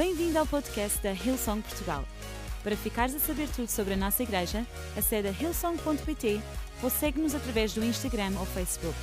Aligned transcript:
Bem-vindo 0.00 0.38
ao 0.38 0.46
podcast 0.46 0.98
da 1.02 1.12
Hillsong 1.12 1.60
Portugal. 1.60 2.02
Para 2.64 2.74
ficares 2.74 3.14
a 3.14 3.18
saber 3.18 3.46
tudo 3.54 3.68
sobre 3.68 3.92
a 3.92 3.96
nossa 3.98 4.22
igreja, 4.22 4.66
acede 4.96 5.28
a 5.28 5.30
hillsong.pt 5.30 6.40
ou 6.82 6.88
segue-nos 6.88 7.34
através 7.34 7.74
do 7.74 7.84
Instagram 7.84 8.32
ou 8.38 8.46
Facebook. 8.46 8.96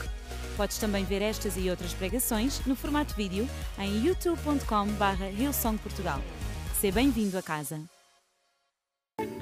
Podes 0.58 0.80
também 0.80 1.06
ver 1.06 1.22
estas 1.22 1.56
e 1.56 1.70
outras 1.70 1.94
pregações 1.94 2.66
no 2.66 2.76
formato 2.76 3.14
vídeo 3.14 3.48
em 3.78 4.08
youtube.com.br 4.08 5.24
hillsongportugal. 5.40 6.20
Seja 6.82 6.96
bem-vindo 6.96 7.38
a 7.38 7.44
casa. 7.44 7.80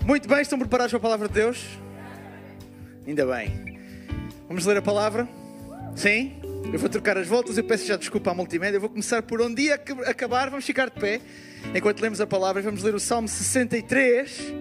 Muito 0.05 0.27
bem, 0.27 0.41
estão 0.41 0.59
preparados 0.59 0.91
para 0.91 0.97
a 0.97 1.01
palavra 1.01 1.29
de 1.29 1.35
Deus? 1.35 1.65
Ainda 3.07 3.25
bem. 3.25 3.79
Vamos 4.49 4.65
ler 4.65 4.75
a 4.75 4.81
palavra? 4.81 5.25
Sim? 5.95 6.44
Eu 6.73 6.79
vou 6.79 6.89
trocar 6.89 7.17
as 7.17 7.27
voltas, 7.27 7.57
eu 7.57 7.63
peço 7.63 7.85
já 7.85 7.95
desculpa 7.95 8.31
à 8.31 8.33
multimédia. 8.33 8.77
Eu 8.77 8.81
vou 8.81 8.89
começar 8.89 9.21
por 9.21 9.41
onde 9.41 9.63
ia 9.63 9.75
acabar, 10.05 10.49
vamos 10.49 10.65
ficar 10.65 10.89
de 10.89 10.99
pé. 10.99 11.21
Enquanto 11.73 12.01
lemos 12.01 12.19
a 12.19 12.27
palavra, 12.27 12.61
vamos 12.61 12.83
ler 12.83 12.93
o 12.93 12.99
Salmo 12.99 13.27
63. 13.27 14.53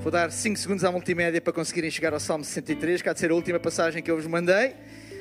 Vou 0.00 0.10
dar 0.10 0.32
5 0.32 0.58
segundos 0.58 0.82
à 0.84 0.90
multimédia 0.90 1.40
para 1.40 1.52
conseguirem 1.52 1.90
chegar 1.90 2.12
ao 2.12 2.18
Salmo 2.18 2.44
63, 2.44 3.02
que 3.02 3.08
há 3.08 3.12
de 3.12 3.20
ser 3.20 3.30
a 3.30 3.34
última 3.34 3.60
passagem 3.60 4.02
que 4.02 4.10
eu 4.10 4.16
vos 4.16 4.26
mandei, 4.26 4.74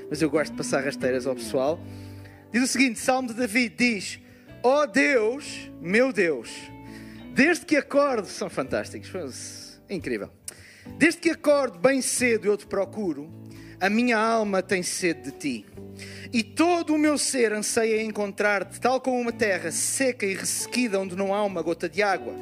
mas 0.09 0.21
eu 0.21 0.29
gosto 0.29 0.51
de 0.51 0.57
passar 0.57 0.83
rasteiras 0.83 1.27
ao 1.27 1.35
pessoal. 1.35 1.79
Diz 2.51 2.63
o 2.63 2.67
seguinte: 2.67 2.99
Salmo 2.99 3.27
de 3.27 3.35
David 3.35 3.75
diz: 3.77 4.19
Ó 4.63 4.81
oh 4.81 4.87
Deus, 4.87 5.69
meu 5.79 6.11
Deus, 6.11 6.49
desde 7.35 7.65
que 7.65 7.75
acordo, 7.75 8.27
são 8.27 8.49
fantásticos, 8.49 9.79
incrível. 9.89 10.31
Desde 10.97 11.19
que 11.19 11.29
acordo 11.29 11.77
bem 11.77 12.01
cedo 12.01 12.47
eu 12.47 12.57
te 12.57 12.65
procuro, 12.65 13.29
a 13.81 13.89
minha 13.89 14.15
alma 14.15 14.61
tem 14.61 14.83
sede 14.83 15.23
de 15.23 15.31
ti. 15.31 15.65
E 16.31 16.43
todo 16.43 16.93
o 16.93 16.99
meu 16.99 17.17
ser 17.17 17.51
anseia 17.51 18.03
encontrar-te, 18.03 18.79
tal 18.79 19.01
como 19.01 19.19
uma 19.19 19.31
terra 19.33 19.71
seca 19.71 20.23
e 20.23 20.35
ressequida 20.35 20.99
onde 20.99 21.15
não 21.15 21.33
há 21.33 21.43
uma 21.43 21.63
gota 21.63 21.89
de 21.89 22.03
água. 22.03 22.33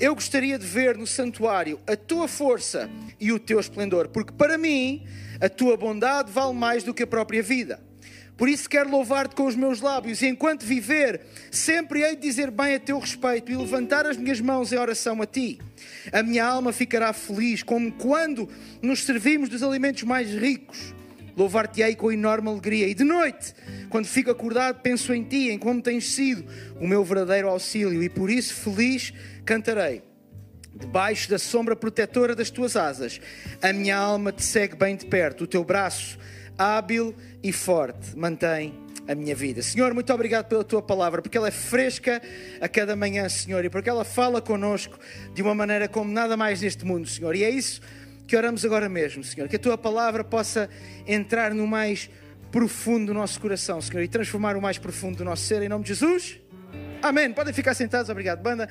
Eu 0.00 0.14
gostaria 0.16 0.58
de 0.58 0.66
ver 0.66 0.98
no 0.98 1.06
santuário 1.06 1.78
a 1.86 1.96
tua 1.96 2.26
força 2.26 2.90
e 3.20 3.32
o 3.32 3.38
teu 3.38 3.60
esplendor, 3.60 4.08
porque 4.08 4.32
para 4.32 4.58
mim 4.58 5.06
a 5.40 5.48
tua 5.48 5.76
bondade 5.76 6.32
vale 6.32 6.54
mais 6.54 6.82
do 6.82 6.92
que 6.92 7.04
a 7.04 7.06
própria 7.06 7.42
vida. 7.42 7.80
Por 8.40 8.48
isso 8.48 8.70
quero 8.70 8.90
louvar-te 8.90 9.36
com 9.36 9.44
os 9.44 9.54
meus 9.54 9.82
lábios, 9.82 10.22
e 10.22 10.26
enquanto 10.26 10.64
viver, 10.64 11.20
sempre 11.50 12.02
hei 12.02 12.16
de 12.16 12.22
dizer 12.22 12.50
bem 12.50 12.74
a 12.74 12.80
teu 12.80 12.98
respeito 12.98 13.52
e 13.52 13.56
levantar 13.56 14.06
as 14.06 14.16
minhas 14.16 14.40
mãos 14.40 14.72
em 14.72 14.78
oração 14.78 15.20
a 15.20 15.26
ti. 15.26 15.60
A 16.10 16.22
minha 16.22 16.46
alma 16.46 16.72
ficará 16.72 17.12
feliz, 17.12 17.62
como 17.62 17.92
quando 17.92 18.48
nos 18.80 19.04
servimos 19.04 19.50
dos 19.50 19.62
alimentos 19.62 20.04
mais 20.04 20.30
ricos 20.30 20.94
Louvar-te-ei 21.36 21.94
com 21.94 22.10
enorme 22.10 22.48
alegria. 22.48 22.88
E 22.88 22.94
de 22.94 23.04
noite, 23.04 23.54
quando 23.88 24.06
fico 24.06 24.30
acordado, 24.30 24.80
penso 24.80 25.14
em 25.14 25.22
ti, 25.22 25.50
em 25.50 25.58
como 25.58 25.80
tens 25.80 26.12
sido 26.12 26.44
o 26.78 26.86
meu 26.86 27.04
verdadeiro 27.04 27.48
auxílio. 27.48 28.02
E 28.02 28.08
por 28.08 28.30
isso, 28.30 28.54
feliz, 28.54 29.12
cantarei. 29.44 30.02
Debaixo 30.74 31.30
da 31.30 31.38
sombra 31.38 31.74
protetora 31.74 32.34
das 32.34 32.50
tuas 32.50 32.76
asas, 32.76 33.20
a 33.60 33.72
minha 33.72 33.96
alma 33.96 34.32
te 34.32 34.44
segue 34.44 34.76
bem 34.76 34.94
de 34.96 35.06
perto. 35.06 35.44
O 35.44 35.46
teu 35.46 35.64
braço, 35.64 36.18
hábil 36.60 37.14
e 37.42 37.54
forte, 37.54 38.14
mantém 38.14 38.74
a 39.08 39.14
minha 39.14 39.34
vida. 39.34 39.62
Senhor, 39.62 39.94
muito 39.94 40.12
obrigado 40.12 40.46
pela 40.46 40.62
tua 40.62 40.82
palavra, 40.82 41.22
porque 41.22 41.38
ela 41.38 41.48
é 41.48 41.50
fresca 41.50 42.20
a 42.60 42.68
cada 42.68 42.94
manhã, 42.94 43.26
Senhor, 43.30 43.64
e 43.64 43.70
porque 43.70 43.88
ela 43.88 44.04
fala 44.04 44.42
connosco 44.42 44.98
de 45.32 45.40
uma 45.40 45.54
maneira 45.54 45.88
como 45.88 46.12
nada 46.12 46.36
mais 46.36 46.60
neste 46.60 46.84
mundo, 46.84 47.08
Senhor. 47.08 47.34
E 47.34 47.42
é 47.42 47.48
isso 47.48 47.80
que 48.26 48.36
oramos 48.36 48.62
agora 48.62 48.90
mesmo, 48.90 49.24
Senhor, 49.24 49.48
que 49.48 49.56
a 49.56 49.58
tua 49.58 49.78
palavra 49.78 50.22
possa 50.22 50.68
entrar 51.06 51.54
no 51.54 51.66
mais 51.66 52.10
profundo 52.52 53.06
do 53.06 53.14
nosso 53.14 53.40
coração, 53.40 53.80
Senhor, 53.80 54.02
e 54.02 54.08
transformar 54.08 54.54
o 54.54 54.60
mais 54.60 54.76
profundo 54.76 55.16
do 55.16 55.24
nosso 55.24 55.44
ser, 55.44 55.62
em 55.62 55.68
nome 55.68 55.84
de 55.84 55.88
Jesus. 55.88 56.38
Amém. 57.00 57.32
Podem 57.32 57.54
ficar 57.54 57.72
sentados, 57.72 58.10
obrigado, 58.10 58.42
banda. 58.42 58.68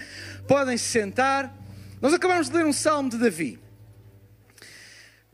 Podem 0.47 0.77
se 0.77 0.85
sentar. 0.85 1.57
Nós 1.99 2.13
acabamos 2.13 2.51
de 2.51 2.55
ler 2.55 2.67
um 2.67 2.73
salmo 2.73 3.09
de 3.09 3.17
Davi. 3.17 3.59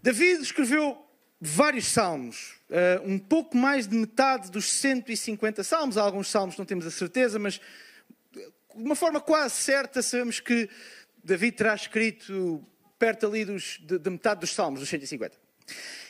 Davi 0.02 0.32
escreveu 0.42 1.05
vários 1.46 1.88
salmos, 1.88 2.56
uh, 2.70 3.10
um 3.10 3.20
pouco 3.20 3.56
mais 3.58 3.88
de 3.88 3.96
metade 3.96 4.52
dos 4.52 4.72
150 4.72 5.64
salmos. 5.64 5.98
Há 5.98 6.02
alguns 6.02 6.30
salmos 6.30 6.58
não 6.58 6.66
temos 6.66 6.86
a 6.86 6.92
certeza, 6.92 7.40
mas 7.40 7.60
de 8.34 8.84
uma 8.84 8.96
forma 8.96 9.22
quase 9.22 9.56
certa 9.56 10.02
sabemos 10.02 10.40
que 10.40 10.70
Davi 11.24 11.52
terá 11.52 11.74
escrito 11.74 12.64
perto 13.00 13.28
ali 13.28 13.46
dos, 13.46 13.80
de, 13.82 13.98
de, 13.98 14.10
metade 14.10 14.42
dos 14.42 14.52
salmos, 14.52 14.80
dos 14.80 14.90
150. 14.90 15.36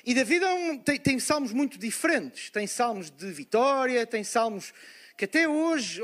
E 0.05 0.13
David 0.13 0.43
é 0.43 0.53
um, 0.53 0.77
tem, 0.77 0.99
tem, 0.99 1.19
salmos 1.19 1.51
muito 1.51 1.77
diferentes. 1.77 2.49
Tem 2.49 2.67
salmos 2.67 3.09
de 3.09 3.31
vitória, 3.31 4.05
tem 4.05 4.23
salmos 4.23 4.73
que 5.17 5.25
até 5.25 5.47
hoje, 5.47 6.01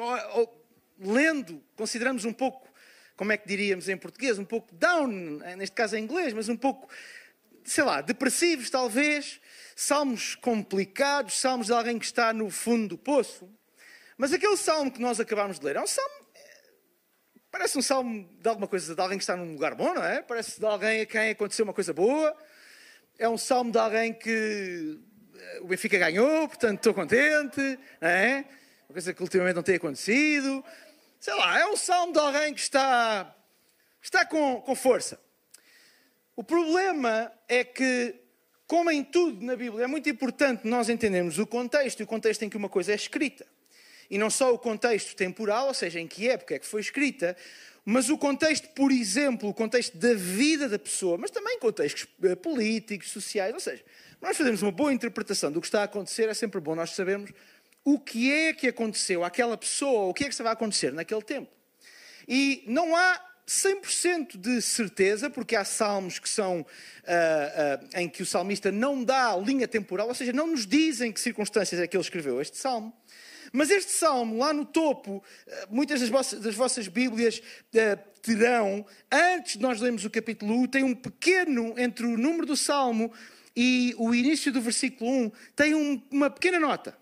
lendo, 0.99 1.61
consideramos 1.75 2.25
um 2.25 2.33
pouco, 2.33 2.67
como 3.15 3.31
é 3.31 3.37
que 3.37 3.47
diríamos 3.47 3.89
em 3.89 3.97
português, 3.97 4.39
um 4.39 4.45
pouco 4.45 4.73
down, 4.73 5.07
neste 5.57 5.75
caso 5.75 5.97
em 5.97 6.03
inglês, 6.03 6.33
mas 6.33 6.49
um 6.49 6.55
pouco, 6.55 6.87
sei 7.63 7.83
lá, 7.83 8.01
depressivos 8.01 8.69
talvez. 8.69 9.39
Salmos 9.75 10.35
complicados, 10.35 11.39
salmos 11.39 11.67
de 11.67 11.73
alguém 11.73 11.97
que 11.97 12.05
está 12.05 12.33
no 12.33 12.49
fundo 12.49 12.89
do 12.89 12.97
poço. 12.97 13.49
Mas 14.17 14.31
aquele 14.31 14.57
salmo 14.57 14.91
que 14.91 15.01
nós 15.01 15.19
acabamos 15.19 15.57
de 15.57 15.66
ler 15.66 15.75
é 15.77 15.81
um 15.81 15.88
salmo 15.88 16.22
Parece 17.51 17.77
um 17.77 17.81
salmo 17.81 18.29
de 18.39 18.47
alguma 18.47 18.66
coisa, 18.66 18.95
de 18.95 19.01
alguém 19.01 19.17
que 19.17 19.23
está 19.23 19.35
num 19.35 19.51
lugar 19.51 19.75
bom, 19.75 19.94
não 19.94 20.03
é? 20.03 20.22
Parece 20.22 20.57
de 20.57 20.66
alguém 20.66 21.01
a 21.01 21.05
quem 21.05 21.31
aconteceu 21.31 21.66
uma 21.66 21.73
coisa 21.73 21.94
boa. 21.94 22.33
É 23.19 23.27
um 23.27 23.38
salmo 23.38 23.73
de 23.73 23.78
alguém 23.78 24.13
que 24.13 24.97
eh, 25.35 25.59
o 25.59 25.67
Benfica 25.67 25.97
ganhou, 25.97 26.47
portanto 26.47 26.78
estou 26.78 26.93
contente, 26.93 27.59
não 27.99 28.07
é? 28.07 28.45
Uma 28.88 28.93
coisa 28.93 29.13
que 29.13 29.22
ultimamente 29.22 29.55
não 29.55 29.63
tem 29.63 29.75
acontecido. 29.75 30.63
Sei 31.19 31.33
lá, 31.33 31.59
é 31.59 31.66
um 31.66 31.75
salmo 31.75 32.13
de 32.13 32.19
alguém 32.19 32.53
que 32.53 32.61
está, 32.61 33.35
está 34.01 34.25
com, 34.25 34.61
com 34.61 34.73
força. 34.73 35.19
O 36.35 36.43
problema 36.43 37.31
é 37.47 37.63
que, 37.63 38.15
como 38.67 38.89
em 38.89 39.03
tudo 39.03 39.45
na 39.45 39.55
Bíblia, 39.55 39.85
é 39.85 39.87
muito 39.87 40.09
importante 40.09 40.67
nós 40.67 40.89
entendermos 40.89 41.39
o 41.39 41.45
contexto 41.45 41.99
e 41.99 42.03
o 42.03 42.07
contexto 42.07 42.43
em 42.43 42.49
que 42.49 42.57
uma 42.57 42.69
coisa 42.69 42.91
é 42.91 42.95
escrita 42.95 43.45
e 44.11 44.17
não 44.17 44.29
só 44.29 44.53
o 44.53 44.59
contexto 44.59 45.15
temporal, 45.15 45.67
ou 45.67 45.73
seja, 45.73 45.97
em 45.97 46.05
que 46.05 46.27
época 46.27 46.53
é 46.53 46.59
que 46.59 46.65
foi 46.67 46.81
escrita, 46.81 47.35
mas 47.85 48.09
o 48.09 48.17
contexto, 48.17 48.67
por 48.75 48.91
exemplo, 48.91 49.47
o 49.47 49.53
contexto 49.53 49.97
da 49.97 50.13
vida 50.13 50.67
da 50.67 50.77
pessoa, 50.77 51.17
mas 51.17 51.31
também 51.31 51.57
contextos 51.59 52.05
eh, 52.21 52.35
políticos, 52.35 53.09
sociais, 53.09 53.53
ou 53.53 53.59
seja, 53.61 53.81
nós 54.21 54.35
fazemos 54.35 54.61
uma 54.61 54.71
boa 54.71 54.91
interpretação 54.91 55.49
do 55.49 55.61
que 55.61 55.67
está 55.67 55.79
a 55.79 55.83
acontecer, 55.85 56.27
é 56.27 56.33
sempre 56.33 56.59
bom 56.59 56.75
nós 56.75 56.91
sabermos 56.91 57.31
o 57.85 57.97
que 57.97 58.29
é 58.31 58.53
que 58.53 58.67
aconteceu 58.67 59.23
àquela 59.23 59.57
pessoa, 59.57 60.09
o 60.09 60.13
que 60.13 60.25
é 60.25 60.27
que 60.27 60.33
estava 60.33 60.49
a 60.49 60.53
acontecer 60.53 60.91
naquele 60.91 61.21
tempo. 61.21 61.49
E 62.27 62.65
não 62.67 62.93
há 62.93 63.19
100% 63.51 64.38
de 64.38 64.62
certeza, 64.62 65.29
porque 65.29 65.57
há 65.57 65.66
salmos 65.66 66.19
que 66.19 66.29
são 66.29 66.62
uh, 66.62 66.63
uh, 66.63 68.00
em 68.00 68.07
que 68.07 68.23
o 68.23 68.25
salmista 68.25 68.72
não 68.72 69.03
dá 69.03 69.35
linha 69.35 69.67
temporal, 69.67 70.07
ou 70.07 70.16
seja, 70.16 70.31
não 70.31 70.47
nos 70.47 70.66
dizem 70.66 71.12
que 71.12 71.19
circunstâncias 71.19 71.81
é 71.81 71.85
que 71.85 71.97
ele 71.97 72.03
escreveu 72.03 72.41
este 72.41 72.57
salmo. 72.57 72.94
Mas 73.51 73.69
este 73.69 73.91
salmo, 73.91 74.38
lá 74.38 74.53
no 74.53 74.63
topo, 74.63 75.22
eh, 75.45 75.67
muitas 75.69 76.00
das 76.00 76.07
vossas, 76.07 76.40
das 76.40 76.56
vossas 76.56 76.88
Bíblias 76.88 77.40
uh, 77.40 78.22
terão, 78.22 78.85
antes 79.11 79.57
de 79.57 79.61
nós 79.61 79.81
lermos 79.81 80.06
o 80.06 80.09
capítulo 80.09 80.53
1, 80.61 80.67
tem 80.67 80.84
um 80.85 80.95
pequeno, 80.95 81.73
entre 81.78 82.06
o 82.06 82.17
número 82.17 82.45
do 82.45 82.56
salmo 82.56 83.11
e 83.53 83.94
o 83.97 84.16
início 84.16 84.53
do 84.53 84.61
versículo 84.61 85.11
1, 85.25 85.31
tem 85.53 85.75
um, 85.75 86.01
uma 86.09 86.29
pequena 86.29 86.57
nota. 86.57 86.97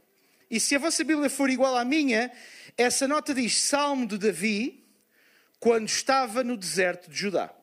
E 0.50 0.60
se 0.60 0.76
a 0.76 0.80
vossa 0.80 1.04
Bíblia 1.04 1.30
for 1.30 1.48
igual 1.52 1.78
à 1.78 1.86
minha, 1.86 2.32
essa 2.76 3.08
nota 3.08 3.36
diz 3.36 3.56
Salmo 3.56 4.08
de 4.08 4.18
Davi, 4.18 4.89
quando 5.60 5.88
estava 5.88 6.44
no 6.44 6.56
deserto 6.56 7.10
de 7.10 7.18
Judá. 7.18 7.54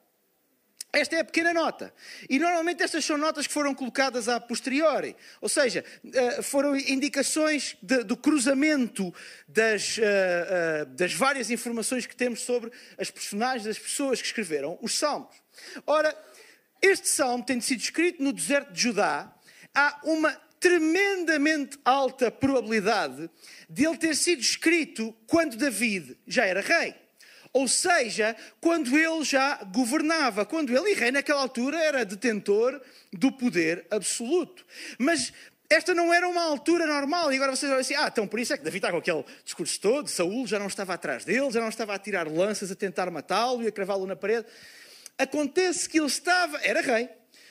Esta 0.93 1.17
é 1.17 1.21
a 1.21 1.25
pequena 1.25 1.53
nota. 1.53 1.93
E 2.29 2.39
normalmente 2.39 2.83
estas 2.83 3.05
são 3.05 3.19
notas 3.19 3.47
que 3.47 3.53
foram 3.53 3.75
colocadas 3.75 4.29
a 4.29 4.41
posteriori. 4.41 5.15
Ou 5.43 5.49
seja, 5.49 5.84
eh, 6.11 6.41
foram 6.41 6.75
indicações 6.75 7.77
de, 7.83 8.03
do 8.03 8.17
cruzamento 8.17 9.12
das, 9.47 9.99
uh, 9.99 10.01
uh, 10.01 10.87
das 10.87 11.12
várias 11.12 11.51
informações 11.51 12.07
que 12.07 12.17
temos 12.17 12.41
sobre 12.41 12.72
as 12.97 13.10
personagens, 13.10 13.66
as 13.66 13.78
pessoas 13.78 14.22
que 14.22 14.27
escreveram 14.27 14.78
os 14.81 14.98
salmos. 14.98 15.37
Ora, 15.87 16.16
este 16.81 17.09
salmo, 17.09 17.45
tendo 17.45 17.63
sido 17.63 17.81
escrito 17.81 18.22
no 18.22 18.33
deserto 18.33 18.72
de 18.72 18.81
Judá, 18.81 19.34
há 19.75 20.01
uma 20.03 20.33
tremendamente 20.59 21.78
alta 21.84 22.31
probabilidade 22.31 23.28
de 23.69 23.84
ele 23.84 23.98
ter 23.98 24.16
sido 24.16 24.41
escrito 24.41 25.15
quando 25.27 25.59
David 25.59 26.16
já 26.27 26.47
era 26.47 26.63
rei. 26.63 27.06
Ou 27.57 27.67
seja, 27.67 28.37
quando 28.61 28.99
ele 28.99 29.25
já 29.25 29.65
governava, 29.65 30.45
quando 30.45 30.77
ele, 30.77 30.91
e 30.91 30.95
rei 30.95 31.11
naquela 31.11 31.41
altura, 31.41 31.79
era 31.79 32.05
detentor 32.05 32.79
do 33.11 33.33
poder 33.33 33.87
absoluto. 33.91 34.63
Mas 34.99 35.33
esta 35.71 35.95
não 35.95 36.13
era 36.13 36.29
uma 36.29 36.43
altura 36.43 36.87
normal. 36.87 37.33
E 37.33 37.37
agora 37.37 37.57
vocês 37.57 37.73
olham 37.73 37.81
assim: 37.81 37.95
ah, 37.95 38.09
então 38.13 38.29
por 38.29 38.39
isso 38.39 38.53
é 38.53 38.59
que 38.59 38.63
Davi 38.63 38.77
está 38.77 38.91
com 38.91 38.99
aquele 38.99 39.25
discurso 39.43 39.81
todo, 39.81 40.07
Saúl 40.07 40.47
já 40.47 40.59
não 40.59 40.67
estava 40.67 40.93
atrás 40.93 41.25
dele, 41.25 41.51
já 41.51 41.63
não 41.63 41.71
estava 41.71 41.95
a 41.95 41.99
tirar 41.99 42.31
lanças, 42.31 42.71
a 42.71 42.75
tentar 42.75 43.11
matá-lo 43.11 43.63
e 43.63 43.69
a 43.69 43.73
cravá-lo 43.73 44.07
na 44.07 44.15
parede. 44.15 44.47
Acontece 45.17 45.89
que 45.89 45.99
ele 45.99 46.09
estava, 46.09 46.59
era 46.63 46.83
rei, 46.83 47.09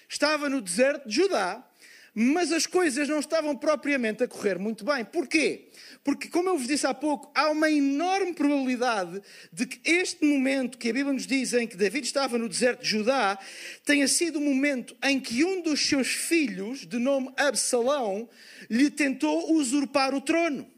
estava 0.07 0.47
no 0.47 0.61
deserto 0.61 1.09
de 1.09 1.15
Judá, 1.15 1.67
mas 2.17 2.53
as 2.53 2.65
coisas 2.65 3.09
não 3.09 3.19
estavam 3.19 3.57
propriamente 3.57 4.23
a 4.23 4.27
correr 4.27 4.57
muito 4.57 4.85
bem. 4.85 5.03
Porquê? 5.03 5.67
Porque, 6.01 6.29
como 6.29 6.47
eu 6.47 6.57
vos 6.57 6.65
disse 6.65 6.87
há 6.87 6.93
pouco, 6.93 7.29
há 7.35 7.49
uma 7.49 7.69
enorme 7.69 8.31
probabilidade 8.31 9.21
de 9.51 9.65
que 9.65 9.81
este 9.83 10.23
momento 10.25 10.77
que 10.77 10.89
a 10.89 10.93
Bíblia 10.93 11.11
nos 11.11 11.27
diz 11.27 11.51
em 11.51 11.67
que 11.67 11.75
David 11.75 12.05
estava 12.05 12.37
no 12.37 12.47
deserto 12.47 12.83
de 12.83 12.87
Judá 12.87 13.37
tenha 13.83 14.07
sido 14.07 14.37
o 14.37 14.41
momento 14.41 14.95
em 15.03 15.19
que 15.19 15.43
um 15.43 15.61
dos 15.61 15.85
seus 15.85 16.07
filhos, 16.07 16.85
de 16.87 16.97
nome 16.97 17.33
Absalão, 17.35 18.29
lhe 18.69 18.89
tentou 18.89 19.51
usurpar 19.53 20.15
o 20.15 20.21
trono. 20.21 20.71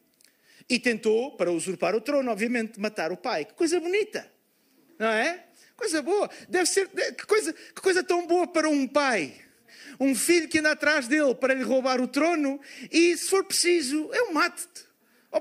E 0.67 0.79
tentou, 0.79 1.37
para 1.37 1.51
usurpar 1.51 1.95
o 1.95 2.01
trono, 2.01 2.31
obviamente, 2.31 2.79
matar 2.79 3.11
o 3.11 3.17
pai. 3.17 3.45
Que 3.45 3.53
coisa 3.53 3.79
bonita, 3.79 4.29
não 4.97 5.07
é? 5.07 5.45
Coisa 5.75 6.01
boa. 6.01 6.29
Deve 6.49 6.65
ser. 6.65 6.89
Que 6.89 7.27
coisa, 7.27 7.53
que 7.53 7.81
coisa 7.81 8.03
tão 8.03 8.25
boa 8.25 8.47
para 8.47 8.67
um 8.67 8.87
pai 8.87 9.46
um 9.99 10.15
filho 10.15 10.47
que 10.47 10.59
anda 10.59 10.71
atrás 10.71 11.07
dele 11.07 11.35
para 11.35 11.53
lhe 11.53 11.63
roubar 11.63 12.01
o 12.01 12.07
trono 12.07 12.59
e, 12.91 13.15
se 13.17 13.29
for 13.29 13.43
preciso, 13.43 14.09
eu 14.13 14.33
mato-te. 14.33 14.85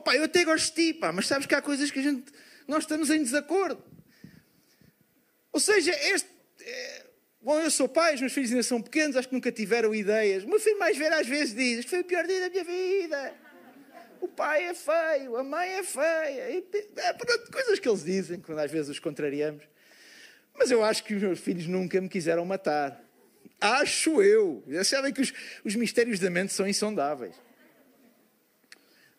Pai, 0.04 0.18
eu 0.18 0.24
até 0.24 0.44
gosto 0.44 0.74
de 0.74 0.92
ti, 0.92 0.94
pá, 0.98 1.12
mas 1.12 1.26
sabes 1.26 1.46
que 1.46 1.54
há 1.54 1.62
coisas 1.62 1.90
que 1.90 1.98
a 1.98 2.02
gente, 2.02 2.30
nós 2.68 2.84
estamos 2.84 3.10
em 3.10 3.22
desacordo. 3.22 3.82
Ou 5.52 5.60
seja, 5.60 5.92
este... 6.12 6.28
É... 6.60 7.06
Bom, 7.40 7.60
eu 7.60 7.70
sou 7.70 7.88
pai, 7.88 8.14
os 8.14 8.20
meus 8.20 8.32
filhos 8.32 8.50
ainda 8.50 8.62
são 8.62 8.82
pequenos, 8.82 9.16
acho 9.16 9.28
que 9.28 9.34
nunca 9.34 9.52
tiveram 9.52 9.94
ideias. 9.94 10.42
O 10.42 10.48
meu 10.48 10.58
filho 10.58 10.78
mais 10.78 10.96
velho 10.96 11.14
às 11.14 11.26
vezes 11.26 11.54
diz, 11.54 11.86
foi 11.86 12.00
o 12.00 12.04
pior 12.04 12.26
dia 12.26 12.40
da 12.40 12.50
minha 12.50 12.64
vida. 12.64 13.34
O 14.20 14.26
pai 14.26 14.64
é 14.64 14.74
feio, 14.74 15.36
a 15.36 15.44
mãe 15.44 15.68
é 15.70 15.82
feia. 15.82 16.50
E, 16.50 16.66
é, 16.96 17.12
pronto, 17.12 17.52
coisas 17.52 17.78
que 17.78 17.88
eles 17.88 18.04
dizem, 18.04 18.40
quando 18.40 18.58
às 18.58 18.70
vezes 18.70 18.90
os 18.90 18.98
contrariamos. 18.98 19.62
Mas 20.54 20.70
eu 20.70 20.82
acho 20.82 21.04
que 21.04 21.14
os 21.14 21.22
meus 21.22 21.38
filhos 21.38 21.66
nunca 21.66 22.00
me 22.00 22.08
quiseram 22.08 22.44
matar. 22.44 23.00
Acho 23.60 24.22
eu. 24.22 24.62
Já 24.68 24.84
sabem 24.84 25.12
que 25.12 25.20
os, 25.20 25.32
os 25.64 25.74
mistérios 25.74 26.20
da 26.20 26.30
mente 26.30 26.52
são 26.52 26.66
insondáveis. 26.68 27.34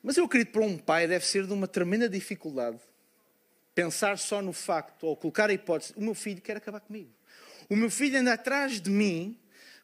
Mas 0.03 0.17
eu 0.17 0.25
acredito 0.25 0.51
para 0.51 0.61
um 0.61 0.77
pai 0.77 1.07
deve 1.07 1.25
ser 1.25 1.45
de 1.45 1.53
uma 1.53 1.67
tremenda 1.67 2.07
dificuldade 2.07 2.79
pensar 3.77 4.17
só 4.17 4.41
no 4.41 4.53
facto, 4.53 5.03
ou 5.03 5.15
colocar 5.15 5.51
a 5.51 5.53
hipótese, 5.53 5.93
o 5.95 6.01
meu 6.01 6.15
filho 6.15 6.41
quer 6.41 6.57
acabar 6.57 6.79
comigo. 6.79 7.11
O 7.69 7.75
meu 7.75 7.91
filho 7.91 8.17
anda 8.17 8.33
atrás 8.33 8.81
de 8.81 8.89
mim 8.89 9.37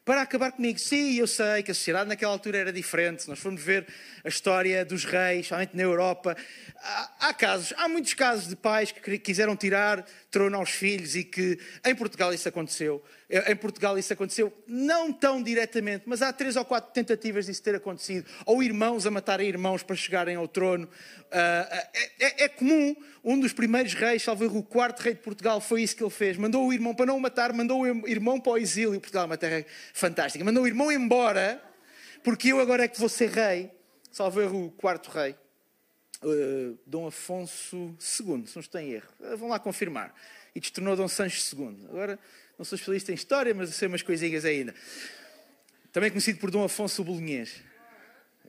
para 0.04 0.20
acabar 0.20 0.50
comigo. 0.50 0.80
Sim, 0.80 1.14
eu 1.14 1.28
sei 1.28 1.62
que 1.62 1.70
a 1.70 1.74
sociedade 1.74 2.08
naquela 2.08 2.32
altura 2.32 2.58
era 2.58 2.72
diferente. 2.72 3.22
Se 3.22 3.28
nós 3.28 3.38
formos 3.38 3.62
ver 3.62 3.86
a 4.24 4.28
história 4.28 4.84
dos 4.84 5.04
reis, 5.04 5.46
somente 5.46 5.76
na 5.76 5.84
Europa, 5.84 6.36
há, 6.76 7.28
há, 7.28 7.34
casos, 7.34 7.72
há 7.76 7.88
muitos 7.88 8.14
casos 8.14 8.48
de 8.48 8.56
pais 8.56 8.90
que 8.90 9.16
quiseram 9.16 9.56
tirar 9.56 10.04
trono 10.34 10.56
aos 10.56 10.70
filhos 10.70 11.14
e 11.14 11.22
que 11.22 11.60
em 11.86 11.94
Portugal 11.94 12.34
isso 12.34 12.48
aconteceu. 12.48 13.00
Em 13.46 13.54
Portugal 13.54 13.96
isso 13.96 14.12
aconteceu, 14.12 14.52
não 14.66 15.12
tão 15.12 15.40
diretamente, 15.40 16.02
mas 16.06 16.22
há 16.22 16.32
três 16.32 16.56
ou 16.56 16.64
quatro 16.64 16.92
tentativas 16.92 17.46
disso 17.46 17.62
ter 17.62 17.76
acontecido. 17.76 18.28
Ou 18.44 18.60
irmãos 18.60 19.06
a 19.06 19.12
matarem 19.12 19.46
irmãos 19.46 19.84
para 19.84 19.94
chegarem 19.94 20.34
ao 20.34 20.48
trono. 20.48 20.88
Ah, 21.30 21.88
é, 21.94 22.26
é, 22.26 22.44
é 22.46 22.48
comum, 22.48 22.96
um 23.22 23.38
dos 23.38 23.52
primeiros 23.52 23.94
reis, 23.94 24.24
salvo 24.24 24.44
o 24.58 24.62
quarto 24.64 25.02
rei 25.02 25.14
de 25.14 25.20
Portugal, 25.20 25.60
foi 25.60 25.82
isso 25.82 25.94
que 25.94 26.02
ele 26.02 26.10
fez. 26.10 26.36
Mandou 26.36 26.66
o 26.66 26.72
irmão 26.72 26.96
para 26.96 27.06
não 27.06 27.16
o 27.16 27.20
matar, 27.20 27.52
mandou 27.52 27.82
o 27.82 28.08
irmão 28.08 28.40
para 28.40 28.54
o 28.54 28.58
exílio. 28.58 29.00
Portugal 29.00 29.22
é 29.22 29.26
uma 29.26 29.38
terra 29.38 29.64
fantástica. 29.92 30.44
Mandou 30.44 30.64
o 30.64 30.66
irmão 30.66 30.90
embora, 30.90 31.62
porque 32.24 32.48
eu 32.48 32.58
agora 32.58 32.82
é 32.82 32.88
que 32.88 32.98
vou 32.98 33.08
ser 33.08 33.30
rei. 33.30 33.70
Salvo 34.10 34.40
o 34.42 34.70
quarto 34.72 35.12
rei. 35.12 35.36
Uh, 36.24 36.78
Dom 36.86 37.06
Afonso 37.06 37.76
II, 37.76 37.96
se 38.46 38.56
não 38.56 38.60
estou 38.60 38.80
em 38.80 38.92
erro. 38.92 39.08
Uh, 39.20 39.36
vão 39.36 39.48
lá 39.48 39.58
confirmar. 39.58 40.14
E 40.54 40.60
destornou 40.60 40.96
Dom 40.96 41.08
Sancho 41.08 41.56
II. 41.56 41.86
Agora, 41.88 42.18
não 42.58 42.64
sou 42.64 42.76
especialista 42.76 43.12
em 43.12 43.14
história, 43.14 43.52
mas 43.52 43.74
sei 43.74 43.88
umas 43.88 44.02
coisinhas 44.02 44.44
ainda. 44.44 44.74
Também 45.92 46.10
conhecido 46.10 46.38
por 46.38 46.50
Dom 46.50 46.64
Afonso 46.64 47.04
Bolonhês. 47.04 47.62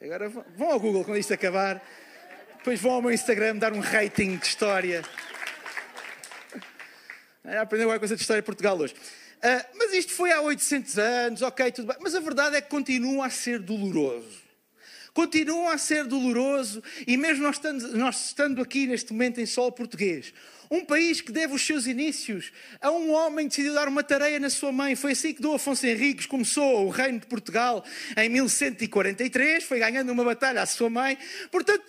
Agora 0.02 0.30
vão 0.30 0.72
ao 0.72 0.80
Google 0.80 1.04
quando 1.04 1.18
isto 1.18 1.34
acabar. 1.34 1.84
Depois 2.58 2.80
vão 2.80 2.94
ao 2.94 3.02
meu 3.02 3.12
Instagram 3.12 3.58
dar 3.58 3.74
um 3.74 3.80
rating 3.80 4.38
de 4.38 4.46
história. 4.46 5.04
É, 7.48 7.60
aprendeu 7.60 7.86
alguma 7.86 8.00
coisa 8.00 8.16
de 8.16 8.22
história 8.22 8.42
de 8.42 8.46
Portugal 8.46 8.76
hoje. 8.76 8.96
Uh, 8.96 9.78
mas 9.78 9.94
isto 9.94 10.14
foi 10.14 10.32
há 10.32 10.42
800 10.42 10.98
anos, 10.98 11.42
ok, 11.44 11.72
tudo 11.72 11.90
bem. 11.90 11.98
Mas 12.02 12.16
a 12.16 12.20
verdade 12.20 12.56
é 12.56 12.62
que 12.62 12.68
continua 12.68 13.28
a 13.28 13.30
ser 13.30 13.60
doloroso. 13.60 14.45
Continua 15.16 15.76
a 15.76 15.78
ser 15.78 16.04
doloroso 16.04 16.84
e 17.08 17.16
mesmo 17.16 17.44
nós 17.44 17.56
estando, 17.56 17.98
nós 17.98 18.26
estando 18.26 18.62
aqui 18.62 18.86
neste 18.86 19.14
momento 19.14 19.40
em 19.40 19.46
solo 19.46 19.72
português, 19.72 20.34
um 20.70 20.84
país 20.84 21.22
que 21.22 21.32
deve 21.32 21.54
os 21.54 21.66
seus 21.66 21.88
inícios 21.88 22.52
a 22.82 22.92
um 22.92 23.14
homem 23.14 23.48
que 23.48 23.56
decidiu 23.56 23.74
dar 23.74 23.88
uma 23.88 24.04
tarefa 24.04 24.42
na 24.42 24.50
sua 24.50 24.74
mãe. 24.74 24.94
Foi 24.94 25.14
assim 25.14 25.34
que 25.34 25.42
Dom 25.42 25.56
Afonso 25.56 25.88
Henriques 25.88 26.26
começou 26.26 26.86
o 26.86 26.90
reino 26.90 27.22
de 27.22 27.28
Portugal 27.28 27.82
em 28.18 28.28
1143. 28.28 29.64
Foi 29.64 29.80
ganhando 29.80 30.12
uma 30.12 30.26
batalha 30.26 30.62
à 30.62 30.66
sua 30.66 30.90
mãe. 30.90 31.18
Portanto, 31.50 31.86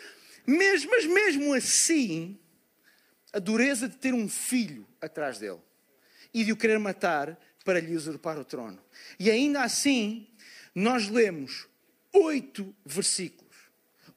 mesmo, 0.47 0.89
mas 0.93 1.05
mesmo 1.05 1.53
assim, 1.53 2.39
a 3.33 3.41
dureza 3.41 3.89
de 3.89 3.97
ter 3.97 4.15
um 4.15 4.29
filho 4.29 4.87
atrás 5.01 5.41
dele 5.41 5.59
e 6.33 6.45
de 6.45 6.53
o 6.53 6.57
querer 6.57 6.79
matar 6.79 7.37
para 7.65 7.81
lhe 7.81 7.97
usurpar 7.97 8.39
o 8.39 8.45
trono. 8.45 8.79
E 9.19 9.33
ainda 9.33 9.63
assim, 9.63 10.29
nós 10.73 11.09
lemos 11.09 11.67
oito 12.25 12.75
versículos 12.85 13.47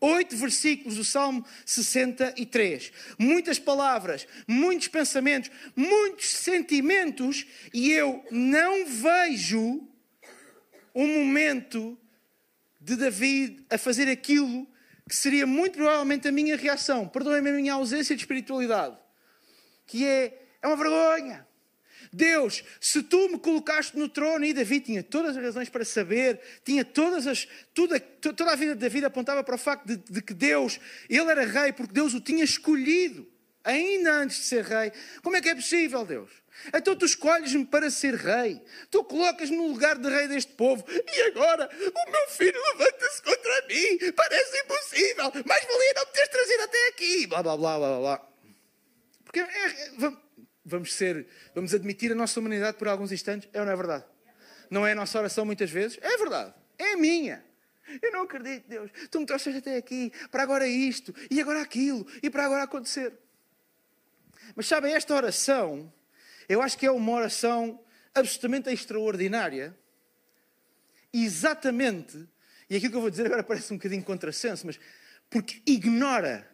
oito 0.01 0.35
versículos 0.37 0.95
do 0.95 1.03
Salmo 1.03 1.45
63. 1.65 2.91
Muitas 3.17 3.59
palavras, 3.59 4.27
muitos 4.47 4.87
pensamentos, 4.87 5.51
muitos 5.75 6.29
sentimentos, 6.29 7.45
e 7.73 7.91
eu 7.91 8.23
não 8.31 8.85
vejo 8.85 9.87
um 10.95 11.07
momento 11.19 11.97
de 12.79 12.95
David 12.95 13.65
a 13.69 13.77
fazer 13.77 14.09
aquilo 14.09 14.67
que 15.07 15.15
seria 15.15 15.45
muito 15.45 15.73
provavelmente 15.73 16.27
a 16.27 16.31
minha 16.31 16.55
reação. 16.55 17.07
Perdoem-me 17.07 17.49
a 17.49 17.53
minha 17.53 17.73
ausência 17.73 18.15
de 18.15 18.21
espiritualidade. 18.21 18.97
Que 19.85 20.05
é, 20.05 20.47
é 20.61 20.67
uma 20.67 20.77
vergonha. 20.77 21.47
Deus, 22.11 22.63
se 22.81 23.03
tu 23.03 23.29
me 23.29 23.39
colocaste 23.39 23.97
no 23.97 24.09
trono, 24.09 24.43
e 24.43 24.53
Davi 24.53 24.79
tinha 24.79 25.03
todas 25.03 25.37
as 25.37 25.43
razões 25.43 25.69
para 25.69 25.85
saber, 25.85 26.39
tinha 26.63 26.83
todas 26.83 27.27
as, 27.27 27.47
toda, 27.73 27.99
toda 27.99 28.51
a 28.51 28.55
vida 28.55 28.73
de 28.73 28.81
Davi 28.81 29.03
apontava 29.05 29.43
para 29.43 29.55
o 29.55 29.57
facto 29.57 29.85
de, 29.85 29.97
de 29.97 30.21
que 30.21 30.33
Deus, 30.33 30.79
ele 31.09 31.29
era 31.29 31.45
rei 31.45 31.71
porque 31.71 31.93
Deus 31.93 32.13
o 32.13 32.21
tinha 32.21 32.43
escolhido, 32.43 33.27
ainda 33.63 34.13
antes 34.13 34.37
de 34.37 34.43
ser 34.43 34.65
rei. 34.65 34.91
Como 35.21 35.35
é 35.35 35.41
que 35.41 35.49
é 35.49 35.55
possível, 35.55 36.05
Deus? 36.05 36.29
Então 36.73 36.95
tu 36.95 37.05
escolhes-me 37.05 37.65
para 37.65 37.89
ser 37.89 38.15
rei, 38.15 38.61
tu 38.91 39.03
colocas-me 39.03 39.55
no 39.55 39.67
lugar 39.67 39.97
de 39.97 40.09
rei 40.09 40.27
deste 40.27 40.51
povo, 40.53 40.83
e 40.89 41.21
agora 41.21 41.69
o 41.73 42.11
meu 42.11 42.27
filho 42.29 42.59
levanta-se 42.73 43.21
contra 43.21 43.65
mim, 43.67 44.11
parece 44.13 44.57
impossível, 44.57 45.31
mais 45.45 45.63
valia 45.63 45.93
não 45.95 46.05
me 46.05 46.11
teres 46.11 46.29
trazido 46.29 46.63
até 46.63 46.87
aqui, 46.89 47.27
blá 47.27 47.43
blá 47.43 47.55
blá 47.55 47.77
blá 47.77 47.99
blá. 47.99 48.29
Porque 49.23 49.39
é, 49.39 49.43
é, 49.43 50.11
vamos 50.69 50.93
ser, 50.93 51.27
vamos 51.53 51.73
admitir 51.73 52.11
a 52.11 52.15
nossa 52.15 52.39
humanidade 52.39 52.77
por 52.77 52.87
alguns 52.87 53.11
instantes, 53.11 53.49
é 53.51 53.59
ou 53.59 53.65
não 53.65 53.73
é 53.73 53.75
verdade? 53.75 54.05
Não 54.69 54.87
é 54.87 54.91
a 54.91 54.95
nossa 54.95 55.17
oração 55.17 55.45
muitas 55.45 55.69
vezes? 55.69 55.99
É 56.01 56.17
verdade, 56.17 56.53
é 56.77 56.95
minha. 56.95 57.43
Eu 58.01 58.11
não 58.11 58.21
acredito, 58.21 58.67
Deus. 58.67 58.91
Tu 59.09 59.19
me 59.19 59.25
trouxeste 59.25 59.59
até 59.59 59.75
aqui, 59.75 60.11
para 60.29 60.43
agora 60.43 60.67
isto, 60.67 61.13
e 61.29 61.41
agora 61.41 61.61
aquilo, 61.61 62.05
e 62.21 62.29
para 62.29 62.45
agora 62.45 62.63
acontecer. 62.63 63.13
Mas 64.55 64.67
sabem, 64.67 64.93
esta 64.93 65.13
oração, 65.13 65.91
eu 66.47 66.61
acho 66.61 66.77
que 66.77 66.85
é 66.85 66.91
uma 66.91 67.11
oração 67.11 67.83
absolutamente 68.13 68.69
extraordinária, 68.69 69.75
exatamente, 71.11 72.27
e 72.69 72.75
aquilo 72.75 72.91
que 72.91 72.97
eu 72.97 73.01
vou 73.01 73.09
dizer 73.09 73.25
agora 73.25 73.43
parece 73.43 73.73
um 73.73 73.77
bocadinho 73.77 74.03
contrassenso, 74.03 74.67
mas 74.67 74.79
porque 75.29 75.61
ignora 75.65 76.48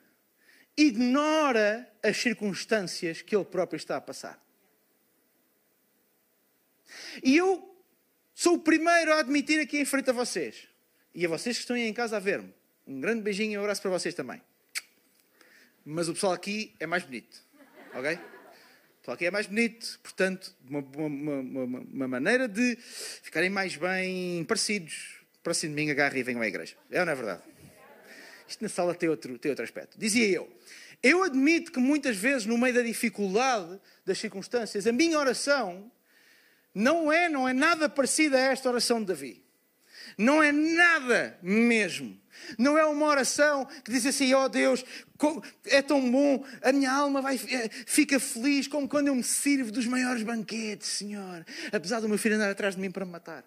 ignora 0.78 1.90
as 2.04 2.18
circunstâncias 2.18 3.22
que 3.22 3.36
ele 3.36 3.46
próprio 3.46 3.78
está 3.78 3.98
a 3.98 4.02
passar. 4.02 4.44
E 7.24 7.38
eu 7.38 7.76
sou 8.34 8.56
o 8.56 8.60
primeiro 8.60 9.14
a 9.14 9.20
admitir 9.20 9.60
aqui 9.60 9.80
em 9.80 9.86
frente 9.86 10.10
a 10.10 10.14
vocês, 10.14 10.68
e 11.14 11.26
a 11.26 11.30
vocês 11.30 11.56
que 11.58 11.62
estão 11.62 11.76
aí 11.76 11.84
em 11.84 11.94
casa 11.94 12.18
a 12.18 12.20
ver-me, 12.20 12.54
um 12.86 13.00
grande 13.00 13.22
beijinho 13.22 13.54
e 13.54 13.58
um 13.58 13.62
abraço 13.62 13.82
para 13.82 13.92
vocês 13.92 14.14
também. 14.14 14.42
Mas 15.86 16.10
o 16.10 16.14
pessoal 16.14 16.34
aqui 16.34 16.76
é 16.80 16.86
mais 16.86 17.04
bonito, 17.04 17.42
ok? 17.94 18.16
O 18.16 19.00
pessoal 19.00 19.16
aqui 19.16 19.26
é 19.26 19.32
mais 19.32 19.46
bonito, 19.46 20.00
portanto, 20.02 20.56
uma, 20.68 20.80
uma, 20.80 21.40
uma, 21.40 21.80
uma 21.80 22.08
maneira 22.08 22.48
de 22.48 22.76
ficarem 23.22 23.50
mais 23.50 23.76
bem 23.76 24.44
parecidos. 24.46 25.24
Próximo 25.44 25.74
domingo 25.74 25.92
agarre 25.92 26.20
e 26.20 26.24
venham 26.24 26.42
à 26.42 26.48
igreja. 26.48 26.76
É 26.90 27.00
ou 27.00 27.06
não 27.06 27.14
é 27.14 27.16
verdade? 27.16 27.44
Isto 28.48 28.62
na 28.62 28.70
sala 28.70 28.94
tem 28.94 29.10
outro, 29.10 29.38
tem 29.38 29.50
outro 29.50 29.64
aspecto. 29.64 29.98
Dizia 29.98 30.28
eu, 30.28 30.52
eu 31.02 31.24
admito 31.24 31.72
que 31.72 31.80
muitas 31.80 32.18
vezes, 32.18 32.46
no 32.46 32.58
meio 32.58 32.74
da 32.74 32.82
dificuldade 32.82 33.80
das 34.06 34.18
circunstâncias, 34.18 34.88
a 34.88 34.92
minha 34.92 35.18
oração 35.18 35.92
não 36.74 37.12
é, 37.12 37.30
não 37.30 37.48
é 37.48 37.54
nada 37.54 37.88
parecida 37.88 38.38
a 38.38 38.42
esta 38.42 38.70
oração 38.70 39.00
de 39.00 39.08
Davi. 39.08 39.46
Não 40.18 40.42
é 40.42 40.52
nada 40.52 41.38
mesmo. 41.42 42.20
Não 42.58 42.78
é 42.78 42.86
uma 42.86 43.06
oração 43.06 43.66
que 43.84 43.92
diz 43.92 44.06
assim: 44.06 44.34
ó 44.34 44.46
oh 44.46 44.50
Deus, 44.50 44.84
é 45.66 45.82
tão 45.82 46.12
bom, 46.12 46.46
a 46.62 46.72
minha 46.72 46.92
alma 46.92 47.22
vai, 47.22 47.36
é, 47.36 47.70
fica 47.70 48.20
feliz 48.20 48.68
como 48.68 48.88
quando 48.88 49.08
eu 49.08 49.16
me 49.16 49.24
sirvo 49.24 49.72
dos 49.72 49.86
maiores 49.88 50.24
banquetes, 50.24 50.88
Senhor. 50.88 51.46
Apesar 51.72 52.00
do 52.00 52.10
meu 52.10 52.18
filho 52.18 52.36
andar 52.36 52.50
atrás 52.50 52.76
de 52.76 52.82
mim 52.82 52.92
para 52.92 53.06
me 53.06 53.12
matar. 53.12 53.44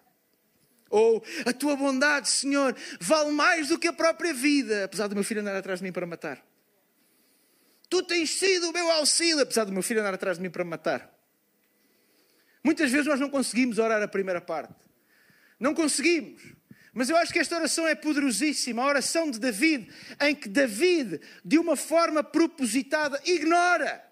Ou 0.89 1.23
a 1.45 1.53
tua 1.53 1.75
bondade, 1.75 2.29
Senhor, 2.29 2.75
vale 2.99 3.31
mais 3.31 3.67
do 3.67 3.77
que 3.77 3.87
a 3.87 3.93
própria 3.93 4.33
vida, 4.33 4.85
apesar 4.85 5.07
do 5.07 5.15
meu 5.15 5.23
filho 5.23 5.41
andar 5.41 5.55
atrás 5.55 5.79
de 5.79 5.85
mim 5.85 5.91
para 5.91 6.05
matar. 6.05 6.43
Tu 7.89 8.03
tens 8.03 8.29
sido 8.31 8.69
o 8.69 8.73
meu 8.73 8.89
auxílio, 8.91 9.41
apesar 9.41 9.65
do 9.65 9.71
meu 9.71 9.81
filho 9.81 10.01
andar 10.01 10.13
atrás 10.13 10.37
de 10.37 10.43
mim 10.43 10.49
para 10.49 10.63
matar. 10.63 11.11
Muitas 12.63 12.91
vezes 12.91 13.07
nós 13.07 13.19
não 13.19 13.29
conseguimos 13.29 13.79
orar 13.79 14.01
a 14.01 14.07
primeira 14.07 14.41
parte. 14.41 14.75
Não 15.59 15.73
conseguimos. 15.73 16.41
Mas 16.93 17.09
eu 17.09 17.17
acho 17.17 17.31
que 17.31 17.39
esta 17.39 17.55
oração 17.55 17.87
é 17.87 17.95
poderosíssima, 17.95 18.83
a 18.83 18.87
oração 18.87 19.29
de 19.29 19.39
David, 19.39 19.89
em 20.21 20.35
que 20.35 20.49
David, 20.49 21.21
de 21.45 21.57
uma 21.57 21.75
forma 21.75 22.23
propositada, 22.23 23.21
ignora, 23.25 24.03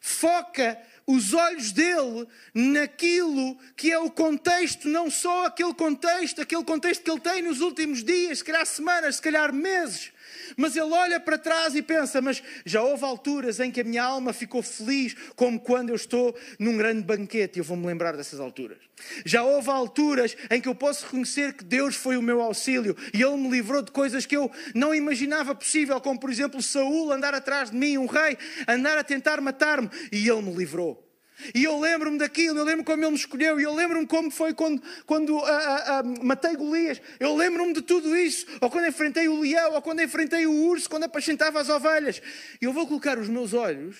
foca 0.00 0.78
os 1.06 1.34
olhos 1.34 1.72
dele 1.72 2.26
naquilo 2.54 3.58
que 3.76 3.90
é 3.90 3.98
o 3.98 4.10
contexto, 4.10 4.88
não 4.88 5.10
só 5.10 5.46
aquele 5.46 5.74
contexto, 5.74 6.40
aquele 6.40 6.64
contexto 6.64 7.02
que 7.02 7.10
ele 7.10 7.20
tem 7.20 7.42
nos 7.42 7.60
últimos 7.60 8.04
dias, 8.04 8.38
se 8.38 8.44
calhar 8.44 8.66
semanas, 8.66 9.16
se 9.16 9.22
calhar 9.22 9.52
meses, 9.52 10.12
mas 10.56 10.76
ele 10.76 10.92
olha 10.92 11.20
para 11.20 11.38
trás 11.38 11.74
e 11.74 11.82
pensa: 11.82 12.20
Mas 12.20 12.42
já 12.64 12.82
houve 12.82 13.04
alturas 13.04 13.60
em 13.60 13.70
que 13.70 13.80
a 13.80 13.84
minha 13.84 14.02
alma 14.02 14.32
ficou 14.32 14.62
feliz, 14.62 15.14
como 15.36 15.60
quando 15.60 15.90
eu 15.90 15.96
estou 15.96 16.36
num 16.58 16.76
grande 16.76 17.02
banquete, 17.02 17.58
e 17.58 17.60
eu 17.60 17.64
vou-me 17.64 17.86
lembrar 17.86 18.16
dessas 18.16 18.40
alturas. 18.40 18.78
Já 19.24 19.42
houve 19.42 19.68
alturas 19.70 20.36
em 20.50 20.60
que 20.60 20.68
eu 20.68 20.74
posso 20.74 21.04
reconhecer 21.04 21.54
que 21.54 21.64
Deus 21.64 21.94
foi 21.96 22.16
o 22.16 22.22
meu 22.22 22.40
auxílio 22.40 22.96
e 23.12 23.22
Ele 23.22 23.36
me 23.36 23.50
livrou 23.50 23.82
de 23.82 23.90
coisas 23.90 24.26
que 24.26 24.36
eu 24.36 24.50
não 24.74 24.94
imaginava 24.94 25.54
possível, 25.54 26.00
como 26.00 26.18
por 26.18 26.30
exemplo 26.30 26.62
Saul 26.62 27.12
andar 27.12 27.34
atrás 27.34 27.70
de 27.70 27.76
mim, 27.76 27.98
um 27.98 28.06
rei, 28.06 28.36
andar 28.68 28.98
a 28.98 29.04
tentar 29.04 29.40
matar-me, 29.40 29.90
e 30.10 30.28
Ele 30.28 30.42
me 30.42 30.54
livrou. 30.54 31.11
E 31.54 31.64
eu 31.64 31.78
lembro-me 31.78 32.18
daquilo, 32.18 32.58
eu 32.58 32.64
lembro 32.64 32.84
como 32.84 33.02
ele 33.02 33.10
me 33.10 33.16
escolheu, 33.16 33.58
eu 33.58 33.74
lembro-me 33.74 34.06
como 34.06 34.30
foi 34.30 34.54
quando, 34.54 34.82
quando 35.06 35.36
uh, 35.36 35.40
uh, 35.40 35.42
uh, 35.42 36.24
matei 36.24 36.54
Golias. 36.54 37.00
Eu 37.18 37.34
lembro-me 37.34 37.72
de 37.72 37.82
tudo 37.82 38.16
isso, 38.16 38.46
ou 38.60 38.70
quando 38.70 38.86
enfrentei 38.86 39.28
o 39.28 39.40
leão, 39.40 39.72
ou 39.74 39.82
quando 39.82 40.02
enfrentei 40.02 40.46
o 40.46 40.52
urso, 40.52 40.88
quando 40.88 41.04
apacentava 41.04 41.60
as 41.60 41.68
ovelhas. 41.68 42.20
Eu 42.60 42.72
vou 42.72 42.86
colocar 42.86 43.18
os 43.18 43.28
meus 43.28 43.52
olhos 43.54 43.96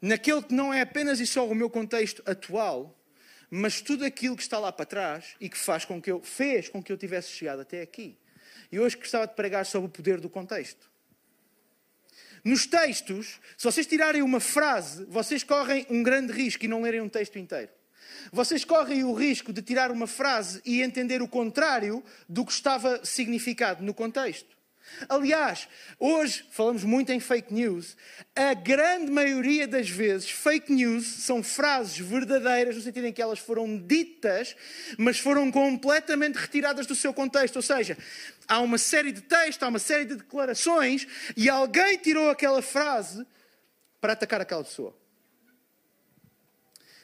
naquele 0.00 0.42
que 0.42 0.54
não 0.54 0.72
é 0.72 0.80
apenas 0.80 1.20
e 1.20 1.26
só 1.26 1.46
o 1.46 1.54
meu 1.54 1.70
contexto 1.70 2.22
atual, 2.26 2.98
mas 3.50 3.80
tudo 3.80 4.04
aquilo 4.04 4.36
que 4.36 4.42
está 4.42 4.58
lá 4.58 4.72
para 4.72 4.84
trás 4.84 5.36
e 5.40 5.48
que 5.48 5.56
faz 5.56 5.84
com 5.84 6.00
que 6.00 6.10
eu, 6.10 6.20
fez 6.22 6.68
com 6.68 6.82
que 6.82 6.92
eu 6.92 6.96
tivesse 6.96 7.30
chegado 7.30 7.60
até 7.60 7.80
aqui. 7.80 8.18
E 8.72 8.78
hoje 8.80 8.96
gostava 8.96 9.26
de 9.26 9.34
pregar 9.34 9.64
sobre 9.64 9.88
o 9.88 9.90
poder 9.90 10.20
do 10.20 10.28
contexto. 10.28 10.93
Nos 12.44 12.66
textos, 12.66 13.40
se 13.56 13.64
vocês 13.64 13.86
tirarem 13.86 14.20
uma 14.20 14.38
frase, 14.38 15.06
vocês 15.06 15.42
correm 15.42 15.86
um 15.88 16.02
grande 16.02 16.30
risco 16.30 16.66
e 16.66 16.68
não 16.68 16.82
lerem 16.82 17.00
um 17.00 17.08
texto 17.08 17.38
inteiro. 17.38 17.70
Vocês 18.30 18.66
correm 18.66 19.02
o 19.02 19.14
risco 19.14 19.50
de 19.50 19.62
tirar 19.62 19.90
uma 19.90 20.06
frase 20.06 20.60
e 20.64 20.82
entender 20.82 21.22
o 21.22 21.28
contrário 21.28 22.04
do 22.28 22.44
que 22.44 22.52
estava 22.52 23.00
significado 23.02 23.82
no 23.82 23.94
contexto. 23.94 24.53
Aliás, 25.08 25.68
hoje 25.98 26.46
falamos 26.50 26.84
muito 26.84 27.10
em 27.10 27.20
fake 27.20 27.52
news. 27.52 27.96
A 28.34 28.54
grande 28.54 29.10
maioria 29.10 29.66
das 29.66 29.88
vezes, 29.88 30.30
fake 30.30 30.72
news 30.72 31.06
são 31.06 31.42
frases 31.42 31.98
verdadeiras, 31.98 32.76
no 32.76 32.82
sentido 32.82 33.06
em 33.06 33.12
que 33.12 33.22
elas 33.22 33.38
foram 33.38 33.78
ditas, 33.78 34.54
mas 34.96 35.18
foram 35.18 35.50
completamente 35.50 36.36
retiradas 36.36 36.86
do 36.86 36.94
seu 36.94 37.12
contexto. 37.12 37.56
Ou 37.56 37.62
seja, 37.62 37.96
há 38.46 38.60
uma 38.60 38.78
série 38.78 39.12
de 39.12 39.20
textos, 39.20 39.62
há 39.62 39.68
uma 39.68 39.78
série 39.78 40.04
de 40.04 40.16
declarações, 40.16 41.06
e 41.36 41.48
alguém 41.48 41.96
tirou 41.98 42.30
aquela 42.30 42.62
frase 42.62 43.26
para 44.00 44.12
atacar 44.12 44.40
aquela 44.40 44.64
pessoa. 44.64 44.96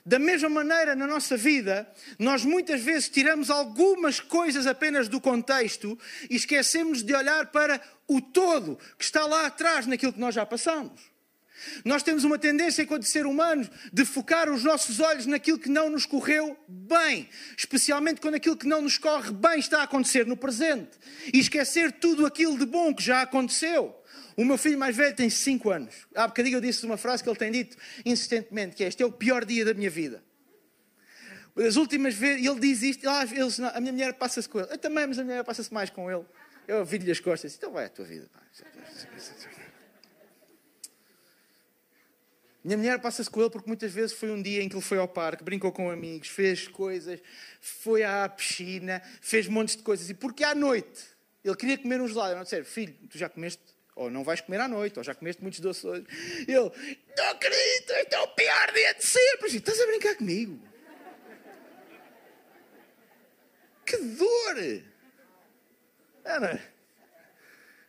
Da 0.04 0.18
mesma 0.18 0.48
maneira, 0.48 0.94
na 0.94 1.06
nossa 1.06 1.36
vida, 1.36 1.90
nós 2.18 2.44
muitas 2.44 2.80
vezes 2.80 3.08
tiramos 3.08 3.50
algumas 3.50 4.18
coisas 4.18 4.66
apenas 4.66 5.08
do 5.08 5.20
contexto 5.20 5.98
e 6.28 6.36
esquecemos 6.36 7.02
de 7.02 7.14
olhar 7.14 7.46
para 7.46 7.80
o 8.08 8.20
todo 8.20 8.78
que 8.98 9.04
está 9.04 9.26
lá 9.26 9.46
atrás 9.46 9.86
naquilo 9.86 10.12
que 10.12 10.20
nós 10.20 10.34
já 10.34 10.46
passamos. 10.46 11.10
Nós 11.84 12.02
temos 12.02 12.24
uma 12.24 12.38
tendência, 12.38 12.82
enquanto 12.82 13.04
ser 13.04 13.26
humanos, 13.26 13.70
de 13.92 14.04
focar 14.04 14.50
os 14.50 14.64
nossos 14.64 14.98
olhos 15.00 15.26
naquilo 15.26 15.58
que 15.58 15.68
não 15.68 15.90
nos 15.90 16.06
correu 16.06 16.56
bem, 16.66 17.28
especialmente 17.56 18.20
quando 18.20 18.36
aquilo 18.36 18.56
que 18.56 18.66
não 18.66 18.80
nos 18.80 18.96
corre 18.96 19.30
bem 19.32 19.58
está 19.58 19.80
a 19.80 19.84
acontecer 19.84 20.26
no 20.26 20.36
presente, 20.36 20.90
e 21.32 21.38
esquecer 21.38 21.92
tudo 21.92 22.24
aquilo 22.24 22.58
de 22.58 22.64
bom 22.64 22.94
que 22.94 23.02
já 23.02 23.22
aconteceu. 23.22 23.99
O 24.40 24.44
meu 24.44 24.56
filho 24.56 24.78
mais 24.78 24.96
velho 24.96 25.14
tem 25.14 25.28
5 25.28 25.70
anos. 25.70 25.94
Há 26.14 26.26
bocadinho 26.26 26.56
eu 26.56 26.62
disse 26.62 26.86
uma 26.86 26.96
frase 26.96 27.22
que 27.22 27.28
ele 27.28 27.38
tem 27.38 27.52
dito 27.52 27.76
insistentemente, 28.06 28.74
que 28.74 28.82
é 28.82 28.86
este 28.86 29.02
é 29.02 29.06
o 29.06 29.12
pior 29.12 29.44
dia 29.44 29.66
da 29.66 29.74
minha 29.74 29.90
vida. 29.90 30.24
As 31.54 31.76
últimas 31.76 32.14
vezes, 32.14 32.46
ele 32.46 32.58
diz 32.58 32.80
isto, 32.82 33.06
ah, 33.06 33.22
eles, 33.30 33.60
a 33.60 33.78
minha 33.80 33.92
mulher 33.92 34.14
passa-se 34.14 34.48
com 34.48 34.60
ele. 34.60 34.72
Eu 34.72 34.78
também, 34.78 35.06
mas 35.06 35.18
a 35.18 35.22
minha 35.22 35.34
mulher 35.34 35.44
passa-se 35.44 35.70
mais 35.74 35.90
com 35.90 36.10
ele. 36.10 36.24
Eu 36.66 36.82
viro-lhe 36.86 37.10
as 37.10 37.20
costas, 37.20 37.54
então 37.54 37.70
vai 37.70 37.84
a 37.84 37.90
tua 37.90 38.06
vida. 38.06 38.30
Minha 42.64 42.78
mulher 42.78 42.98
passa-se 42.98 43.28
com 43.28 43.42
ele 43.42 43.50
porque 43.50 43.68
muitas 43.68 43.92
vezes 43.92 44.16
foi 44.16 44.30
um 44.30 44.40
dia 44.40 44.62
em 44.62 44.70
que 44.70 44.74
ele 44.74 44.82
foi 44.82 44.96
ao 44.96 45.08
parque, 45.08 45.44
brincou 45.44 45.70
com 45.70 45.90
amigos, 45.90 46.28
fez 46.28 46.66
coisas, 46.66 47.20
foi 47.60 48.04
à 48.04 48.26
piscina, 48.26 49.02
fez 49.20 49.46
montes 49.48 49.76
de 49.76 49.82
coisas. 49.82 50.08
E 50.08 50.14
porque 50.14 50.44
à 50.44 50.54
noite 50.54 51.08
ele 51.44 51.56
queria 51.56 51.76
comer 51.76 52.00
um 52.00 52.08
gelado, 52.08 52.30
eu 52.30 52.36
não 52.36 52.42
disse, 52.42 52.64
filho, 52.64 52.96
tu 53.10 53.18
já 53.18 53.28
comeste 53.28 53.62
ou 54.00 54.10
não 54.10 54.24
vais 54.24 54.40
comer 54.40 54.58
à 54.62 54.66
noite, 54.66 54.98
ou 54.98 55.04
já 55.04 55.14
comeste 55.14 55.42
muitos 55.42 55.60
doces 55.60 55.84
hoje. 55.84 56.06
Ele, 56.48 56.56
não 56.56 57.30
acredito, 57.30 57.90
este 57.90 58.14
é 58.14 58.20
o 58.20 58.28
pior 58.28 58.72
dia 58.72 58.94
de 58.94 59.04
sempre. 59.04 59.56
Estás 59.56 59.78
a 59.78 59.86
brincar 59.86 60.14
comigo? 60.16 60.58
Que 63.84 63.98
dor! 63.98 64.82
Ana, 66.24 66.62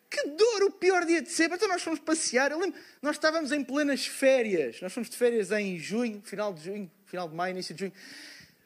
que 0.10 0.22
dor, 0.32 0.64
o 0.64 0.72
pior 0.72 1.06
dia 1.06 1.22
de 1.22 1.32
sempre. 1.32 1.56
Então 1.56 1.70
nós 1.70 1.82
fomos 1.82 2.00
passear. 2.00 2.52
Eu 2.52 2.60
lembro, 2.60 2.78
nós 3.02 3.16
estávamos 3.16 3.54
em 3.54 3.64
plenas 3.64 4.06
férias. 4.06 4.82
Nós 4.82 4.92
fomos 4.92 5.10
de 5.10 5.16
férias 5.16 5.50
em 5.52 5.80
junho, 5.80 6.22
final 6.26 6.54
de 6.54 6.66
junho, 6.66 6.92
final 7.06 7.30
de 7.30 7.36
maio, 7.36 7.52
início 7.52 7.74
de 7.74 7.86
junho. 7.86 7.94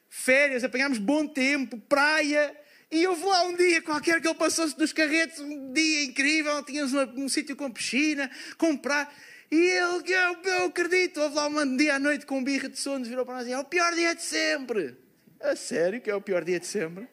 Férias, 0.09 0.63
apanhámos 0.63 0.97
bom 0.97 1.27
tempo, 1.27 1.77
praia. 1.77 2.59
E 2.91 3.05
houve 3.07 3.25
lá 3.25 3.43
um 3.43 3.55
dia 3.55 3.81
qualquer 3.81 4.21
que 4.21 4.27
ele 4.27 4.35
passou-se 4.35 4.77
dos 4.77 4.93
carretes, 4.93 5.39
um 5.39 5.73
dia 5.73 6.03
incrível, 6.03 6.63
tínhamos 6.63 6.93
um, 6.93 7.25
um 7.25 7.29
sítio 7.29 7.55
com 7.55 7.71
piscina, 7.71 8.29
comprar. 8.57 9.13
E 9.51 9.55
ele, 9.55 10.13
eu, 10.13 10.41
eu 10.43 10.65
acredito, 10.65 11.19
houve 11.21 11.35
lá 11.35 11.47
um 11.47 11.77
dia 11.77 11.95
à 11.95 11.99
noite 11.99 12.25
com 12.25 12.39
um 12.39 12.43
birra 12.43 12.69
de 12.69 12.79
sono, 12.79 13.05
virou 13.05 13.25
para 13.25 13.35
nós 13.35 13.47
e 13.47 13.51
é 13.51 13.59
o 13.59 13.63
pior 13.63 13.93
dia 13.93 14.13
de 14.15 14.21
sempre. 14.21 14.97
A 15.39 15.55
sério 15.55 16.01
que 16.01 16.09
é 16.09 16.15
o 16.15 16.21
pior 16.21 16.43
dia 16.43 16.59
de 16.59 16.65
sempre? 16.65 17.07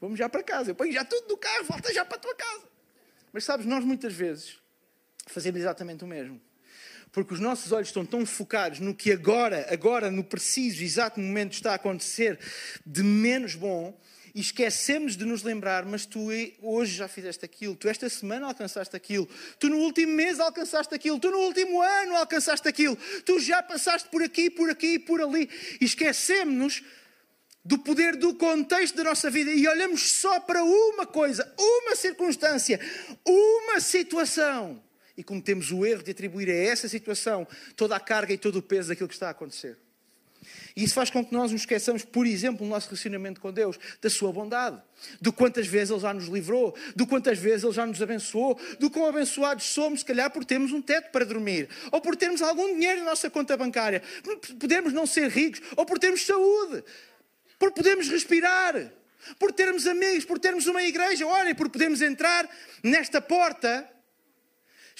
Vamos 0.00 0.18
já 0.18 0.28
para 0.28 0.42
casa. 0.42 0.70
Eu 0.70 0.74
ponho 0.74 0.92
já 0.92 1.04
tudo 1.04 1.28
no 1.28 1.36
carro, 1.36 1.64
volta 1.64 1.92
já 1.92 2.04
para 2.04 2.16
a 2.16 2.20
tua 2.20 2.34
casa. 2.34 2.62
Mas 3.32 3.44
sabes, 3.44 3.66
nós 3.66 3.84
muitas 3.84 4.12
vezes 4.12 4.58
fazemos 5.26 5.60
exatamente 5.60 6.04
o 6.04 6.06
mesmo. 6.06 6.40
Porque 7.12 7.34
os 7.34 7.40
nossos 7.40 7.72
olhos 7.72 7.88
estão 7.88 8.06
tão 8.06 8.24
focados 8.24 8.78
no 8.78 8.94
que 8.94 9.10
agora, 9.10 9.66
agora, 9.70 10.10
no 10.10 10.22
preciso, 10.22 10.82
exato 10.82 11.20
momento 11.20 11.52
está 11.52 11.72
a 11.72 11.74
acontecer 11.74 12.38
de 12.86 13.02
menos 13.02 13.54
bom, 13.54 13.98
e 14.34 14.40
esquecemos 14.40 15.16
de 15.16 15.24
nos 15.24 15.42
lembrar, 15.42 15.84
mas 15.84 16.06
tu 16.06 16.28
hoje 16.62 16.94
já 16.94 17.08
fizeste 17.08 17.44
aquilo, 17.44 17.74
tu 17.74 17.88
esta 17.88 18.08
semana 18.08 18.46
alcançaste 18.46 18.94
aquilo, 18.96 19.28
tu 19.58 19.68
no 19.68 19.78
último 19.78 20.12
mês 20.12 20.38
alcançaste 20.38 20.94
aquilo, 20.94 21.18
tu 21.18 21.30
no 21.30 21.38
último 21.38 21.80
ano 21.80 22.16
alcançaste 22.16 22.68
aquilo, 22.68 22.96
tu 23.24 23.38
já 23.38 23.62
passaste 23.62 24.08
por 24.08 24.22
aqui, 24.22 24.50
por 24.50 24.70
aqui 24.70 24.94
e 24.94 24.98
por 24.98 25.20
ali. 25.20 25.48
E 25.80 25.84
esquecemos-nos 25.84 26.82
do 27.64 27.78
poder 27.78 28.16
do 28.16 28.34
contexto 28.34 28.96
da 28.96 29.04
nossa 29.04 29.30
vida 29.30 29.50
e 29.50 29.66
olhamos 29.68 30.12
só 30.12 30.40
para 30.40 30.64
uma 30.64 31.06
coisa, 31.06 31.52
uma 31.58 31.94
circunstância, 31.94 32.80
uma 33.26 33.80
situação. 33.80 34.82
E 35.16 35.22
cometemos 35.22 35.70
o 35.70 35.84
erro 35.84 36.02
de 36.02 36.12
atribuir 36.12 36.48
a 36.48 36.54
essa 36.54 36.88
situação 36.88 37.46
toda 37.76 37.94
a 37.94 38.00
carga 38.00 38.32
e 38.32 38.38
todo 38.38 38.56
o 38.56 38.62
peso 38.62 38.88
daquilo 38.88 39.08
que 39.08 39.14
está 39.14 39.28
a 39.28 39.32
acontecer. 39.32 39.76
E 40.76 40.84
isso 40.84 40.94
faz 40.94 41.10
com 41.10 41.24
que 41.24 41.32
nós 41.32 41.52
nos 41.52 41.62
esqueçamos, 41.62 42.04
por 42.04 42.26
exemplo, 42.26 42.64
no 42.64 42.70
nosso 42.70 42.88
relacionamento 42.88 43.40
com 43.40 43.52
Deus, 43.52 43.78
da 44.00 44.08
sua 44.08 44.32
bondade, 44.32 44.80
do 45.20 45.32
quantas 45.32 45.66
vezes 45.66 45.90
Ele 45.90 46.00
já 46.00 46.14
nos 46.14 46.26
livrou, 46.26 46.74
do 46.94 47.06
quantas 47.06 47.38
vezes 47.38 47.64
Ele 47.64 47.72
já 47.72 47.86
nos 47.86 48.00
abençoou, 48.00 48.58
do 48.78 48.90
quão 48.90 49.06
abençoados 49.06 49.64
somos, 49.66 50.00
se 50.00 50.06
calhar 50.06 50.30
por 50.30 50.44
termos 50.44 50.72
um 50.72 50.80
teto 50.80 51.10
para 51.10 51.24
dormir, 51.24 51.68
ou 51.90 52.00
por 52.00 52.16
termos 52.16 52.42
algum 52.42 52.74
dinheiro 52.74 53.00
na 53.00 53.10
nossa 53.10 53.28
conta 53.30 53.56
bancária, 53.56 54.02
podemos 54.58 54.92
não 54.92 55.06
ser 55.06 55.28
ricos, 55.28 55.60
ou 55.76 55.84
por 55.84 55.98
termos 55.98 56.24
saúde, 56.24 56.84
por 57.58 57.72
podermos 57.72 58.08
respirar, 58.08 58.92
por 59.38 59.52
termos 59.52 59.86
amigos, 59.86 60.24
por 60.24 60.38
termos 60.38 60.66
uma 60.66 60.82
igreja, 60.82 61.26
olhem, 61.26 61.54
por 61.54 61.68
podermos 61.68 62.00
entrar 62.00 62.48
nesta 62.82 63.20
porta 63.20 63.88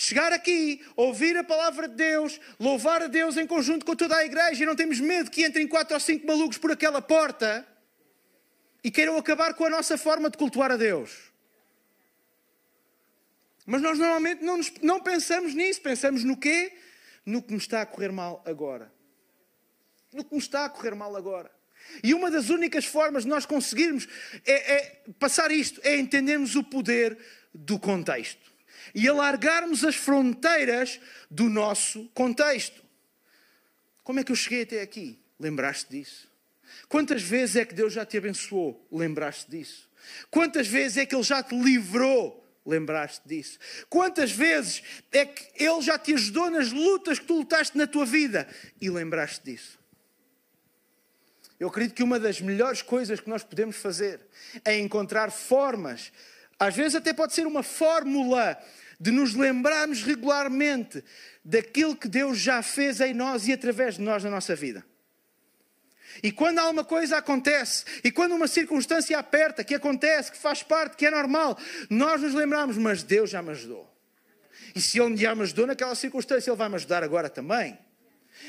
chegar 0.01 0.33
aqui, 0.33 0.83
ouvir 0.97 1.37
a 1.37 1.45
palavra 1.45 1.87
de 1.87 1.95
Deus, 1.95 2.41
louvar 2.59 3.03
a 3.03 3.07
Deus 3.07 3.37
em 3.37 3.47
conjunto 3.47 3.85
com 3.85 3.95
toda 3.95 4.17
a 4.17 4.25
igreja 4.25 4.63
e 4.63 4.67
não 4.67 4.75
temos 4.75 4.99
medo 4.99 5.31
que 5.31 5.45
entrem 5.45 5.69
quatro 5.69 5.93
ou 5.93 6.01
cinco 6.01 6.27
malucos 6.27 6.57
por 6.57 6.73
aquela 6.73 7.03
porta 7.03 7.67
e 8.83 8.91
queiram 8.91 9.19
acabar 9.19 9.53
com 9.53 9.67
a 9.67 9.69
nossa 9.69 9.99
forma 9.99 10.31
de 10.31 10.39
cultuar 10.39 10.73
a 10.73 10.79
Deus. 10.79 11.31
Mas 13.67 13.83
nós 13.83 13.99
normalmente 13.99 14.43
não, 14.43 14.57
nos, 14.57 14.73
não 14.81 15.01
pensamos 15.03 15.53
nisso, 15.53 15.83
pensamos 15.83 16.25
no 16.25 16.35
quê? 16.35 16.73
No 17.27 17.43
que 17.43 17.53
me 17.53 17.59
está 17.59 17.83
a 17.83 17.87
correr 17.87 18.11
mal 18.11 18.43
agora. 18.47 18.91
No 20.15 20.25
que 20.25 20.33
me 20.33 20.41
está 20.41 20.65
a 20.65 20.71
correr 20.71 20.95
mal 20.95 21.15
agora. 21.15 21.51
E 22.03 22.15
uma 22.15 22.31
das 22.31 22.49
únicas 22.49 22.87
formas 22.87 23.25
de 23.25 23.29
nós 23.29 23.45
conseguirmos 23.45 24.09
é, 24.47 24.73
é 24.73 25.03
passar 25.19 25.51
isto 25.51 25.79
é 25.85 25.99
entendermos 25.99 26.57
o 26.57 26.65
poder 26.65 27.19
do 27.53 27.79
contexto 27.79 28.50
e 28.95 29.09
alargarmos 29.09 29.85
as 29.85 29.95
fronteiras 29.95 31.01
do 31.31 31.49
nosso 31.49 32.09
contexto. 32.15 32.83
Como 34.03 34.21
é 34.21 34.25
que 34.25 34.33
eu 34.33 34.37
cheguei 34.37 34.63
até 34.63 34.81
aqui? 34.81 35.19
Lembraste 35.39 35.91
disso? 35.91 36.29
Quantas 36.89 37.23
vezes 37.23 37.57
é 37.57 37.65
que 37.65 37.75
Deus 37.75 37.93
já 37.93 38.05
te 38.05 38.17
abençoou? 38.19 38.87
Lembraste 38.91 39.51
disso? 39.51 39.89
Quantas 40.31 40.67
vezes 40.67 40.99
é 40.99 41.07
que 41.07 41.15
Ele 41.15 41.23
já 41.23 41.43
te 41.43 41.55
livrou? 41.55 42.41
Lembraste 42.65 43.27
disso? 43.27 43.59
Quantas 43.89 44.31
vezes 44.31 44.83
é 45.11 45.25
que 45.25 45.63
Ele 45.63 45.81
já 45.81 45.99
te 45.99 46.15
ajudou 46.15 46.51
nas 46.51 46.73
lutas 46.73 47.19
que 47.19 47.27
tu 47.27 47.39
lutaste 47.39 47.77
na 47.77 47.87
tua 47.87 48.05
vida? 48.05 48.49
E 48.81 48.91
lembraste 48.91 49.45
disso? 49.45 49.79
Eu 51.59 51.69
acredito 51.69 51.95
que 51.95 52.03
uma 52.03 52.19
das 52.19 52.41
melhores 52.41 52.81
coisas 52.81 53.21
que 53.21 53.29
nós 53.29 53.45
podemos 53.45 53.77
fazer 53.77 54.21
é 54.65 54.79
encontrar 54.79 55.31
formas, 55.31 56.11
às 56.59 56.75
vezes 56.75 56.95
até 56.95 57.13
pode 57.13 57.35
ser 57.35 57.47
uma 57.47 57.63
fórmula, 57.63 58.59
de 59.01 59.11
nos 59.11 59.35
lembrarmos 59.35 60.03
regularmente 60.03 61.03
daquilo 61.43 61.97
que 61.97 62.07
Deus 62.07 62.39
já 62.39 62.63
fez 62.63 63.01
em 63.01 63.15
nós 63.15 63.49
e 63.49 63.53
através 63.53 63.95
de 63.95 64.03
nós 64.03 64.23
na 64.23 64.29
nossa 64.29 64.55
vida. 64.55 64.85
E 66.23 66.31
quando 66.31 66.59
alguma 66.59 66.85
coisa 66.85 67.17
acontece, 67.17 67.85
e 68.05 68.11
quando 68.11 68.35
uma 68.35 68.47
circunstância 68.47 69.19
aperta, 69.19 69.65
que 69.65 69.75
acontece, 69.75 70.31
que 70.31 70.37
faz 70.37 70.63
parte, 70.63 70.97
que 70.97 71.07
é 71.07 71.11
normal, 71.11 71.57
nós 71.89 72.21
nos 72.21 72.35
lembramos, 72.35 72.77
mas 72.77 73.03
Deus 73.03 73.31
já 73.31 73.41
me 73.41 73.51
ajudou. 73.51 73.89
E 74.75 74.81
se 74.81 75.01
Ele 75.01 75.17
já 75.17 75.35
me 75.35 75.43
ajudou 75.43 75.67
naquela 75.67 75.95
circunstância, 75.95 76.51
Ele 76.51 76.57
vai 76.57 76.69
me 76.69 76.75
ajudar 76.75 77.03
agora 77.03 77.31
também. 77.31 77.79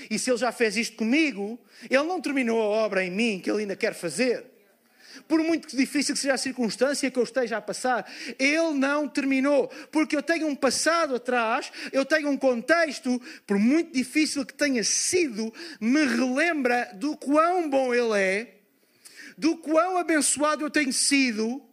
E 0.09 0.19
se 0.19 0.29
Ele 0.29 0.37
já 0.37 0.51
fez 0.51 0.75
isto 0.75 0.97
comigo, 0.97 1.59
Ele 1.89 2.03
não 2.03 2.19
terminou 2.19 2.61
a 2.61 2.65
obra 2.65 3.03
em 3.03 3.11
mim 3.11 3.39
que 3.39 3.49
Ele 3.49 3.61
ainda 3.61 3.75
quer 3.75 3.93
fazer. 3.93 4.50
Por 5.27 5.41
muito 5.43 5.75
difícil 5.75 6.13
que 6.13 6.21
seja 6.21 6.33
a 6.33 6.37
circunstância 6.37 7.09
que 7.09 7.17
eu 7.17 7.23
esteja 7.23 7.57
a 7.57 7.61
passar, 7.61 8.09
Ele 8.37 8.73
não 8.73 9.07
terminou. 9.07 9.67
Porque 9.91 10.15
eu 10.15 10.23
tenho 10.23 10.47
um 10.47 10.55
passado 10.55 11.15
atrás, 11.15 11.71
eu 11.91 12.05
tenho 12.05 12.29
um 12.29 12.37
contexto, 12.37 13.21
por 13.45 13.57
muito 13.57 13.93
difícil 13.93 14.45
que 14.45 14.53
tenha 14.53 14.83
sido, 14.83 15.53
me 15.79 16.05
relembra 16.05 16.91
do 16.95 17.15
quão 17.17 17.69
bom 17.69 17.93
Ele 17.93 18.19
é, 18.19 18.55
do 19.37 19.57
quão 19.57 19.97
abençoado 19.97 20.63
eu 20.63 20.69
tenho 20.69 20.93
sido 20.93 21.70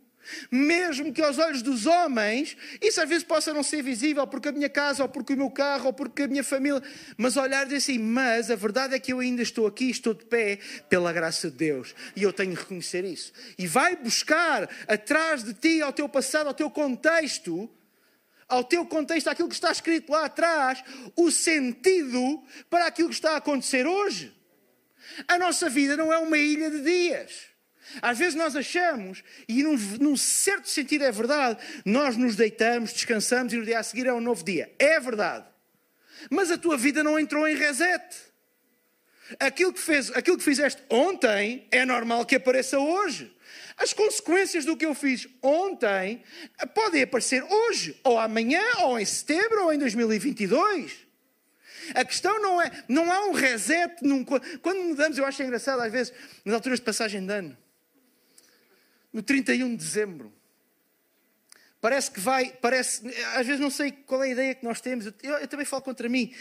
mesmo 0.51 1.13
que 1.13 1.23
aos 1.23 1.39
olhos 1.39 1.63
dos 1.63 1.87
homens, 1.87 2.57
isso 2.81 3.01
às 3.01 3.09
vezes 3.09 3.25
possa 3.25 3.53
não 3.53 3.63
ser 3.63 3.83
visível, 3.83 4.27
porque 4.27 4.49
a 4.49 4.53
minha 4.53 4.69
casa, 4.69 5.03
ou 5.03 5.09
porque 5.09 5.35
o 5.35 5.37
meu 5.37 5.51
carro, 5.51 5.87
ou 5.87 5.93
porque 5.93 6.23
a 6.23 6.29
minha 6.29 6.45
família, 6.45 6.83
mas 7.17 7.37
olhar 7.37 7.67
assim, 7.73 7.99
mas 7.99 8.51
a 8.51 8.57
verdade 8.57 8.95
é 8.95 8.99
que 8.99 9.13
eu 9.13 9.21
ainda 9.21 9.43
estou 9.43 9.67
aqui, 9.67 9.91
estou 9.91 10.15
de 10.15 10.25
pé, 10.25 10.59
pela 10.89 11.13
graça 11.13 11.51
de 11.51 11.57
Deus, 11.57 11.95
e 12.17 12.23
eu 12.23 12.33
tenho 12.33 12.53
de 12.53 12.57
reconhecer 12.57 13.05
isso. 13.05 13.33
E 13.59 13.67
vai 13.67 13.97
buscar 13.97 14.69
atrás 14.87 15.43
de 15.43 15.55
ti, 15.55 15.83
ao 15.83 15.93
teu 15.93 16.09
passado, 16.09 16.49
ao 16.49 16.55
teu 16.55 16.71
contexto, 16.71 17.71
ao 18.49 18.65
teu 18.65 18.87
contexto, 18.87 19.29
aquilo 19.29 19.49
que 19.49 19.55
está 19.55 19.71
escrito 19.71 20.11
lá 20.11 20.25
atrás, 20.25 20.83
o 21.15 21.31
sentido 21.31 22.43
para 22.71 22.87
aquilo 22.87 23.11
que 23.11 23.15
está 23.15 23.33
a 23.33 23.37
acontecer 23.37 23.87
hoje. 23.87 24.35
A 25.27 25.39
nossa 25.39 25.69
vida 25.69 25.97
não 25.97 26.13
é 26.13 26.19
uma 26.19 26.39
ilha 26.39 26.71
de 26.71 26.81
dias. 26.81 27.49
Às 28.03 28.19
vezes 28.19 28.35
nós 28.35 28.55
achamos, 28.55 29.23
e 29.49 29.63
num, 29.63 29.77
num, 30.01 30.17
certo 30.17 30.69
sentido 30.69 31.05
é 31.05 31.13
verdade, 31.13 31.59
nós 31.85 32.17
nos 32.17 32.37
deitamos, 32.37 32.93
descansamos 32.93 33.53
e 33.53 33.57
no 33.57 33.65
dia 33.65 33.79
a 33.79 33.83
seguir 33.83 34.07
é 34.07 34.13
um 34.13 34.21
novo 34.21 34.45
dia. 34.45 34.71
É 34.79 35.01
verdade. 35.01 35.47
Mas 36.31 36.51
a 36.51 36.59
tua 36.59 36.77
vida 36.77 37.03
não 37.03 37.19
entrou 37.19 37.47
em 37.49 37.57
reset. 37.57 38.03
Aquilo 39.39 39.73
que, 39.73 39.81
fez, 39.81 40.11
aquilo 40.11 40.39
que 40.39 40.45
fizeste 40.45 40.83
ontem 40.89 41.67
é 41.71 41.85
normal 41.85 42.25
que 42.25 42.37
apareça 42.37 42.79
hoje. 42.79 43.35
As 43.77 43.93
consequências 43.93 44.65
do 44.65 44.77
que 44.77 44.87
eu 44.87 44.95
fiz 44.95 45.29
ontem 45.43 46.23
podem 46.75 47.03
aparecer 47.03 47.43
hoje, 47.45 47.99
ou 48.03 48.19
amanhã, 48.19 48.63
ou 48.81 48.99
em 48.99 49.05
setembro, 49.05 49.65
ou 49.65 49.73
em 49.73 49.79
2022. 49.79 51.07
A 51.95 52.05
questão 52.05 52.41
não 52.41 52.61
é, 52.61 52.71
não 52.89 53.11
há 53.11 53.27
um 53.27 53.33
reset. 53.33 54.03
Num, 54.03 54.25
quando 54.25 54.83
mudamos, 54.83 55.17
eu 55.17 55.25
acho 55.25 55.43
engraçado 55.43 55.81
às 55.81 55.93
vezes, 55.93 56.13
nas 56.45 56.55
alturas 56.55 56.81
de 56.81 56.85
passagem 56.85 57.25
de 57.25 57.33
ano 57.33 57.57
no 59.19 59.23
31 59.23 59.71
de 59.71 59.77
dezembro. 59.79 60.33
Parece 61.81 62.09
que 62.09 62.21
vai, 62.21 62.53
parece, 62.53 63.05
às 63.35 63.45
vezes 63.45 63.61
não 63.61 63.69
sei 63.69 63.91
qual 63.91 64.23
é 64.23 64.29
a 64.29 64.31
ideia 64.31 64.55
que 64.55 64.65
nós 64.65 64.81
temos, 64.81 65.07
eu, 65.07 65.33
eu 65.39 65.49
também 65.49 65.67
falo 65.67 65.83
contra 65.83 66.09
mim. 66.09 66.33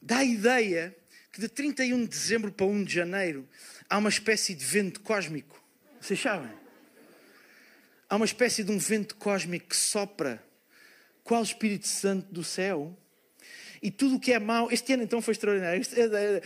Dá 0.00 0.18
a 0.18 0.24
ideia 0.24 0.96
que 1.30 1.42
de 1.42 1.48
31 1.48 2.04
de 2.04 2.08
dezembro 2.08 2.50
para 2.50 2.64
1 2.64 2.84
de 2.84 2.94
janeiro 2.94 3.46
há 3.86 3.98
uma 3.98 4.08
espécie 4.08 4.54
de 4.54 4.64
vento 4.64 5.00
cósmico. 5.00 5.62
Vocês 6.00 6.18
sabem? 6.18 6.50
Há 8.08 8.16
uma 8.16 8.24
espécie 8.24 8.64
de 8.64 8.72
um 8.72 8.78
vento 8.78 9.14
cósmico 9.16 9.68
que 9.68 9.76
sopra, 9.76 10.42
qual 11.22 11.42
Espírito 11.42 11.86
Santo 11.86 12.32
do 12.32 12.42
céu. 12.42 12.98
E 13.86 13.90
tudo 13.92 14.16
o 14.16 14.20
que 14.20 14.32
é 14.32 14.38
mau, 14.40 14.68
este 14.72 14.94
ano 14.94 15.04
então 15.04 15.22
foi 15.22 15.30
extraordinário. 15.30 15.80
Este, 15.80 15.94
é, 16.00 16.42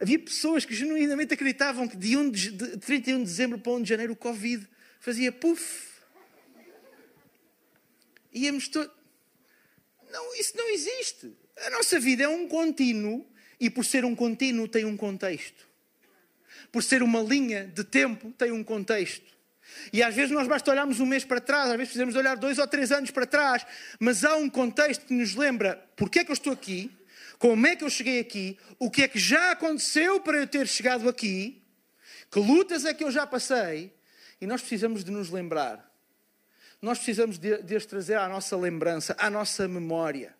Havia 0.00 0.16
pessoas 0.16 0.64
que 0.64 0.76
genuinamente 0.76 1.34
acreditavam 1.34 1.88
que 1.88 1.96
de, 1.96 2.16
1 2.16 2.30
de, 2.30 2.50
de 2.52 2.76
31 2.76 3.18
de 3.18 3.24
dezembro 3.24 3.58
para 3.58 3.72
1 3.72 3.82
de 3.82 3.88
janeiro 3.88 4.12
o 4.12 4.16
Covid 4.16 4.64
fazia 5.00 5.32
puf. 5.32 5.88
Íamos 8.32 8.68
todos. 8.68 8.94
Não, 10.08 10.34
isso 10.36 10.56
não 10.56 10.68
existe. 10.68 11.36
A 11.66 11.70
nossa 11.70 11.98
vida 11.98 12.22
é 12.22 12.28
um 12.28 12.46
contínuo 12.46 13.26
e 13.58 13.68
por 13.68 13.84
ser 13.84 14.04
um 14.04 14.14
contínuo 14.14 14.68
tem 14.68 14.84
um 14.84 14.96
contexto. 14.96 15.66
Por 16.70 16.84
ser 16.84 17.02
uma 17.02 17.22
linha 17.22 17.66
de 17.74 17.82
tempo 17.82 18.30
tem 18.38 18.52
um 18.52 18.62
contexto. 18.62 19.35
E 19.92 20.02
às 20.02 20.14
vezes 20.14 20.30
nós 20.30 20.48
basta 20.48 20.70
olharmos 20.70 21.00
um 21.00 21.06
mês 21.06 21.24
para 21.24 21.40
trás, 21.40 21.70
às 21.70 21.76
vezes 21.76 21.88
precisamos 21.88 22.14
olhar 22.14 22.36
dois 22.36 22.58
ou 22.58 22.66
três 22.66 22.90
anos 22.92 23.10
para 23.10 23.26
trás, 23.26 23.66
mas 23.98 24.24
há 24.24 24.36
um 24.36 24.48
contexto 24.48 25.06
que 25.06 25.14
nos 25.14 25.34
lembra 25.34 25.82
porque 25.96 26.20
é 26.20 26.24
que 26.24 26.30
eu 26.30 26.34
estou 26.34 26.52
aqui, 26.52 26.90
como 27.38 27.66
é 27.66 27.76
que 27.76 27.84
eu 27.84 27.90
cheguei 27.90 28.18
aqui? 28.18 28.58
O 28.78 28.90
que 28.90 29.02
é 29.02 29.08
que 29.08 29.18
já 29.18 29.50
aconteceu 29.50 30.20
para 30.20 30.38
eu 30.38 30.46
ter 30.46 30.66
chegado 30.66 31.08
aqui? 31.08 31.62
Que 32.30 32.40
lutas 32.40 32.84
é 32.84 32.94
que 32.94 33.04
eu 33.04 33.10
já 33.10 33.26
passei? 33.26 33.94
E 34.40 34.46
nós 34.46 34.60
precisamos 34.60 35.04
de 35.04 35.10
nos 35.10 35.30
lembrar. 35.30 35.86
Nós 36.80 36.98
precisamos 36.98 37.38
de, 37.38 37.62
de 37.62 37.76
as 37.76 37.86
trazer 37.86 38.16
à 38.16 38.28
nossa 38.28 38.56
lembrança, 38.56 39.14
à 39.18 39.30
nossa 39.30 39.68
memória. 39.68 40.34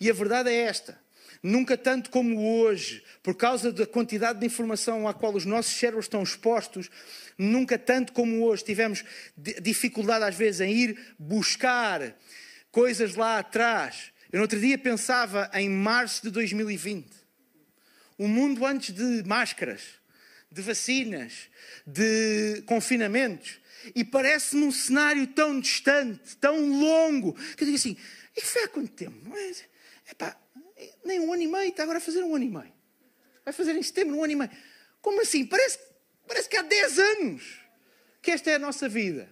E 0.00 0.10
a 0.10 0.12
verdade 0.12 0.50
é 0.50 0.62
esta: 0.62 0.98
nunca 1.42 1.76
tanto 1.76 2.10
como 2.10 2.60
hoje, 2.60 3.02
por 3.22 3.34
causa 3.34 3.72
da 3.72 3.86
quantidade 3.86 4.40
de 4.40 4.46
informação 4.46 5.06
à 5.06 5.14
qual 5.14 5.34
os 5.34 5.44
nossos 5.44 5.74
cérebros 5.74 6.06
estão 6.06 6.22
expostos, 6.22 6.90
nunca 7.38 7.78
tanto 7.78 8.12
como 8.12 8.44
hoje 8.44 8.64
tivemos 8.64 9.04
dificuldade 9.36 10.24
às 10.24 10.34
vezes 10.34 10.60
em 10.60 10.72
ir 10.72 11.14
buscar 11.18 12.16
coisas 12.70 13.14
lá 13.14 13.38
atrás 13.38 14.12
eu 14.32 14.38
no 14.38 14.42
outro 14.42 14.58
dia 14.58 14.76
pensava 14.76 15.50
em 15.54 15.68
março 15.68 16.22
de 16.22 16.30
2020. 16.30 17.08
Um 18.18 18.28
mundo 18.28 18.66
antes 18.66 18.94
de 18.94 19.22
máscaras, 19.26 19.82
de 20.50 20.62
vacinas, 20.62 21.48
de 21.86 22.62
confinamentos. 22.66 23.60
E 23.94 24.04
parece-me 24.04 24.64
um 24.64 24.72
cenário 24.72 25.26
tão 25.28 25.60
distante, 25.60 26.36
tão 26.38 26.80
longo, 26.80 27.34
que 27.56 27.62
eu 27.62 27.66
digo 27.66 27.76
assim: 27.76 27.96
e 28.36 28.40
foi 28.42 28.64
há 28.64 28.68
quanto 28.68 28.92
tempo? 28.92 29.32
Epá, 30.10 30.36
nem 31.04 31.20
um 31.20 31.32
ano 31.32 31.42
e 31.42 31.46
meio, 31.46 31.68
está 31.68 31.82
agora 31.82 31.98
a 31.98 32.00
fazer 32.00 32.22
um 32.22 32.34
ano 32.34 32.44
e 32.44 32.48
meio. 32.48 32.72
Vai 33.44 33.54
fazer 33.54 33.74
em 33.76 33.82
setembro 33.82 34.16
um 34.16 34.24
ano 34.24 34.32
e 34.32 34.36
meio. 34.36 34.50
Como 35.00 35.20
assim? 35.22 35.46
Parece, 35.46 35.78
parece 36.26 36.48
que 36.48 36.56
há 36.56 36.62
10 36.62 36.98
anos 36.98 37.60
que 38.20 38.30
esta 38.30 38.50
é 38.50 38.54
a 38.56 38.58
nossa 38.58 38.88
vida. 38.88 39.28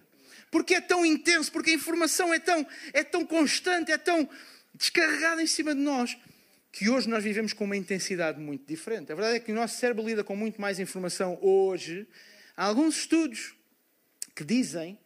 Porque 0.49 0.75
é 0.75 0.81
tão 0.81 1.05
intenso, 1.05 1.51
porque 1.51 1.71
a 1.71 1.73
informação 1.73 2.33
é 2.33 2.39
tão, 2.39 2.65
é 2.93 3.03
tão 3.03 3.25
constante, 3.25 3.91
é 3.91 3.97
tão, 3.97 4.29
descarregada 4.75 5.41
em 5.41 5.47
cima 5.47 5.73
de 5.73 5.81
nós, 5.81 6.17
que 6.71 6.89
hoje 6.89 7.07
nós 7.09 7.23
vivemos 7.23 7.53
com 7.53 7.63
uma 7.63 7.77
intensidade 7.77 8.39
muito 8.39 8.65
diferente. 8.65 9.11
A 9.11 9.15
verdade 9.15 9.37
é 9.37 9.39
que 9.39 9.51
o 9.51 9.55
nosso 9.55 9.77
cérebro 9.77 10.05
lida 10.05 10.23
com 10.23 10.35
muito 10.35 10.59
mais 10.59 10.79
informação 10.79 11.37
hoje. 11.41 12.07
Há 12.55 12.65
alguns 12.65 12.97
estudos 12.97 13.55
que 14.35 14.43
dizem 14.43 14.99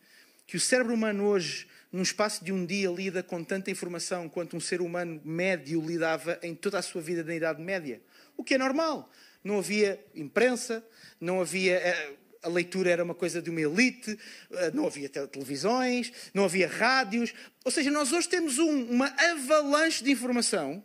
que 0.48 0.58
o 0.58 0.60
cérebro 0.60 0.94
humano 0.94 1.26
hoje, 1.26 1.68
num 1.92 2.02
espaço 2.02 2.44
de 2.44 2.52
um 2.52 2.66
dia, 2.66 2.90
lida 2.90 3.24
com 3.24 3.44
tanta 3.44 3.72
informação 3.72 4.30
quanto 4.30 4.56
um 4.56 4.60
ser 4.60 4.82
humano 4.82 5.22
médio 5.24 5.82
lidava 5.82 6.40
em 6.44 6.54
toda 6.54 6.78
a 6.78 6.82
sua 6.82 7.02
vida 7.02 7.24
na 7.24 7.36
Idade 7.36 7.62
Média. 7.62 8.02
O 8.38 8.44
que 8.44 8.54
é 8.54 8.58
normal. 8.58 9.10
Não 9.44 9.58
havia 9.58 10.04
imprensa, 10.14 10.86
não 11.20 11.42
havia 11.42 11.76
eh, 11.76 12.14
a 12.42 12.50
leitura 12.50 12.90
era 12.90 13.04
uma 13.04 13.16
coisa 13.16 13.42
de 13.42 13.50
uma 13.50 13.62
elite, 13.62 14.18
eh, 14.52 14.72
não 14.74 14.86
havia 14.86 15.10
televisões, 15.10 16.12
não 16.34 16.46
havia 16.46 16.68
rádios. 16.68 17.34
Ou 17.66 17.72
seja, 17.72 17.92
nós 17.92 18.12
hoje 18.12 18.30
temos 18.30 18.58
um, 18.60 18.84
uma 18.84 19.08
avalanche 19.18 20.04
de 20.04 20.12
informação 20.12 20.84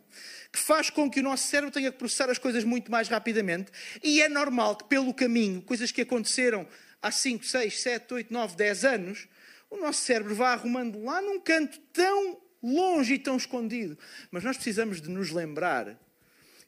que 0.51 0.59
faz 0.59 0.89
com 0.89 1.09
que 1.09 1.19
o 1.19 1.23
nosso 1.23 1.47
cérebro 1.47 1.71
tenha 1.71 1.91
que 1.91 1.97
processar 1.97 2.29
as 2.29 2.37
coisas 2.37 2.63
muito 2.63 2.91
mais 2.91 3.07
rapidamente. 3.07 3.71
E 4.03 4.21
é 4.21 4.29
normal 4.29 4.75
que, 4.75 4.85
pelo 4.85 5.13
caminho, 5.13 5.61
coisas 5.61 5.91
que 5.91 6.01
aconteceram 6.01 6.67
há 7.01 7.11
5, 7.11 7.45
6, 7.45 7.81
7, 7.81 8.13
8, 8.13 8.33
9, 8.33 8.55
10 8.55 8.85
anos, 8.85 9.27
o 9.75 9.81
nosso 9.81 10.01
cérebro 10.01 10.35
vá 10.35 10.53
arrumando 10.53 11.03
lá 11.03 11.21
num 11.21 11.39
canto 11.39 11.79
tão 11.93 12.41
longe 12.61 13.13
e 13.13 13.19
tão 13.19 13.37
escondido. 13.37 13.97
Mas 14.31 14.43
nós 14.43 14.55
precisamos 14.55 15.01
de 15.01 15.09
nos 15.09 15.31
lembrar 15.31 15.99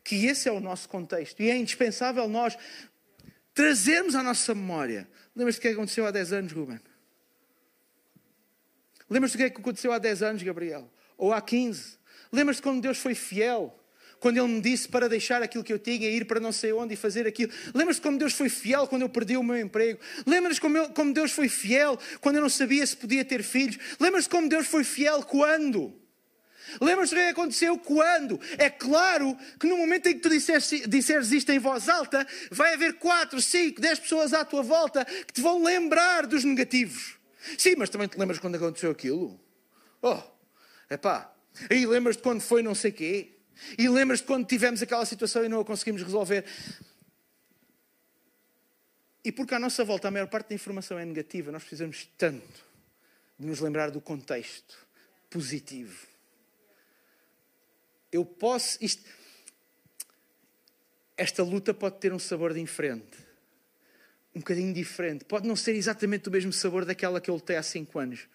que 0.04 0.26
esse 0.26 0.48
é 0.48 0.52
o 0.52 0.60
nosso 0.60 0.88
contexto 0.88 1.42
e 1.42 1.50
é 1.50 1.58
indispensável 1.58 2.28
nós 2.28 2.58
trazermos 3.54 4.16
à 4.16 4.24
nossa 4.24 4.54
memória. 4.54 5.10
Lembras-te 5.36 5.60
do 5.60 5.62
que 5.62 5.68
aconteceu 5.70 6.06
há 6.06 6.12
10 6.12 6.34
anos, 6.34 6.52
Ruben? 6.54 6.80
Lembras-te 9.10 9.38
do 9.38 9.38
que 9.38 9.60
aconteceu 9.60 9.92
há 9.92 9.98
10 9.98 10.24
anos, 10.24 10.44
Gabriel? 10.44 10.90
Ou 11.18 11.34
há 11.34 11.42
15? 11.42 11.98
Lembras-te 12.32 12.62
quando 12.62 12.82
Deus 12.82 12.98
foi 12.98 13.16
fiel? 13.16 13.78
Quando 14.20 14.38
Ele 14.38 14.48
me 14.48 14.62
disse 14.62 14.88
para 14.88 15.08
deixar 15.08 15.42
aquilo 15.44 15.64
que 15.64 15.72
eu 15.72 15.80
tinha, 15.80 16.10
ir 16.10 16.26
para 16.26 16.40
não 16.40 16.52
sei 16.52 16.74
onde 16.74 16.94
e 16.94 16.98
fazer 16.98 17.28
aquilo. 17.28 17.52
Lembras-te 17.74 18.02
como 18.02 18.18
Deus 18.18 18.34
foi 18.34 18.50
fiel 18.50 18.88
quando 18.88 19.04
eu 19.04 19.10
perdi 19.10 19.38
o 19.38 19.44
meu 19.44 19.58
emprego? 19.58 20.00
Lembras-te 20.26 20.62
como, 20.62 20.90
como 20.90 21.14
Deus 21.14 21.32
foi 21.32 21.48
fiel 21.48 22.00
quando 22.20 22.38
eu 22.38 22.42
não 22.42 22.50
sabia 22.50 22.86
se 22.86 22.98
podia 22.98 23.24
ter 23.24 23.44
filhos? 23.44 23.78
Lembras-te 24.00 24.30
como 24.30 24.50
Deus 24.50 24.68
foi 24.68 24.84
fiel 24.84 25.24
quando? 25.24 25.94
Lembras-te 26.82 27.16
o 27.16 27.18
que 27.18 27.24
aconteceu 27.24 27.78
quando? 27.78 28.40
É 28.58 28.70
claro 28.70 29.38
que 29.60 29.68
no 29.68 29.78
momento 29.78 30.08
em 30.08 30.14
que 30.16 30.20
tu 30.20 30.30
disseres, 30.30 30.70
disseres 30.88 31.32
isto 31.32 31.52
em 31.52 31.60
voz 31.60 31.88
alta, 31.88 32.28
vai 32.52 32.74
haver 32.74 32.94
4, 32.94 33.42
5, 33.42 33.80
10 33.80 34.00
pessoas 34.00 34.34
à 34.34 34.44
tua 34.44 34.62
volta 34.62 35.06
que 35.06 35.34
te 35.34 35.42
vão 35.42 35.64
lembrar 35.64 36.28
dos 36.28 36.44
negativos. 36.44 37.16
Sim, 37.58 37.76
mas 37.78 37.90
também 37.90 38.08
te 38.08 38.18
lembras 38.18 38.40
quando 38.40 38.56
aconteceu 38.56 38.92
aquilo? 38.92 39.40
Oh, 40.02 40.22
é 40.90 40.98
pá. 40.98 41.32
E 41.70 41.86
lembras-te 41.86 42.22
quando 42.22 42.42
foi 42.42 42.62
não 42.62 42.76
sei 42.76 42.92
quê? 42.92 43.37
E 43.78 43.88
lembras-te 43.90 44.26
quando 44.26 44.46
tivemos 44.46 44.82
aquela 44.82 45.06
situação 45.06 45.44
e 45.44 45.50
não 45.50 45.60
a 45.60 45.66
conseguimos 45.66 46.02
resolver? 46.04 46.46
E 49.24 49.32
porque 49.32 49.54
à 49.54 49.60
nossa 49.60 49.84
volta 49.84 50.08
a 50.08 50.12
maior 50.12 50.28
parte 50.28 50.50
da 50.50 50.56
informação 50.56 50.98
é 50.98 51.04
negativa, 51.04 51.52
nós 51.52 51.64
precisamos 51.64 52.10
tanto 52.18 52.66
de 53.38 53.46
nos 53.46 53.60
lembrar 53.60 53.92
do 53.92 54.00
contexto 54.00 54.78
positivo. 55.30 56.08
Eu 58.12 58.24
posso. 58.24 58.78
Isto, 58.82 59.04
esta 61.18 61.44
luta 61.44 61.74
pode 61.74 61.98
ter 62.00 62.14
um 62.14 62.20
sabor 62.20 62.54
diferente. 62.54 63.18
Um 64.34 64.40
bocadinho 64.40 64.74
diferente. 64.74 65.26
Pode 65.26 65.48
não 65.48 65.56
ser 65.56 65.76
exatamente 65.76 66.30
o 66.30 66.32
mesmo 66.32 66.54
sabor 66.54 66.86
daquela 66.86 67.20
que 67.20 67.30
eu 67.30 67.36
lutei 67.36 67.58
há 67.58 67.64
cinco 67.64 68.00
anos. 68.00 68.28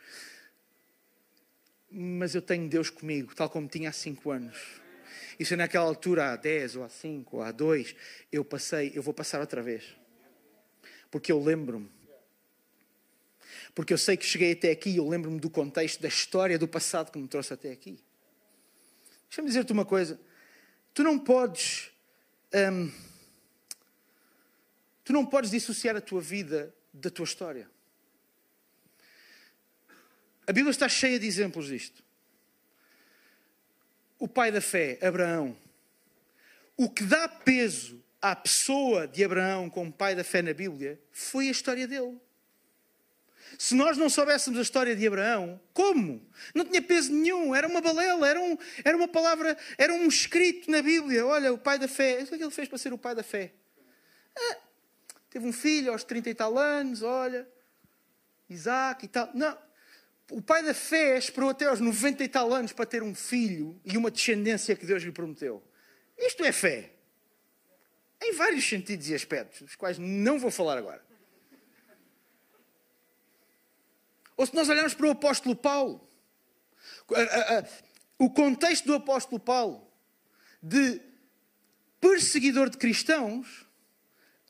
Mas 1.91 2.35
eu 2.35 2.43
tenho 2.43 2.69
Deus 2.69 2.91
comigo, 2.91 3.35
tal 3.35 3.49
como 3.49 3.69
tinha 3.69 3.89
há 3.89 3.93
cinco 3.93 4.31
anos. 4.31 4.82
E 5.39 5.45
se 5.45 5.57
naquela 5.57 5.85
altura, 5.85 6.33
há 6.33 6.37
10 6.37 6.77
ou 6.77 6.85
há 6.85 6.89
5 6.89 7.37
ou 7.37 7.43
há 7.43 7.51
2, 7.51 7.95
eu 8.31 8.45
passei, 8.45 8.93
eu 8.95 9.03
vou 9.03 9.15
passar 9.15 9.41
outra 9.41 9.63
vez. 9.63 9.85
Porque 11.11 11.33
eu 11.33 11.43
lembro-me. 11.43 11.91
Porque 13.75 13.93
eu 13.93 13.99
sei 13.99 14.17
que 14.17 14.25
cheguei 14.25 14.53
até 14.53 14.71
aqui, 14.71 14.97
eu 14.97 15.09
lembro-me 15.09 15.41
do 15.41 15.49
contexto, 15.49 16.01
da 16.01 16.09
história 16.09 16.59
do 16.59 16.69
passado 16.69 17.11
que 17.11 17.19
me 17.19 17.29
trouxe 17.29 17.53
até 17.55 17.71
aqui. 17.71 17.99
Deixa-me 19.29 19.49
dizer-te 19.49 19.73
uma 19.73 19.85
coisa. 19.85 20.21
Tu 20.93 21.03
não 21.03 21.19
podes. 21.19 21.91
Hum, 22.55 22.93
tu 25.05 25.13
não 25.13 25.25
podes 25.25 25.51
dissociar 25.51 25.97
a 25.97 26.01
tua 26.01 26.21
vida 26.21 26.75
da 26.93 27.11
tua 27.11 27.25
história. 27.25 27.71
A 30.47 30.53
Bíblia 30.53 30.71
está 30.71 30.89
cheia 30.89 31.19
de 31.19 31.27
exemplos 31.27 31.67
disto 31.67 32.03
o 34.23 34.29
pai 34.29 34.53
da 34.53 34.61
fé, 34.61 35.01
Abraão. 35.03 35.57
O 36.77 36.89
que 36.89 37.03
dá 37.03 37.27
peso 37.27 38.01
à 38.21 38.37
pessoa 38.37 39.09
de 39.09 39.25
Abraão 39.25 39.69
como 39.69 39.93
pai 39.93 40.15
da 40.15 40.23
fé 40.23 40.41
na 40.41 40.55
Bíblia 40.55 40.97
foi 41.11 41.49
a 41.49 41.51
história 41.51 41.89
dele. 41.89 42.21
Se 43.59 43.75
nós 43.75 43.99
não 43.99 44.09
soubéssemos 44.09 44.61
a 44.61 44.63
história 44.63 44.95
de 44.95 45.05
Abraão, 45.05 45.61
como? 45.75 46.25
Não 46.55 46.65
tinha 46.65 46.81
peso 46.81 47.13
nenhum, 47.13 47.53
era 47.53 47.67
uma 47.67 47.81
balela, 47.81 48.29
era, 48.29 48.41
um, 48.41 48.57
era 48.85 48.97
uma 48.97 49.09
palavra, 49.09 49.59
era 49.77 49.93
um 49.93 50.07
escrito 50.07 50.71
na 50.71 50.81
Bíblia. 50.81 51.27
Olha, 51.27 51.53
o 51.53 51.59
pai 51.59 51.77
da 51.77 51.89
fé, 51.89 52.23
o 52.23 52.27
que 52.29 52.35
é 52.37 52.39
que 52.39 52.45
ele 52.45 52.53
fez 52.53 52.69
para 52.69 52.79
ser 52.79 52.93
o 52.93 52.99
pai 52.99 53.17
da 53.17 53.25
fé? 53.25 53.53
Ah, 54.39 54.57
teve 55.31 55.45
um 55.49 55.53
filho 55.53 55.91
aos 55.91 56.05
30 56.05 56.31
e 56.31 56.35
tal 56.35 56.57
anos, 56.57 57.03
olha, 57.03 57.45
Isaac 58.49 59.05
e 59.05 59.09
tal. 59.09 59.31
Não, 59.35 59.59
o 60.33 60.41
pai 60.41 60.63
da 60.63 60.73
fé 60.73 61.19
esperou 61.19 61.51
até 61.51 61.67
aos 61.67 61.79
90 61.79 62.25
e 62.25 62.29
tal 62.29 62.53
anos 62.55 62.73
para 62.73 62.87
ter 62.87 63.03
um 63.03 63.15
filho 63.15 63.79
e 63.85 63.99
uma 63.99 64.11
descendência 64.11 64.75
que 64.75 64.87
Deus 64.87 65.03
lhe 65.03 65.13
prometeu. 65.13 65.63
Isto 66.17 66.43
é 66.43 66.51
fé. 66.51 66.93
Em 68.21 68.33
vários 68.33 68.67
sentidos 68.67 69.09
e 69.11 69.15
aspectos, 69.15 69.61
dos 69.61 69.77
quais 69.77 69.99
não 69.99 70.39
vou 70.39 70.51
falar 70.51 70.79
agora. 70.79 71.05
Ou 74.37 74.47
se 74.47 74.55
nós 74.55 74.69
olharmos 74.69 74.95
para 74.95 75.07
o 75.07 75.11
apóstolo 75.11 75.55
Paulo, 75.55 76.09
o 78.19 78.31
contexto 78.31 78.87
do 78.87 78.95
apóstolo 78.95 79.39
Paulo 79.39 79.87
de 80.63 81.01
perseguidor 82.01 82.71
de 82.71 82.79
cristãos 82.79 83.67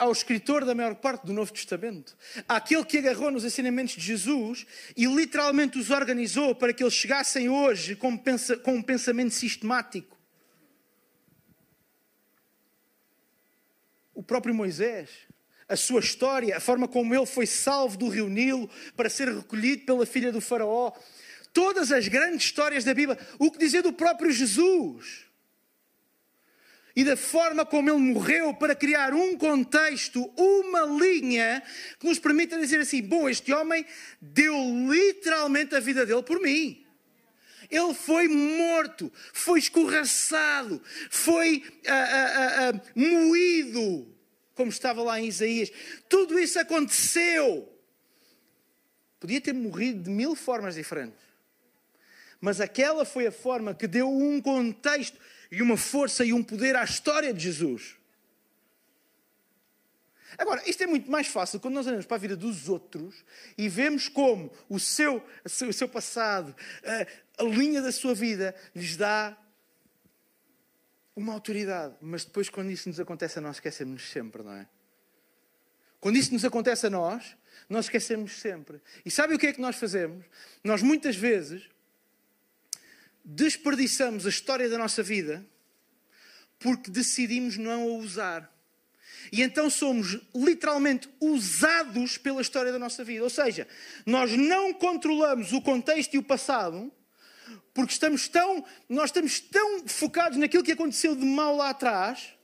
ao 0.03 0.11
escritor 0.11 0.65
da 0.65 0.75
maior 0.75 0.97
parte 0.97 1.25
do 1.25 1.33
Novo 1.33 1.53
Testamento, 1.53 2.17
àquele 2.49 2.85
que 2.85 2.99
agarrou 2.99 3.31
nos 3.31 3.45
ensinamentos 3.45 3.95
de 3.95 4.01
Jesus 4.01 4.67
e 4.97 5.07
literalmente 5.07 5.79
os 5.79 5.91
organizou 5.91 6.57
para 6.57 6.73
que 6.73 6.83
eles 6.83 6.93
chegassem 6.93 7.49
hoje 7.49 7.95
com, 7.95 8.19
com 8.65 8.75
um 8.75 8.83
pensamento 8.83 9.33
sistemático. 9.33 10.19
O 14.13 14.25
próprio 14.25 14.53
Moisés, 14.53 15.09
a 15.69 15.77
sua 15.77 16.01
história, 16.01 16.57
a 16.57 16.61
forma 16.61 16.89
como 16.89 17.15
ele 17.15 17.25
foi 17.25 17.47
salvo 17.47 17.97
do 17.97 18.09
rio 18.09 18.29
Nilo 18.29 18.69
para 18.97 19.09
ser 19.09 19.29
recolhido 19.29 19.87
pela 19.87 20.05
filha 20.05 20.33
do 20.33 20.41
Faraó, 20.41 20.93
todas 21.53 21.93
as 21.93 22.09
grandes 22.09 22.47
histórias 22.47 22.83
da 22.83 22.93
Bíblia, 22.93 23.17
o 23.39 23.53
que 23.53 23.59
dizer 23.59 23.83
do 23.83 23.93
próprio 23.93 24.33
Jesus 24.33 25.32
e 26.95 27.05
da 27.05 27.17
forma 27.17 27.65
como 27.65 27.91
ele 27.91 27.99
morreu 27.99 28.53
para 28.55 28.75
criar 28.75 29.15
um 29.15 29.37
contexto, 29.37 30.31
uma 30.37 30.83
linha 30.83 31.63
que 31.99 32.07
nos 32.07 32.19
permita 32.19 32.59
dizer 32.59 32.81
assim: 32.81 33.03
bom, 33.03 33.29
este 33.29 33.53
homem 33.53 33.85
deu 34.21 34.55
literalmente 34.89 35.75
a 35.75 35.81
vida 35.81 36.05
dele 36.05 36.23
por 36.23 36.41
mim. 36.41 36.85
Ele 37.71 37.95
foi 37.95 38.29
morto, 38.29 39.11
foi 39.33 39.59
escorraçado, 39.59 40.83
foi 41.11 41.65
ah, 41.87 41.93
ah, 41.93 42.69
ah, 42.69 42.81
moído, 42.95 44.15
como 44.55 44.69
estava 44.71 45.03
lá 45.03 45.19
em 45.19 45.29
Isaías. 45.29 45.73
Tudo 46.07 46.39
isso 46.39 46.59
aconteceu. 46.59 47.67
Podia 49.19 49.41
ter 49.41 49.55
morrido 49.55 50.03
de 50.03 50.11
mil 50.11 50.35
formas 50.35 50.75
diferentes. 50.75 51.23
Mas 52.39 52.61
aquela 52.61 53.07
foi 53.07 53.27
a 53.27 53.33
forma 53.33 53.73
que 53.73 53.87
deu 53.87 54.11
um 54.11 54.41
contexto 54.43 55.17
e 55.53 55.61
uma 55.61 55.77
força 55.77 56.25
e 56.25 56.33
um 56.33 56.43
poder 56.43 56.75
à 56.75 56.83
história 56.83 57.33
de 57.33 57.45
Jesus. 57.45 57.97
Agora, 60.39 60.63
isto 60.67 60.83
é 60.83 60.87
muito 60.87 61.11
mais 61.11 61.27
fácil 61.27 61.61
quando 61.61 61.75
nós 61.75 61.87
olhamos 61.87 62.07
para 62.07 62.17
a 62.17 62.21
vida 62.21 62.35
dos 62.35 62.71
outros 62.71 63.23
e 63.59 63.69
vemos 63.69 64.09
como 64.09 64.51
o 64.67 64.81
seu, 64.81 65.23
o 65.45 65.73
seu 65.73 65.87
passado, 65.87 66.57
a, 66.83 67.43
a 67.43 67.47
linha 67.47 67.83
da 67.83 67.93
sua 67.93 68.15
vida, 68.15 68.55
lhes 68.75 68.97
dá 68.97 69.37
uma 71.15 71.35
autoridade. 71.35 71.95
Mas 72.01 72.25
depois, 72.25 72.49
quando 72.49 72.71
isso 72.71 72.89
nos 72.89 72.99
acontece 72.99 73.39
a 73.39 73.43
nós, 73.43 73.57
esquecemos-nos 73.57 74.11
sempre, 74.11 74.43
não 74.43 74.55
é? 74.55 74.67
Quando 76.01 76.17
isso 76.17 76.33
nos 76.33 76.47
acontece 76.47 76.87
a 76.87 76.91
nós, 76.91 77.37
nós 77.69 77.85
esquecemos 77.85 78.41
sempre. 78.41 78.81
E 79.05 79.11
sabe 79.11 79.35
o 79.35 79.39
que 79.39 79.49
é 79.49 79.53
que 79.53 79.61
nós 79.61 79.77
fazemos? 79.77 80.25
Nós 80.65 80.81
muitas 80.83 81.15
vezes 81.15 81.69
desperdiçamos 83.25 84.27
a 84.27 84.29
história 84.29 84.69
da 84.69 84.79
nossa 84.79 85.03
vida 85.03 85.45
porque 86.59 86.91
decidimos 86.91 87.57
não 87.57 87.83
a 87.83 87.93
usar. 87.97 88.53
E 89.33 89.43
então 89.43 89.69
somos 89.69 90.19
literalmente 90.35 91.09
usados 91.21 92.17
pela 92.19 92.41
história 92.41 92.73
da 92.73 92.79
nossa 92.79 93.03
vida. 93.05 93.25
Ou 93.25 93.31
seja, 93.31 93.67
nós 94.07 94.33
não 94.33 94.73
controlamos 94.73 95.53
o 95.53 95.61
contexto 95.61 96.15
e 96.15 96.19
o 96.19 96.23
passado 96.23 96.93
porque 97.75 97.93
estamos 97.93 98.29
tão, 98.29 98.65
nós 98.89 99.07
estamos 99.07 99.41
tão 99.41 99.87
focados 99.89 100.39
naquilo 100.39 100.63
que 100.63 100.73
aconteceu 100.73 101.17
de 101.17 101.25
mal 101.25 101.57
lá 101.57 101.71
atrás 101.71 102.35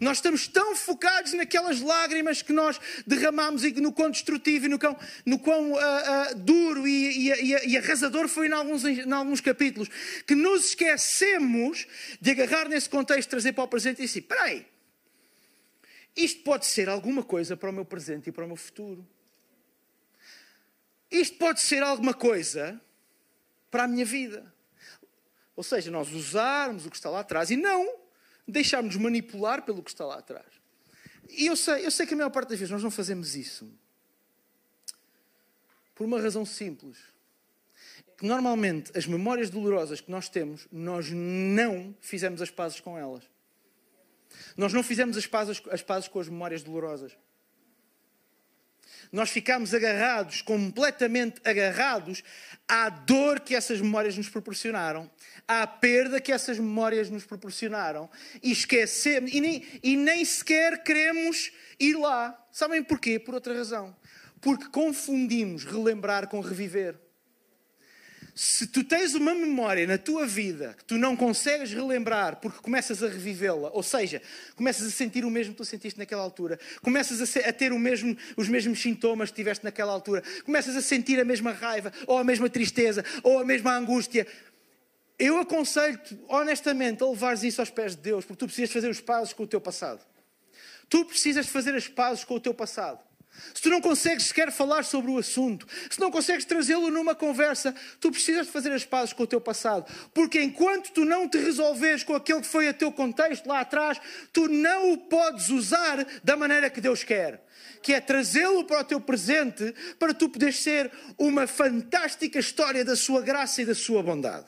nós 0.00 0.18
estamos 0.18 0.48
tão 0.48 0.74
focados 0.74 1.32
naquelas 1.32 1.80
lágrimas 1.80 2.42
que 2.42 2.52
nós 2.52 2.80
derramamos 3.06 3.64
e 3.64 3.72
no 3.80 3.92
quão 3.92 4.10
destrutivo 4.10 4.66
e 4.66 4.68
no 4.68 4.78
quão, 4.78 4.98
no 5.24 5.38
quão 5.38 5.72
uh, 5.72 5.76
uh, 5.76 6.34
duro 6.36 6.86
e, 6.86 7.30
e, 7.30 7.70
e, 7.70 7.76
arrasador 7.76 8.28
foi 8.28 8.48
em 8.48 8.52
alguns, 8.52 8.84
em 8.84 9.12
alguns 9.12 9.40
capítulos, 9.40 9.88
que 10.26 10.34
nos 10.34 10.66
esquecemos 10.66 11.86
de 12.20 12.30
agarrar 12.30 12.68
nesse 12.68 12.88
contexto, 12.88 13.30
trazer 13.30 13.52
para 13.52 13.64
o 13.64 13.68
presente 13.68 14.02
e 14.02 14.06
dizer: 14.06 14.20
espera 14.20 14.42
aí, 14.44 14.66
isto 16.16 16.42
pode 16.42 16.66
ser 16.66 16.88
alguma 16.88 17.22
coisa 17.22 17.56
para 17.56 17.70
o 17.70 17.72
meu 17.72 17.84
presente 17.84 18.28
e 18.28 18.32
para 18.32 18.44
o 18.44 18.46
meu 18.48 18.56
futuro. 18.56 19.06
Isto 21.10 21.36
pode 21.36 21.60
ser 21.60 21.82
alguma 21.82 22.14
coisa 22.14 22.80
para 23.70 23.84
a 23.84 23.88
minha 23.88 24.04
vida. 24.04 24.52
Ou 25.54 25.62
seja, 25.62 25.90
nós 25.90 26.10
usarmos 26.12 26.86
o 26.86 26.90
que 26.90 26.96
está 26.96 27.10
lá 27.10 27.20
atrás 27.20 27.50
e 27.50 27.56
não 27.56 28.01
deixarmos 28.46 28.96
manipular 28.96 29.62
pelo 29.62 29.82
que 29.82 29.90
está 29.90 30.04
lá 30.04 30.18
atrás. 30.18 30.46
E 31.28 31.46
eu 31.46 31.56
sei, 31.56 31.86
eu 31.86 31.90
sei 31.90 32.06
que 32.06 32.14
a 32.14 32.16
maior 32.16 32.30
parte 32.30 32.50
das 32.50 32.58
vezes 32.58 32.70
nós 32.70 32.82
não 32.82 32.90
fazemos 32.90 33.34
isso. 33.34 33.70
Por 35.94 36.04
uma 36.04 36.20
razão 36.20 36.44
simples. 36.44 36.98
Que 38.18 38.26
normalmente 38.26 38.96
as 38.96 39.06
memórias 39.06 39.50
dolorosas 39.50 40.00
que 40.00 40.10
nós 40.10 40.28
temos, 40.28 40.66
nós 40.70 41.10
não 41.10 41.94
fizemos 42.00 42.42
as 42.42 42.50
pazes 42.50 42.80
com 42.80 42.98
elas. 42.98 43.24
Nós 44.56 44.72
não 44.72 44.82
fizemos 44.82 45.16
as 45.16 45.26
pazes, 45.26 45.62
as 45.70 45.82
pazes 45.82 46.08
com 46.08 46.20
as 46.20 46.28
memórias 46.28 46.62
dolorosas. 46.62 47.16
Nós 49.12 49.28
ficamos 49.28 49.74
agarrados, 49.74 50.40
completamente 50.40 51.40
agarrados 51.44 52.24
à 52.66 52.88
dor 52.88 53.40
que 53.40 53.54
essas 53.54 53.78
memórias 53.78 54.16
nos 54.16 54.30
proporcionaram, 54.30 55.10
à 55.46 55.66
perda 55.66 56.18
que 56.18 56.32
essas 56.32 56.58
memórias 56.58 57.10
nos 57.10 57.24
proporcionaram 57.24 58.08
e 58.42 58.50
esquecemos, 58.50 59.30
e 59.34 59.40
nem, 59.40 59.66
e 59.82 59.96
nem 59.96 60.24
sequer 60.24 60.82
queremos 60.82 61.52
ir 61.78 61.94
lá. 61.94 62.42
Sabem 62.50 62.82
porquê? 62.82 63.18
Por 63.18 63.34
outra 63.34 63.54
razão. 63.54 63.94
Porque 64.40 64.64
confundimos 64.70 65.64
relembrar 65.64 66.26
com 66.28 66.40
reviver. 66.40 66.98
Se 68.34 68.66
tu 68.66 68.82
tens 68.82 69.14
uma 69.14 69.34
memória 69.34 69.86
na 69.86 69.98
tua 69.98 70.26
vida 70.26 70.74
que 70.78 70.84
tu 70.84 70.96
não 70.96 71.14
consegues 71.14 71.70
relembrar 71.70 72.36
porque 72.36 72.60
começas 72.60 73.02
a 73.02 73.08
revivê-la, 73.08 73.70
ou 73.72 73.82
seja, 73.82 74.22
começas 74.56 74.86
a 74.86 74.90
sentir 74.90 75.22
o 75.24 75.30
mesmo 75.30 75.52
que 75.52 75.58
tu 75.58 75.64
sentiste 75.66 75.98
naquela 75.98 76.22
altura, 76.22 76.58
começas 76.80 77.20
a, 77.20 77.26
ser, 77.26 77.46
a 77.46 77.52
ter 77.52 77.70
mesmo, 77.72 78.16
os 78.34 78.48
mesmos 78.48 78.80
sintomas 78.80 79.30
que 79.30 79.36
tiveste 79.36 79.64
naquela 79.64 79.92
altura, 79.92 80.22
começas 80.44 80.74
a 80.76 80.80
sentir 80.80 81.20
a 81.20 81.24
mesma 81.26 81.52
raiva, 81.52 81.92
ou 82.06 82.16
a 82.16 82.24
mesma 82.24 82.48
tristeza, 82.48 83.04
ou 83.22 83.38
a 83.38 83.44
mesma 83.44 83.76
angústia, 83.76 84.26
eu 85.18 85.38
aconselho-te, 85.38 86.18
honestamente, 86.26 87.02
a 87.02 87.06
levares 87.06 87.42
isso 87.42 87.60
aos 87.60 87.70
pés 87.70 87.94
de 87.94 88.02
Deus, 88.02 88.24
porque 88.24 88.38
tu 88.38 88.46
precisas 88.46 88.72
fazer 88.72 88.88
os 88.88 89.00
pazes 89.00 89.32
com 89.32 89.42
o 89.42 89.46
teu 89.46 89.60
passado. 89.60 90.04
Tu 90.88 91.04
precisas 91.04 91.46
fazer 91.46 91.74
as 91.74 91.86
pazes 91.86 92.24
com 92.24 92.34
o 92.34 92.40
teu 92.40 92.52
passado. 92.52 92.98
Se 93.54 93.62
tu 93.62 93.70
não 93.70 93.80
consegues 93.80 94.26
sequer 94.26 94.50
falar 94.52 94.84
sobre 94.84 95.10
o 95.10 95.18
assunto, 95.18 95.66
se 95.90 96.00
não 96.00 96.10
consegues 96.10 96.44
trazê-lo 96.44 96.90
numa 96.90 97.14
conversa, 97.14 97.74
tu 98.00 98.10
precisas 98.10 98.46
de 98.46 98.52
fazer 98.52 98.72
as 98.72 98.84
pazes 98.84 99.12
com 99.12 99.22
o 99.22 99.26
teu 99.26 99.40
passado. 99.40 99.90
Porque 100.12 100.42
enquanto 100.42 100.90
tu 100.92 101.04
não 101.04 101.28
te 101.28 101.38
resolveres 101.38 102.04
com 102.04 102.14
aquele 102.14 102.40
que 102.40 102.46
foi 102.46 102.68
o 102.68 102.74
teu 102.74 102.92
contexto 102.92 103.46
lá 103.46 103.60
atrás, 103.60 104.00
tu 104.32 104.48
não 104.48 104.92
o 104.92 104.98
podes 104.98 105.48
usar 105.48 106.04
da 106.22 106.36
maneira 106.36 106.70
que 106.70 106.80
Deus 106.80 107.04
quer. 107.04 107.44
Que 107.82 107.94
é 107.94 108.00
trazê-lo 108.00 108.64
para 108.64 108.80
o 108.80 108.84
teu 108.84 109.00
presente 109.00 109.74
para 109.98 110.14
tu 110.14 110.28
poderes 110.28 110.60
ser 110.60 110.90
uma 111.18 111.46
fantástica 111.46 112.38
história 112.38 112.84
da 112.84 112.96
sua 112.96 113.22
graça 113.22 113.62
e 113.62 113.66
da 113.66 113.74
sua 113.74 114.02
bondade. 114.02 114.46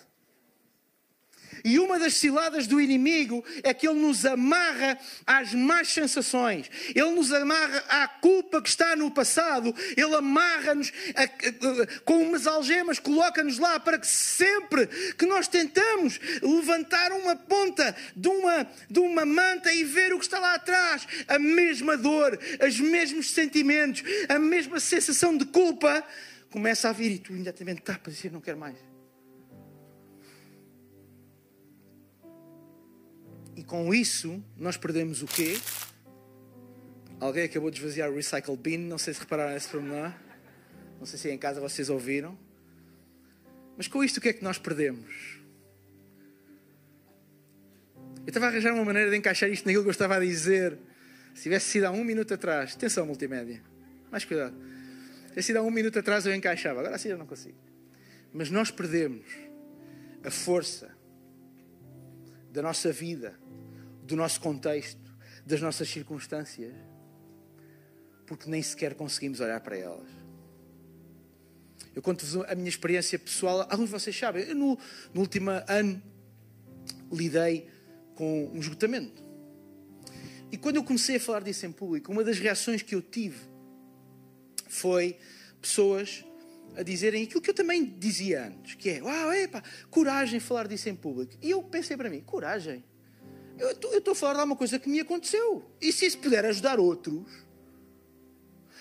E 1.65 1.79
uma 1.79 1.99
das 1.99 2.15
ciladas 2.15 2.67
do 2.67 2.79
inimigo 2.79 3.43
é 3.63 3.73
que 3.73 3.89
ele 3.89 3.99
nos 3.99 4.27
amarra 4.27 4.99
às 5.27 5.55
más 5.55 5.89
sensações, 5.89 6.71
ele 6.95 7.11
nos 7.13 7.33
amarra 7.33 7.83
à 7.89 8.07
culpa 8.07 8.61
que 8.61 8.69
está 8.69 8.95
no 8.95 9.11
passado, 9.11 9.75
ele 9.97 10.15
amarra-nos 10.15 10.93
com 12.05 12.23
umas 12.23 12.47
algemas, 12.47 12.99
coloca-nos 12.99 13.59
lá 13.59 13.81
para 13.81 13.99
que 13.99 14.07
sempre 14.07 14.87
que 15.17 15.25
nós 15.25 15.49
tentamos 15.49 16.21
levantar 16.43 17.13
uma 17.13 17.35
ponta 17.35 17.97
de 18.15 18.29
uma, 18.29 18.69
de 18.91 18.99
uma 19.01 19.25
manta 19.25 19.73
e 19.73 19.85
ver 19.85 20.13
o 20.13 20.19
que 20.19 20.27
está 20.27 20.39
lá 20.39 20.57
atrás, 20.57 21.07
a 21.27 21.39
mesma 21.39 21.97
dor, 21.97 22.39
os 22.63 22.79
mesmos 22.79 23.31
sentimentos, 23.31 24.03
a 24.29 24.39
mesma 24.39 24.79
sensação 24.79 25.35
de 25.35 25.47
culpa 25.47 26.05
começa 26.51 26.91
a 26.91 26.93
vir 26.93 27.13
e 27.13 27.19
tu 27.19 27.33
imediatamente 27.33 27.81
tapas 27.81 28.23
e 28.23 28.29
não 28.29 28.43
quero 28.43 28.59
mais. 28.59 28.94
E 33.57 33.63
com 33.63 33.95
isso, 33.95 34.43
nós 34.57 34.77
perdemos 34.77 35.23
o 35.23 35.27
quê? 35.27 35.59
Alguém 37.21 37.45
acabou 37.45 37.71
de 37.71 37.79
esvaziar 37.79 38.11
o 38.11 38.17
recycle 38.17 38.57
bin, 38.57 38.79
não 38.79 38.99
sei 38.99 39.15
se 39.15 39.21
repararam 39.21 39.55
nesse 39.55 39.69
pormenor. 39.69 40.13
Não 40.99 41.07
sei 41.07 41.19
se 41.19 41.31
em 41.31 41.39
casa 41.39 41.61
vocês 41.61 41.89
ouviram. 41.89 42.39
Mas 43.77 43.89
com 43.89 44.03
isto, 44.03 44.19
o 44.19 44.21
que 44.21 44.29
é 44.29 44.33
que 44.33 44.43
nós 44.43 44.59
perdemos? 44.59 45.39
Eu 48.27 48.29
estava 48.29 48.47
a 48.47 48.49
arranjar 48.49 48.73
uma 48.73 48.85
maneira 48.85 49.11
de 49.11 49.17
encaixar 49.17 49.51
isto 49.51 49.67
naquilo 49.67 49.85
que 49.85 49.89
eu 49.89 49.93
estava 49.93 50.17
a 50.17 50.21
dizer. 50.21 50.79
Se 51.35 51.43
tivesse 51.43 51.71
sido 51.71 51.85
há 51.85 51.91
um 51.91 52.05
minuto 52.05 52.33
atrás, 52.33 52.75
atenção, 52.75 53.05
multimédia, 53.05 53.63
mais 54.11 54.25
cuidado. 54.25 54.57
Se 54.57 55.29
tivesse 55.29 55.47
sido 55.49 55.59
há 55.59 55.63
um 55.63 55.71
minuto 55.71 55.99
atrás, 55.99 56.25
eu 56.25 56.35
encaixava. 56.35 56.81
Agora 56.81 56.95
assim 56.95 57.09
eu 57.09 57.19
não 57.19 57.27
consigo. 57.27 57.59
Mas 58.33 58.51
nós 58.51 58.71
perdemos 58.71 59.27
a 60.25 60.31
força 60.31 60.91
da 62.51 62.63
nossa 62.63 62.93
vida 62.93 63.39
do 64.05 64.15
nosso 64.15 64.41
contexto, 64.41 65.01
das 65.45 65.61
nossas 65.61 65.89
circunstâncias, 65.89 66.75
porque 68.27 68.49
nem 68.49 68.63
sequer 68.63 68.95
conseguimos 68.95 69.41
olhar 69.41 69.61
para 69.61 69.77
elas. 69.77 70.09
Eu 71.95 72.03
conto-vos 72.03 72.45
a 72.49 72.55
minha 72.55 72.69
experiência 72.69 73.19
pessoal. 73.19 73.63
Alguns 73.71 73.87
de 73.87 73.93
vocês 73.93 74.17
sabem, 74.17 74.45
eu 74.45 74.55
no, 74.55 74.79
no 75.13 75.21
último 75.21 75.51
ano 75.69 76.03
lidei 77.13 77.69
com 78.15 78.51
um 78.53 78.59
esgotamento. 78.59 79.23
E 80.51 80.57
quando 80.57 80.77
eu 80.77 80.85
comecei 80.85 81.17
a 81.17 81.21
falar 81.21 81.43
disso 81.43 81.67
em 81.67 81.73
público, 81.73 82.13
uma 82.13 82.25
das 82.25 82.39
reações 82.39 82.83
que 82.83 82.95
eu 82.95 83.03
tive 83.03 83.39
foi 84.69 85.19
pessoas 85.61 86.25
a 86.77 86.83
dizerem 86.83 87.25
aquilo 87.25 87.41
que 87.41 87.51
eu 87.51 87.55
também 87.55 87.85
dizia 87.85 88.49
antes, 88.49 88.75
que 88.75 88.91
é, 88.91 89.03
uau, 89.03 89.33
epa, 89.33 89.63
coragem 89.91 90.41
falar 90.41 90.67
disso 90.67 90.89
em 90.89 90.95
público. 90.95 91.35
E 91.41 91.51
eu 91.51 91.63
pensei 91.63 91.97
para 91.97 92.11
mim, 92.11 92.21
coragem? 92.21 92.85
Eu 93.59 93.71
estou 93.71 94.13
a 94.13 94.15
falar 94.15 94.35
de 94.35 94.41
uma 94.41 94.57
coisa 94.57 94.79
que 94.79 94.89
me 94.89 95.01
aconteceu. 95.01 95.65
E 95.81 95.93
se 95.93 96.07
isso 96.07 96.19
puder 96.19 96.45
ajudar 96.45 96.81
outros. 96.81 97.25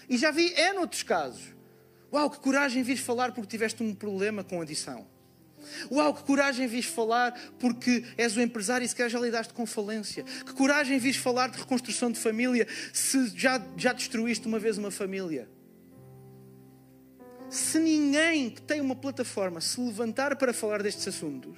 E 0.09 0.17
já 0.17 0.31
vi, 0.31 0.53
é 0.53 0.73
noutros 0.73 1.03
casos. 1.03 1.53
Uau, 2.12 2.29
que 2.29 2.39
coragem 2.39 2.83
vis 2.83 2.99
falar 2.99 3.31
porque 3.31 3.47
tiveste 3.47 3.81
um 3.81 3.93
problema 3.93 4.43
com 4.43 4.62
adição. 4.62 5.07
Uau, 5.91 6.13
que 6.13 6.23
coragem 6.23 6.67
vis 6.67 6.86
falar 6.86 7.33
porque 7.57 8.03
és 8.17 8.36
o 8.36 8.41
empresário 8.41 8.86
e 8.86 8.88
se 8.88 8.95
calhar 8.95 9.09
já 9.09 9.19
lidaste 9.19 9.53
com 9.53 9.65
falência. 9.65 10.23
Que 10.23 10.53
coragem 10.53 10.99
vis 10.99 11.15
falar 11.15 11.49
de 11.49 11.57
reconstrução 11.57 12.12
de 12.12 12.19
família 12.19 12.67
se 12.91 13.27
já, 13.36 13.62
já 13.77 13.93
destruíste 13.93 14.47
uma 14.47 14.59
vez 14.59 14.77
uma 14.77 14.91
família. 14.91 15.49
Se 17.49 17.79
ninguém 17.79 18.49
que 18.49 18.62
tem 18.62 18.81
uma 18.81 18.95
plataforma 18.95 19.62
se 19.62 19.79
levantar 19.79 20.36
para 20.36 20.53
falar 20.53 20.81
destes 20.81 21.07
assuntos, 21.07 21.57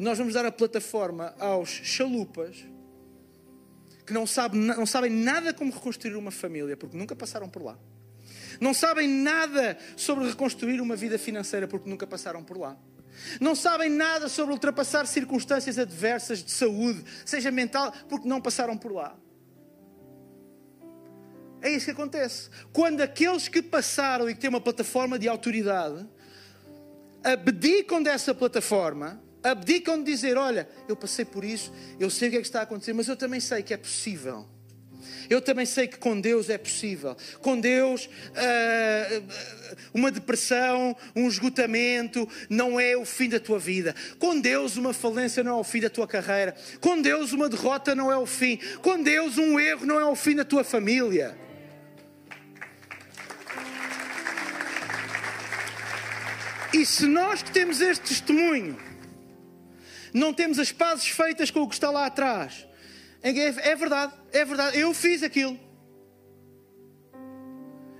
nós 0.00 0.16
vamos 0.16 0.32
dar 0.32 0.46
a 0.46 0.52
plataforma 0.52 1.34
aos 1.38 1.68
chalupas 1.68 2.64
que 4.06 4.14
não, 4.14 4.24
não 4.76 4.86
sabem 4.86 5.10
nada 5.10 5.52
como 5.52 5.70
reconstruir 5.70 6.16
uma 6.16 6.30
família, 6.30 6.76
porque 6.76 6.96
nunca 6.96 7.14
passaram 7.14 7.48
por 7.48 7.62
lá. 7.62 7.78
Não 8.58 8.72
sabem 8.72 9.06
nada 9.06 9.78
sobre 9.96 10.26
reconstruir 10.26 10.80
uma 10.80 10.96
vida 10.96 11.18
financeira, 11.18 11.68
porque 11.68 11.88
nunca 11.88 12.06
passaram 12.06 12.42
por 12.42 12.58
lá. 12.58 12.76
Não 13.40 13.54
sabem 13.54 13.90
nada 13.90 14.28
sobre 14.28 14.52
ultrapassar 14.52 15.06
circunstâncias 15.06 15.78
adversas 15.78 16.42
de 16.42 16.50
saúde, 16.50 17.04
seja 17.24 17.50
mental, 17.50 17.92
porque 18.08 18.26
não 18.26 18.40
passaram 18.40 18.78
por 18.78 18.92
lá. 18.92 19.14
É 21.60 21.70
isso 21.70 21.84
que 21.84 21.90
acontece. 21.90 22.48
Quando 22.72 23.02
aqueles 23.02 23.48
que 23.48 23.60
passaram 23.60 24.30
e 24.30 24.34
que 24.34 24.40
têm 24.40 24.48
uma 24.48 24.62
plataforma 24.62 25.18
de 25.18 25.28
autoridade 25.28 26.08
abdicam 27.22 28.02
dessa 28.02 28.34
plataforma, 28.34 29.22
abdicam 29.42 29.98
de 29.98 30.04
dizer: 30.04 30.36
Olha, 30.36 30.68
eu 30.88 30.96
passei 30.96 31.24
por 31.24 31.44
isso, 31.44 31.72
eu 31.98 32.10
sei 32.10 32.28
o 32.28 32.30
que 32.32 32.36
é 32.38 32.40
que 32.40 32.46
está 32.46 32.60
a 32.60 32.62
acontecer, 32.62 32.92
mas 32.92 33.08
eu 33.08 33.16
também 33.16 33.40
sei 33.40 33.62
que 33.62 33.74
é 33.74 33.76
possível. 33.76 34.46
Eu 35.28 35.40
também 35.40 35.64
sei 35.64 35.86
que 35.86 35.96
com 35.96 36.20
Deus 36.20 36.50
é 36.50 36.58
possível. 36.58 37.16
Com 37.40 37.60
Deus, 37.60 38.06
uh, 38.06 39.24
uma 39.94 40.10
depressão, 40.10 40.96
um 41.14 41.28
esgotamento 41.28 42.28
não 42.48 42.80
é 42.80 42.96
o 42.96 43.04
fim 43.04 43.28
da 43.28 43.38
tua 43.38 43.58
vida. 43.58 43.94
Com 44.18 44.40
Deus, 44.40 44.76
uma 44.76 44.92
falência 44.92 45.44
não 45.44 45.58
é 45.58 45.60
o 45.60 45.64
fim 45.64 45.80
da 45.80 45.88
tua 45.88 46.08
carreira. 46.08 46.54
Com 46.80 47.00
Deus, 47.00 47.32
uma 47.32 47.48
derrota 47.48 47.94
não 47.94 48.10
é 48.10 48.16
o 48.16 48.26
fim. 48.26 48.58
Com 48.82 49.00
Deus, 49.00 49.38
um 49.38 49.58
erro 49.60 49.86
não 49.86 50.00
é 50.00 50.04
o 50.04 50.16
fim 50.16 50.34
da 50.34 50.44
tua 50.44 50.64
família. 50.64 51.38
E 56.72 56.84
se 56.84 57.06
nós 57.06 57.42
que 57.42 57.52
temos 57.52 57.80
este 57.80 58.02
testemunho, 58.08 58.89
não 60.12 60.32
temos 60.32 60.58
as 60.58 60.72
pazes 60.72 61.08
feitas 61.08 61.50
com 61.50 61.62
o 61.62 61.68
que 61.68 61.74
está 61.74 61.90
lá 61.90 62.06
atrás. 62.06 62.66
É, 63.22 63.30
é 63.30 63.76
verdade, 63.76 64.12
é 64.32 64.44
verdade, 64.44 64.78
eu 64.78 64.92
fiz 64.94 65.22
aquilo. 65.22 65.58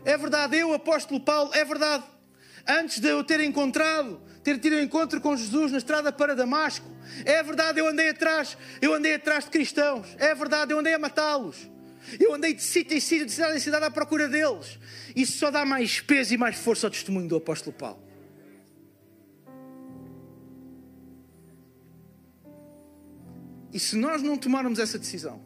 É 0.04 0.16
verdade, 0.16 0.56
eu, 0.56 0.72
apóstolo 0.72 1.20
Paulo, 1.20 1.52
é 1.54 1.64
verdade. 1.64 2.04
Antes 2.66 3.00
de 3.00 3.08
eu 3.08 3.22
ter 3.22 3.40
encontrado, 3.40 4.20
ter 4.42 4.58
tido 4.58 4.76
um 4.76 4.80
encontro 4.80 5.20
com 5.20 5.36
Jesus 5.36 5.72
na 5.72 5.78
estrada 5.78 6.10
para 6.10 6.34
Damasco, 6.34 6.86
é 7.24 7.42
verdade, 7.42 7.80
eu 7.80 7.86
andei 7.86 8.10
atrás, 8.10 8.56
eu 8.80 8.94
andei 8.94 9.14
atrás 9.14 9.44
de 9.44 9.50
cristãos, 9.50 10.06
é 10.18 10.34
verdade, 10.34 10.72
eu 10.72 10.78
andei 10.78 10.94
a 10.94 10.98
matá-los. 10.98 11.68
Eu 12.18 12.34
andei 12.34 12.54
de 12.54 12.62
sítio 12.62 12.96
em 12.96 13.00
sítio, 13.00 13.26
de 13.26 13.32
cidade 13.32 13.56
em 13.56 13.60
cidade 13.60 13.84
à 13.84 13.90
procura 13.90 14.26
deles. 14.26 14.78
Isso 15.14 15.38
só 15.38 15.50
dá 15.50 15.64
mais 15.64 16.00
peso 16.00 16.34
e 16.34 16.38
mais 16.38 16.56
força 16.56 16.86
ao 16.86 16.90
testemunho 16.90 17.28
do 17.28 17.36
apóstolo 17.36 17.76
Paulo. 17.76 18.02
E 23.72 23.78
se 23.78 23.96
nós 23.96 24.22
não 24.22 24.36
tomarmos 24.36 24.78
essa 24.78 24.98
decisão 24.98 25.40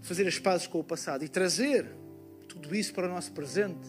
de 0.00 0.06
fazer 0.06 0.26
as 0.26 0.38
pazes 0.38 0.66
com 0.66 0.80
o 0.80 0.84
passado 0.84 1.24
e 1.24 1.28
trazer 1.28 1.86
tudo 2.48 2.74
isso 2.74 2.92
para 2.94 3.06
o 3.06 3.10
nosso 3.10 3.32
presente, 3.32 3.88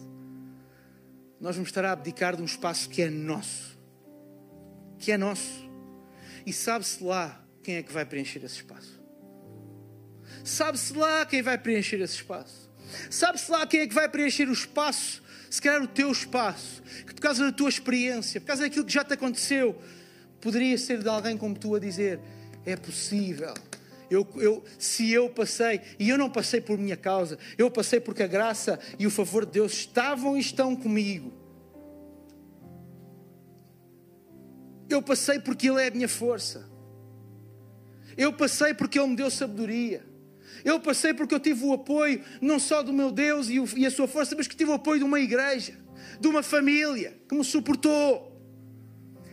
nós 1.40 1.56
vamos 1.56 1.70
estar 1.70 1.84
a 1.84 1.92
abdicar 1.92 2.36
de 2.36 2.42
um 2.42 2.44
espaço 2.44 2.88
que 2.88 3.00
é 3.00 3.08
nosso. 3.08 3.78
Que 4.98 5.12
é 5.12 5.16
nosso. 5.16 5.68
E 6.44 6.52
sabe-se 6.52 7.02
lá 7.02 7.42
quem 7.62 7.76
é 7.76 7.82
que 7.82 7.92
vai 7.92 8.04
preencher 8.04 8.44
esse 8.44 8.56
espaço. 8.56 9.00
Sabe-se 10.44 10.92
lá 10.92 11.24
quem 11.24 11.42
vai 11.42 11.56
preencher 11.56 12.00
esse 12.00 12.16
espaço. 12.16 12.70
Sabe-se 13.10 13.50
lá 13.50 13.66
quem 13.66 13.80
é 13.80 13.86
que 13.86 13.94
vai 13.94 14.08
preencher 14.08 14.48
o 14.48 14.52
espaço? 14.52 15.22
Se 15.48 15.60
calhar 15.60 15.82
o 15.82 15.88
teu 15.88 16.10
espaço, 16.12 16.82
que 17.06 17.14
por 17.14 17.20
causa 17.20 17.44
da 17.44 17.52
tua 17.52 17.68
experiência, 17.68 18.40
por 18.40 18.48
causa 18.48 18.62
daquilo 18.62 18.84
que 18.84 18.92
já 18.92 19.04
te 19.04 19.14
aconteceu, 19.14 19.80
poderia 20.40 20.76
ser 20.76 21.02
de 21.02 21.08
alguém 21.08 21.36
como 21.36 21.58
tu 21.58 21.74
a 21.74 21.78
dizer: 21.78 22.20
é 22.64 22.76
possível. 22.76 23.54
Eu, 24.10 24.26
eu, 24.36 24.64
se 24.76 25.12
eu 25.12 25.30
passei, 25.30 25.80
e 25.98 26.08
eu 26.08 26.18
não 26.18 26.28
passei 26.28 26.60
por 26.60 26.76
minha 26.76 26.96
causa, 26.96 27.38
eu 27.56 27.70
passei 27.70 28.00
porque 28.00 28.22
a 28.24 28.26
graça 28.26 28.78
e 28.98 29.06
o 29.06 29.10
favor 29.10 29.46
de 29.46 29.52
Deus 29.52 29.72
estavam 29.72 30.36
e 30.36 30.40
estão 30.40 30.74
comigo. 30.74 31.32
Eu 34.88 35.00
passei 35.00 35.38
porque 35.38 35.70
Ele 35.70 35.80
é 35.80 35.86
a 35.86 35.90
minha 35.92 36.08
força. 36.08 36.68
Eu 38.16 38.32
passei 38.32 38.74
porque 38.74 38.98
Ele 38.98 39.08
me 39.08 39.16
deu 39.16 39.30
sabedoria. 39.30 40.04
Eu 40.64 40.80
passei 40.80 41.14
porque 41.14 41.32
eu 41.32 41.38
tive 41.38 41.64
o 41.64 41.72
apoio 41.72 42.22
não 42.40 42.58
só 42.58 42.82
do 42.82 42.92
meu 42.92 43.12
Deus 43.12 43.48
e, 43.48 43.60
o, 43.60 43.68
e 43.76 43.86
a 43.86 43.90
sua 43.92 44.08
força, 44.08 44.34
mas 44.36 44.48
que 44.48 44.56
tive 44.56 44.72
o 44.72 44.74
apoio 44.74 44.98
de 44.98 45.04
uma 45.04 45.20
igreja, 45.20 45.74
de 46.18 46.26
uma 46.26 46.42
família 46.42 47.16
que 47.28 47.34
me 47.34 47.44
suportou. 47.44 48.28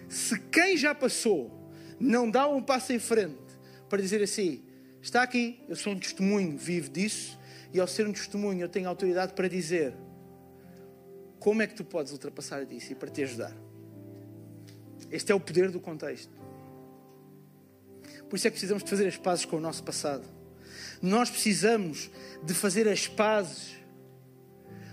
Se 0.08 0.40
quem 0.40 0.78
já 0.78 0.94
passou 0.94 1.57
não 2.00 2.30
dá 2.30 2.48
um 2.48 2.62
passo 2.62 2.94
em 2.94 3.00
frente 3.00 3.38
para 3.90 4.02
dizer 4.02 4.22
assim: 4.22 4.64
está 5.02 5.24
aqui, 5.24 5.60
eu 5.68 5.76
sou 5.76 5.94
um 5.94 6.00
testemunho 6.00 6.58
vivo 6.58 6.90
disso, 6.90 7.38
e 7.74 7.80
ao 7.80 7.88
ser 7.88 8.08
um 8.08 8.14
testemunho 8.14 8.62
eu 8.62 8.70
tenho 8.70 8.88
autoridade 8.88 9.34
para 9.34 9.48
dizer 9.48 9.94
como 11.40 11.62
é 11.62 11.68
que 11.68 11.76
tu 11.76 11.84
podes 11.84 12.12
ultrapassar 12.12 12.66
disso 12.66 12.92
e 12.92 12.96
para 12.96 13.10
te 13.10 13.24
ajudar. 13.24 13.56
Este 15.12 15.32
é 15.32 15.36
o 15.36 15.40
poder 15.40 15.72
do 15.72 15.80
contexto. 15.80 16.32
Por 18.30 18.36
isso 18.36 18.48
é 18.48 18.50
que 18.50 18.56
precisamos 18.56 18.84
de 18.84 18.90
fazer 18.90 19.08
as 19.08 19.18
pazes 19.18 19.46
com 19.46 19.56
o 19.56 19.60
nosso 19.60 19.84
passado. 19.84 20.28
Nós 21.02 21.30
precisamos 21.30 22.10
de 22.44 22.54
fazer 22.54 22.88
as 22.88 23.08
pazes 23.08 23.78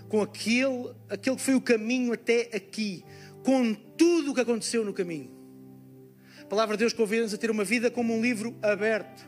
com 0.07 0.21
aquele, 0.21 0.93
aquele 1.09 1.35
que 1.35 1.41
foi 1.41 1.55
o 1.55 1.61
caminho 1.61 2.13
até 2.13 2.49
aqui, 2.53 3.03
com 3.43 3.73
tudo 3.73 4.31
o 4.31 4.35
que 4.35 4.41
aconteceu 4.41 4.85
no 4.85 4.93
caminho. 4.93 5.34
A 6.45 6.47
palavra 6.47 6.77
de 6.77 6.81
Deus 6.81 6.93
convida-nos 6.93 7.33
a 7.33 7.37
ter 7.39 7.49
uma 7.49 7.63
vida 7.63 7.89
como 7.89 8.13
um 8.13 8.21
livro 8.21 8.55
aberto. 8.61 9.27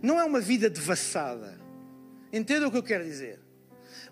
Não 0.00 0.20
é 0.20 0.24
uma 0.24 0.40
vida 0.40 0.70
devassada. 0.70 1.58
Entenda 2.32 2.68
o 2.68 2.70
que 2.70 2.76
eu 2.76 2.82
quero 2.82 3.02
dizer. 3.02 3.40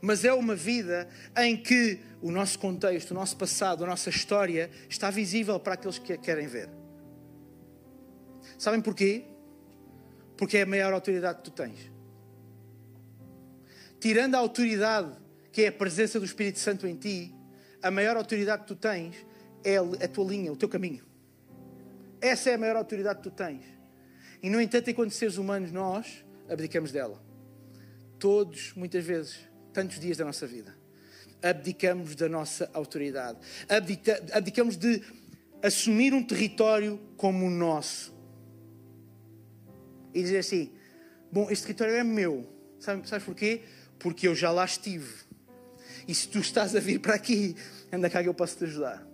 Mas 0.03 0.25
é 0.25 0.33
uma 0.33 0.57
vida 0.57 1.09
em 1.37 1.57
que 1.57 2.01
o 2.21 2.33
nosso 2.33 2.59
contexto, 2.59 3.13
o 3.13 3.15
nosso 3.15 3.37
passado, 3.37 3.85
a 3.85 3.87
nossa 3.87 4.11
história 4.11 4.69
está 4.89 5.09
visível 5.09 5.59
para 5.61 5.75
aqueles 5.75 6.01
que 6.01 6.13
a 6.13 6.19
querem 6.19 6.49
ver. 6.49 6.69
Sabem 8.59 8.81
porquê? 8.81 9.25
Porque 10.37 10.59
é 10.59 10.63
a 10.63 10.67
maior 10.67 10.93
autoridade 10.93 11.39
que 11.39 11.45
tu 11.45 11.53
tens. 11.53 11.79
Tirando 14.01 14.35
a 14.35 14.39
autoridade 14.39 15.17
que 15.53 15.63
é 15.63 15.69
a 15.69 15.73
presença 15.73 16.19
do 16.19 16.27
Espírito 16.27 16.59
Santo 16.59 16.89
em 16.89 16.97
ti, 16.97 17.33
a 17.81 17.89
maior 17.89 18.17
autoridade 18.17 18.63
que 18.63 18.69
tu 18.69 18.77
tens 18.77 19.15
é 19.63 19.77
a 19.77 20.09
tua 20.09 20.25
linha, 20.25 20.53
o 20.53 20.57
teu 20.57 20.69
caminho. 20.69 21.08
Essa 22.21 22.51
é 22.51 22.55
a 22.55 22.59
maior 22.59 22.77
autoridade 22.77 23.19
que 23.19 23.25
tu 23.25 23.31
tens. 23.31 23.65
E, 24.43 24.51
no 24.51 24.61
entanto, 24.61 24.91
enquanto 24.91 25.13
seres 25.13 25.37
humanos, 25.37 25.73
nós 25.73 26.25
abdicamos 26.49 26.93
dela. 26.93 27.23
Todos, 28.19 28.73
muitas 28.75 29.05
vezes, 29.05 29.39
tantos 29.73 29.99
dias 29.99 30.17
da 30.17 30.25
nossa 30.25 30.47
vida. 30.47 30.77
Abdicamos 31.43 32.15
da 32.15 32.29
nossa 32.29 32.69
autoridade. 32.73 33.39
Abdica, 33.69 34.25
abdicamos 34.33 34.77
de 34.77 35.03
assumir 35.63 36.13
um 36.13 36.23
território 36.25 36.99
como 37.17 37.47
o 37.47 37.51
nosso. 37.51 38.17
E 40.13 40.23
dizer 40.23 40.39
assim: 40.39 40.73
Bom, 41.31 41.49
este 41.51 41.67
território 41.67 41.95
é 41.95 42.05
meu. 42.05 42.53
Sabe, 42.81 43.09
sabes 43.09 43.25
porquê? 43.25 43.63
Porque 43.99 44.27
eu 44.27 44.35
já 44.35 44.51
lá 44.51 44.65
estive. 44.65 45.13
E 46.07 46.15
se 46.15 46.29
tu 46.29 46.39
estás 46.39 46.75
a 46.75 46.81
vir 46.81 47.01
para 47.01 47.15
aqui, 47.15 47.55
anda 47.93 48.09
cá 48.09 48.23
que 48.23 48.29
eu 48.29 48.35
posso 48.35 48.57
te 48.57 48.65
ajudar. 48.65 49.08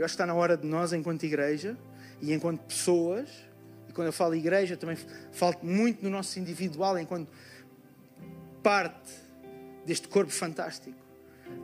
Eu 0.00 0.06
acho 0.06 0.12
que 0.12 0.22
está 0.22 0.24
na 0.24 0.32
hora 0.32 0.56
de 0.56 0.66
nós, 0.66 0.94
enquanto 0.94 1.24
igreja 1.24 1.76
e 2.22 2.32
enquanto 2.32 2.60
pessoas, 2.60 3.28
e 3.86 3.92
quando 3.92 4.06
eu 4.06 4.12
falo 4.14 4.34
igreja, 4.34 4.74
também 4.74 4.96
falo 5.30 5.56
muito 5.62 6.02
no 6.02 6.08
nosso 6.08 6.38
individual, 6.38 6.98
enquanto 6.98 7.28
parte 8.62 9.12
deste 9.84 10.08
corpo 10.08 10.32
fantástico, 10.32 10.96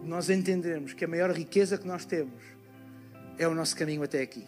nós 0.05 0.29
entendermos 0.29 0.93
que 0.93 1.03
a 1.03 1.09
maior 1.09 1.31
riqueza 1.31 1.79
que 1.79 1.87
nós 1.87 2.05
temos 2.05 2.43
é 3.39 3.49
o 3.49 3.55
nosso 3.55 3.75
caminho 3.75 4.03
até 4.03 4.21
aqui. 4.21 4.47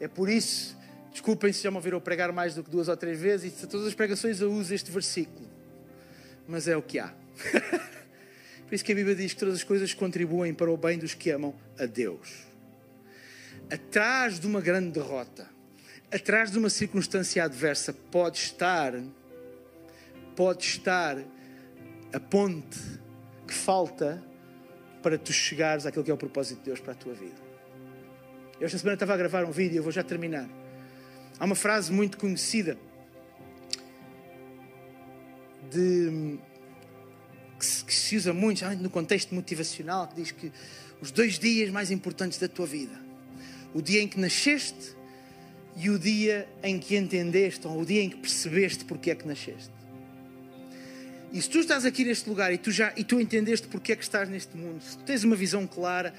É 0.00 0.08
por 0.08 0.30
isso, 0.30 0.74
desculpem 1.12 1.52
se 1.52 1.64
já 1.64 1.70
me 1.70 1.76
ouviram 1.76 2.00
pregar 2.00 2.32
mais 2.32 2.54
do 2.54 2.64
que 2.64 2.70
duas 2.70 2.88
ou 2.88 2.96
três 2.96 3.20
vezes, 3.20 3.52
e 3.52 3.60
de 3.60 3.66
todas 3.66 3.86
as 3.86 3.94
pregações 3.94 4.40
eu 4.40 4.50
uso 4.50 4.72
este 4.72 4.90
versículo, 4.90 5.46
mas 6.48 6.66
é 6.66 6.74
o 6.78 6.80
que 6.80 6.98
há. 6.98 7.12
Por 8.66 8.74
isso 8.74 8.84
que 8.84 8.90
a 8.90 8.94
Bíblia 8.94 9.14
diz 9.14 9.32
que 9.32 9.38
todas 9.38 9.54
as 9.54 9.64
coisas 9.64 9.94
contribuem 9.94 10.52
para 10.52 10.70
o 10.70 10.76
bem 10.76 10.98
dos 10.98 11.14
que 11.14 11.30
amam 11.30 11.54
a 11.78 11.86
Deus. 11.86 12.46
Atrás 13.70 14.40
de 14.40 14.46
uma 14.46 14.60
grande 14.60 14.90
derrota, 14.90 15.48
atrás 16.12 16.50
de 16.50 16.58
uma 16.58 16.68
circunstância 16.68 17.44
adversa, 17.44 17.92
pode 17.92 18.38
estar, 18.38 18.92
pode 20.34 20.64
estar 20.64 21.16
a 22.12 22.20
ponte 22.20 22.78
que 23.46 23.54
falta 23.54 24.22
para 25.00 25.16
tu 25.16 25.32
chegares 25.32 25.86
àquilo 25.86 26.04
que 26.04 26.10
é 26.10 26.14
o 26.14 26.16
propósito 26.16 26.58
de 26.58 26.64
Deus 26.64 26.80
para 26.80 26.92
a 26.92 26.96
tua 26.96 27.14
vida. 27.14 27.46
Eu 28.58 28.66
esta 28.66 28.78
semana 28.78 28.94
estava 28.94 29.14
a 29.14 29.16
gravar 29.16 29.44
um 29.44 29.52
vídeo, 29.52 29.76
eu 29.76 29.82
vou 29.82 29.92
já 29.92 30.02
terminar. 30.02 30.48
Há 31.38 31.44
uma 31.44 31.54
frase 31.54 31.92
muito 31.92 32.18
conhecida 32.18 32.76
de 35.70 36.38
que 37.58 37.64
se, 37.64 37.84
que 37.84 37.94
se 37.94 38.16
usa 38.16 38.32
muito 38.32 38.64
no 38.76 38.90
contexto 38.90 39.34
motivacional, 39.34 40.08
que 40.08 40.16
diz 40.16 40.30
que 40.30 40.52
os 41.00 41.10
dois 41.10 41.38
dias 41.38 41.70
mais 41.70 41.90
importantes 41.90 42.38
da 42.38 42.48
tua 42.48 42.66
vida, 42.66 42.98
o 43.74 43.82
dia 43.82 44.02
em 44.02 44.08
que 44.08 44.18
nasceste 44.18 44.96
e 45.76 45.90
o 45.90 45.98
dia 45.98 46.48
em 46.62 46.78
que 46.78 46.96
entendeste, 46.96 47.66
ou 47.66 47.80
o 47.80 47.84
dia 47.86 48.02
em 48.02 48.08
que 48.08 48.16
percebeste 48.16 48.84
porque 48.84 49.10
é 49.10 49.14
que 49.14 49.26
nasceste. 49.26 49.70
E 51.32 51.42
se 51.42 51.50
tu 51.50 51.58
estás 51.58 51.84
aqui 51.84 52.04
neste 52.04 52.28
lugar 52.28 52.52
e 52.52 52.56
tu 52.56 52.70
já 52.70 52.92
e 52.96 53.04
tu 53.04 53.20
entendeste 53.20 53.66
porque 53.68 53.92
é 53.92 53.96
que 53.96 54.02
estás 54.02 54.28
neste 54.28 54.56
mundo, 54.56 54.80
se 54.80 54.96
tu 54.96 55.04
tens 55.04 55.22
uma 55.24 55.36
visão 55.36 55.66
clara, 55.66 56.14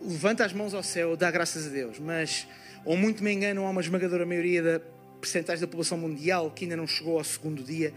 levanta 0.00 0.44
as 0.44 0.52
mãos 0.52 0.74
ao 0.74 0.82
céu, 0.82 1.16
dá 1.16 1.30
graças 1.30 1.66
a 1.66 1.70
Deus. 1.70 1.98
Mas, 1.98 2.46
ou 2.84 2.96
muito 2.96 3.24
me 3.24 3.32
engano, 3.32 3.64
há 3.64 3.70
uma 3.70 3.80
esmagadora 3.80 4.24
maioria 4.24 4.62
da 4.62 4.80
percentagem 5.20 5.60
da 5.60 5.66
população 5.66 5.98
mundial 5.98 6.50
que 6.50 6.64
ainda 6.64 6.76
não 6.76 6.86
chegou 6.86 7.18
ao 7.18 7.24
segundo 7.24 7.64
dia 7.64 7.92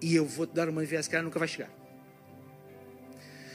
e 0.00 0.14
eu 0.14 0.24
vou-te 0.24 0.54
dar 0.54 0.68
uma 0.68 0.84
vez, 0.84 1.04
se 1.04 1.10
calhar 1.10 1.24
nunca 1.24 1.38
vai 1.38 1.48
chegar. 1.48 1.81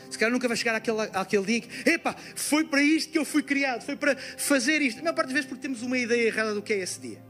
Se 0.09 0.17
calhar 0.17 0.31
nunca 0.31 0.47
vai 0.47 0.57
chegar 0.57 0.75
àquele, 0.75 1.01
àquele 1.13 1.45
dia 1.45 1.61
que, 1.61 1.89
epá, 1.89 2.15
foi 2.35 2.63
para 2.63 2.81
isto 2.81 3.11
que 3.11 3.17
eu 3.17 3.25
fui 3.25 3.43
criado, 3.43 3.83
foi 3.83 3.95
para 3.95 4.15
fazer 4.15 4.81
isto. 4.81 4.99
A 4.99 5.03
maior 5.03 5.15
parte 5.15 5.27
das 5.27 5.33
vezes 5.33 5.49
porque 5.49 5.61
temos 5.61 5.81
uma 5.81 5.97
ideia 5.97 6.27
errada 6.27 6.53
do 6.53 6.61
que 6.61 6.73
é 6.73 6.79
esse 6.79 6.99
dia. 6.99 7.21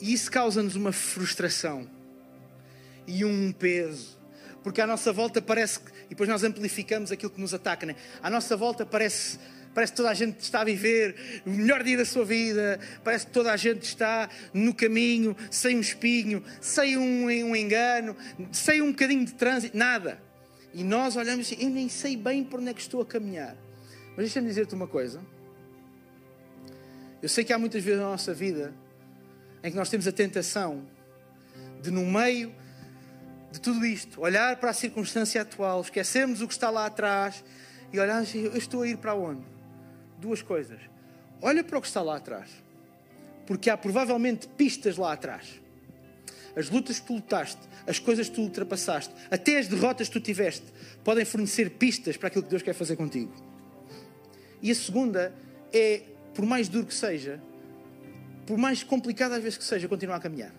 E 0.00 0.12
isso 0.12 0.30
causa-nos 0.30 0.76
uma 0.76 0.92
frustração 0.92 1.88
e 3.06 3.24
um 3.24 3.52
peso. 3.52 4.18
Porque 4.62 4.80
à 4.80 4.86
nossa 4.86 5.12
volta 5.12 5.40
parece 5.40 5.80
que, 5.80 5.90
e 6.06 6.08
depois 6.10 6.28
nós 6.28 6.44
amplificamos 6.44 7.10
aquilo 7.10 7.30
que 7.30 7.40
nos 7.40 7.54
ataca, 7.54 7.86
né? 7.86 7.96
à 8.22 8.28
nossa 8.30 8.56
volta 8.56 8.84
parece 8.84 9.38
parece 9.72 9.92
que 9.92 9.96
toda 9.96 10.10
a 10.10 10.14
gente 10.14 10.40
está 10.40 10.62
a 10.62 10.64
viver 10.64 11.42
o 11.46 11.50
melhor 11.50 11.82
dia 11.84 11.96
da 11.96 12.04
sua 12.04 12.24
vida, 12.24 12.80
parece 13.04 13.26
que 13.26 13.32
toda 13.32 13.52
a 13.52 13.56
gente 13.56 13.84
está 13.84 14.28
no 14.52 14.74
caminho, 14.74 15.36
sem 15.48 15.76
um 15.76 15.80
espinho, 15.80 16.42
sem 16.60 16.96
um, 16.96 17.26
um 17.26 17.56
engano, 17.56 18.16
sem 18.50 18.82
um 18.82 18.90
bocadinho 18.90 19.24
de 19.24 19.34
trânsito, 19.34 19.76
nada. 19.76 20.20
E 20.72 20.84
nós 20.84 21.16
olhamos 21.16 21.46
assim, 21.46 21.62
eu 21.62 21.70
nem 21.70 21.88
sei 21.88 22.16
bem 22.16 22.44
por 22.44 22.60
onde 22.60 22.70
é 22.70 22.74
que 22.74 22.80
estou 22.80 23.00
a 23.00 23.06
caminhar. 23.06 23.56
Mas 24.10 24.18
deixa-me 24.18 24.46
dizer-te 24.46 24.74
uma 24.74 24.86
coisa. 24.86 25.20
Eu 27.22 27.28
sei 27.28 27.44
que 27.44 27.52
há 27.52 27.58
muitas 27.58 27.82
vezes 27.82 28.00
na 28.00 28.06
nossa 28.06 28.32
vida 28.32 28.72
em 29.62 29.70
que 29.70 29.76
nós 29.76 29.90
temos 29.90 30.06
a 30.06 30.12
tentação 30.12 30.86
de, 31.82 31.90
no 31.90 32.04
meio 32.06 32.54
de 33.50 33.60
tudo 33.60 33.84
isto, 33.84 34.20
olhar 34.20 34.56
para 34.56 34.70
a 34.70 34.72
circunstância 34.72 35.42
atual, 35.42 35.80
esquecermos 35.80 36.40
o 36.40 36.46
que 36.46 36.52
está 36.52 36.70
lá 36.70 36.86
atrás 36.86 37.44
e 37.92 37.98
olhar 37.98 38.18
assim, 38.18 38.44
eu 38.44 38.56
estou 38.56 38.82
a 38.82 38.88
ir 38.88 38.96
para 38.96 39.14
onde? 39.14 39.42
Duas 40.18 40.40
coisas. 40.40 40.80
Olha 41.42 41.64
para 41.64 41.78
o 41.78 41.80
que 41.80 41.88
está 41.88 42.00
lá 42.00 42.16
atrás, 42.16 42.50
porque 43.46 43.68
há 43.68 43.76
provavelmente 43.76 44.46
pistas 44.48 44.96
lá 44.96 45.12
atrás. 45.12 45.60
As 46.56 46.68
lutas 46.68 46.98
que 46.98 47.06
tu 47.06 47.14
lutaste, 47.14 47.60
as 47.86 47.98
coisas 47.98 48.28
que 48.28 48.34
tu 48.34 48.42
ultrapassaste, 48.42 49.14
até 49.30 49.58
as 49.58 49.68
derrotas 49.68 50.08
que 50.08 50.14
tu 50.14 50.20
tiveste, 50.20 50.64
podem 51.04 51.24
fornecer 51.24 51.70
pistas 51.70 52.16
para 52.16 52.28
aquilo 52.28 52.44
que 52.44 52.50
Deus 52.50 52.62
quer 52.62 52.74
fazer 52.74 52.96
contigo. 52.96 53.32
E 54.62 54.70
a 54.70 54.74
segunda 54.74 55.34
é, 55.72 56.02
por 56.34 56.44
mais 56.44 56.68
duro 56.68 56.86
que 56.86 56.94
seja, 56.94 57.40
por 58.46 58.58
mais 58.58 58.82
complicado 58.82 59.32
às 59.32 59.42
vezes 59.42 59.56
que 59.56 59.64
seja, 59.64 59.86
continuar 59.88 60.16
a 60.16 60.20
caminhar. 60.20 60.52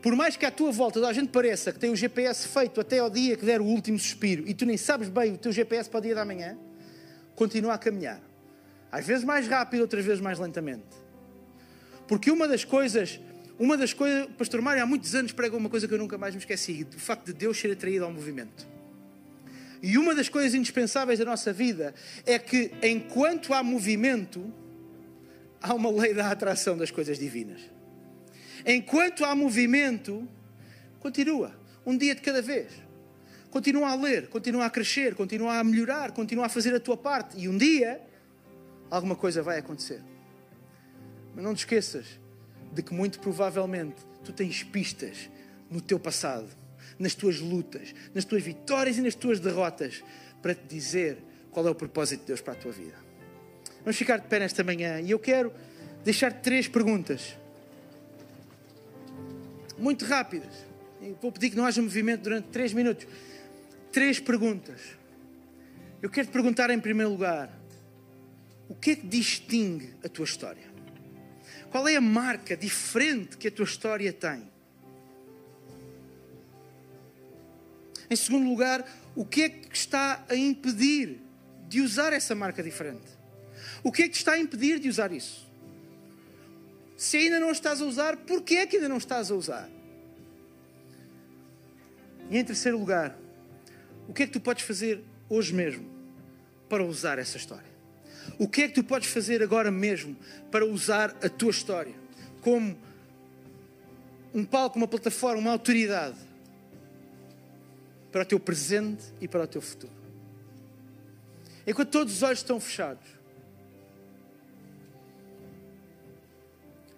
Por 0.00 0.16
mais 0.16 0.36
que 0.36 0.46
à 0.46 0.50
tua 0.50 0.72
volta 0.72 1.06
a 1.06 1.12
gente 1.12 1.28
pareça 1.28 1.72
que 1.72 1.78
tem 1.78 1.90
o 1.90 1.96
GPS 1.96 2.48
feito 2.48 2.80
até 2.80 2.98
ao 2.98 3.10
dia 3.10 3.36
que 3.36 3.44
der 3.44 3.60
o 3.60 3.64
último 3.64 3.98
suspiro 3.98 4.48
e 4.48 4.54
tu 4.54 4.64
nem 4.64 4.76
sabes 4.76 5.08
bem 5.08 5.34
o 5.34 5.38
teu 5.38 5.52
GPS 5.52 5.90
para 5.90 5.98
o 5.98 6.02
dia 6.02 6.14
da 6.14 6.24
manhã, 6.24 6.56
continua 7.34 7.74
a 7.74 7.78
caminhar. 7.78 8.20
Às 8.90 9.06
vezes 9.06 9.24
mais 9.24 9.46
rápido, 9.46 9.82
outras 9.82 10.04
vezes 10.04 10.20
mais 10.20 10.38
lentamente. 10.38 10.84
Porque 12.08 12.30
uma 12.30 12.48
das 12.48 12.64
coisas 12.64 13.20
Uma 13.60 13.76
das 13.76 13.92
coisas, 13.92 14.24
o 14.24 14.30
pastor 14.30 14.62
Mário 14.62 14.82
há 14.82 14.86
muitos 14.86 15.14
anos 15.14 15.32
pregou 15.32 15.60
uma 15.60 15.68
coisa 15.68 15.86
que 15.86 15.92
eu 15.92 15.98
nunca 15.98 16.16
mais 16.16 16.34
me 16.34 16.40
esqueci, 16.40 16.86
o 16.96 16.98
facto 16.98 17.26
de 17.26 17.34
Deus 17.34 17.60
ser 17.60 17.70
atraído 17.70 18.06
ao 18.06 18.10
movimento. 18.10 18.66
E 19.82 19.98
uma 19.98 20.14
das 20.14 20.30
coisas 20.30 20.54
indispensáveis 20.54 21.18
da 21.18 21.26
nossa 21.26 21.52
vida 21.52 21.94
é 22.24 22.38
que 22.38 22.72
enquanto 22.82 23.52
há 23.52 23.62
movimento, 23.62 24.50
há 25.60 25.74
uma 25.74 25.90
lei 25.90 26.14
da 26.14 26.30
atração 26.30 26.74
das 26.74 26.90
coisas 26.90 27.18
divinas. 27.18 27.60
Enquanto 28.64 29.26
há 29.26 29.34
movimento, 29.34 30.26
continua, 30.98 31.54
um 31.84 31.98
dia 31.98 32.14
de 32.14 32.22
cada 32.22 32.40
vez. 32.40 32.72
Continua 33.50 33.90
a 33.90 33.94
ler, 33.94 34.28
continua 34.28 34.64
a 34.64 34.70
crescer, 34.70 35.14
continua 35.14 35.58
a 35.58 35.64
melhorar, 35.64 36.12
continua 36.12 36.46
a 36.46 36.48
fazer 36.48 36.74
a 36.74 36.80
tua 36.80 36.96
parte. 36.96 37.38
E 37.38 37.46
um 37.46 37.58
dia, 37.58 38.00
alguma 38.90 39.16
coisa 39.16 39.42
vai 39.42 39.58
acontecer. 39.58 40.02
Mas 41.34 41.44
não 41.44 41.54
te 41.54 41.58
esqueças 41.58 42.19
de 42.72 42.82
que 42.82 42.94
muito 42.94 43.18
provavelmente 43.20 43.96
tu 44.24 44.32
tens 44.32 44.62
pistas 44.62 45.30
no 45.70 45.80
teu 45.80 45.98
passado, 45.98 46.48
nas 46.98 47.14
tuas 47.14 47.40
lutas, 47.40 47.94
nas 48.14 48.24
tuas 48.24 48.42
vitórias 48.42 48.98
e 48.98 49.00
nas 49.00 49.14
tuas 49.14 49.40
derrotas, 49.40 50.02
para 50.42 50.54
te 50.54 50.62
dizer 50.66 51.18
qual 51.50 51.66
é 51.66 51.70
o 51.70 51.74
propósito 51.74 52.20
de 52.20 52.26
Deus 52.26 52.40
para 52.40 52.54
a 52.54 52.56
tua 52.56 52.72
vida. 52.72 52.96
Vamos 53.80 53.96
ficar 53.96 54.18
de 54.18 54.26
pé 54.26 54.38
nesta 54.38 54.62
manhã 54.62 55.00
e 55.00 55.10
eu 55.10 55.18
quero 55.18 55.52
deixar 56.04 56.32
três 56.32 56.68
perguntas. 56.68 57.36
Muito 59.78 60.04
rápidas. 60.04 60.52
Vou 61.20 61.32
pedir 61.32 61.50
que 61.50 61.56
não 61.56 61.64
haja 61.64 61.80
movimento 61.80 62.22
durante 62.22 62.48
três 62.48 62.74
minutos. 62.74 63.06
Três 63.90 64.20
perguntas. 64.20 64.80
Eu 66.02 66.10
quero 66.10 66.28
te 66.28 66.32
perguntar 66.32 66.70
em 66.70 66.78
primeiro 66.78 67.10
lugar: 67.10 67.50
o 68.68 68.74
que 68.74 68.90
é 68.90 68.96
que 68.96 69.06
distingue 69.06 69.94
a 70.04 70.08
tua 70.08 70.24
história? 70.24 70.69
Qual 71.70 71.86
é 71.86 71.96
a 71.96 72.00
marca 72.00 72.56
diferente 72.56 73.36
que 73.36 73.48
a 73.48 73.50
tua 73.50 73.64
história 73.64 74.12
tem? 74.12 74.50
Em 78.10 78.16
segundo 78.16 78.48
lugar, 78.48 78.84
o 79.14 79.24
que 79.24 79.42
é 79.42 79.48
que 79.48 79.76
está 79.76 80.24
a 80.28 80.34
impedir 80.34 81.20
de 81.68 81.80
usar 81.80 82.12
essa 82.12 82.34
marca 82.34 82.60
diferente? 82.60 83.06
O 83.84 83.92
que 83.92 84.02
é 84.02 84.04
que 84.06 84.14
te 84.14 84.18
está 84.18 84.32
a 84.32 84.38
impedir 84.38 84.80
de 84.80 84.88
usar 84.88 85.12
isso? 85.12 85.48
Se 86.96 87.16
ainda 87.16 87.38
não 87.38 87.52
estás 87.52 87.80
a 87.80 87.84
usar, 87.84 88.16
porquê 88.16 88.56
é 88.56 88.66
que 88.66 88.76
ainda 88.76 88.88
não 88.88 88.98
estás 88.98 89.30
a 89.30 89.34
usar? 89.34 89.70
E 92.28 92.36
em 92.36 92.44
terceiro 92.44 92.78
lugar, 92.78 93.16
o 94.08 94.12
que 94.12 94.24
é 94.24 94.26
que 94.26 94.32
tu 94.32 94.40
podes 94.40 94.64
fazer 94.64 95.04
hoje 95.28 95.54
mesmo 95.54 95.88
para 96.68 96.84
usar 96.84 97.18
essa 97.18 97.36
história? 97.36 97.69
O 98.38 98.48
que 98.48 98.62
é 98.62 98.68
que 98.68 98.74
tu 98.74 98.84
podes 98.84 99.10
fazer 99.10 99.42
agora 99.42 99.70
mesmo 99.70 100.16
para 100.50 100.64
usar 100.64 101.16
a 101.22 101.28
tua 101.28 101.50
história 101.50 101.94
como 102.40 102.76
um 104.32 104.44
palco, 104.44 104.78
uma 104.78 104.88
plataforma, 104.88 105.40
uma 105.40 105.50
autoridade 105.52 106.16
para 108.10 108.22
o 108.22 108.24
teu 108.24 108.40
presente 108.40 109.04
e 109.20 109.28
para 109.28 109.44
o 109.44 109.46
teu 109.46 109.60
futuro? 109.60 109.92
Enquanto 111.66 111.90
todos 111.90 112.14
os 112.14 112.22
olhos 112.22 112.38
estão 112.38 112.58
fechados, 112.58 113.06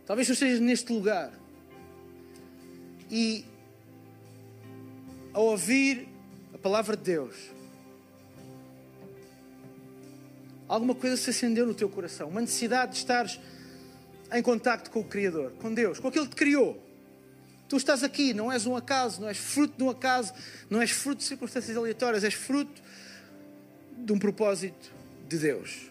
talvez 0.07 0.29
tu 0.29 0.33
estejas 0.33 0.61
neste 0.61 0.93
lugar 0.93 1.33
e 3.11 3.45
ao 5.33 5.45
ouvir 5.47 6.09
a 6.55 6.59
palavra 6.59 6.97
de 6.97 7.03
Deus, 7.03 7.35
alguma 10.73 10.95
coisa 10.95 11.19
se 11.19 11.29
acendeu 11.29 11.67
no 11.67 11.75
teu 11.75 11.87
coração, 11.87 12.29
uma 12.31 12.41
necessidade 12.41 12.93
de 12.93 12.99
estares 12.99 13.39
em 14.33 14.41
contacto 14.41 14.91
com 14.91 15.01
o 15.01 15.05
Criador, 15.05 15.53
com 15.61 15.73
Deus, 15.73 15.99
com 15.99 16.09
aquele 16.09 16.25
que 16.25 16.31
te 16.31 16.37
criou. 16.37 16.83
Tu 17.69 17.77
estás 17.77 18.03
aqui, 18.03 18.33
não 18.33 18.51
és 18.51 18.65
um 18.65 18.75
acaso, 18.75 19.21
não 19.21 19.29
és 19.29 19.37
fruto 19.37 19.77
de 19.77 19.83
um 19.83 19.91
acaso, 19.91 20.33
não 20.71 20.81
és 20.81 20.91
fruto 20.91 21.19
de 21.19 21.25
circunstâncias 21.25 21.77
aleatórias, 21.77 22.25
és 22.25 22.33
fruto 22.33 22.83
de 23.99 24.13
um 24.15 24.19
propósito 24.19 24.91
de 25.29 25.39
Deus. 25.39 25.91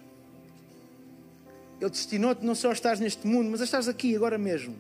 Ele 1.80 1.90
destinou-te 1.90 2.44
não 2.44 2.56
só 2.56 2.72
a 2.72 2.74
estar 2.74 2.98
neste 2.98 3.28
mundo, 3.28 3.52
mas 3.52 3.62
a 3.62 3.66
estar 3.66 3.88
aqui 3.88 4.16
agora 4.16 4.40
mesmo, 4.40 4.76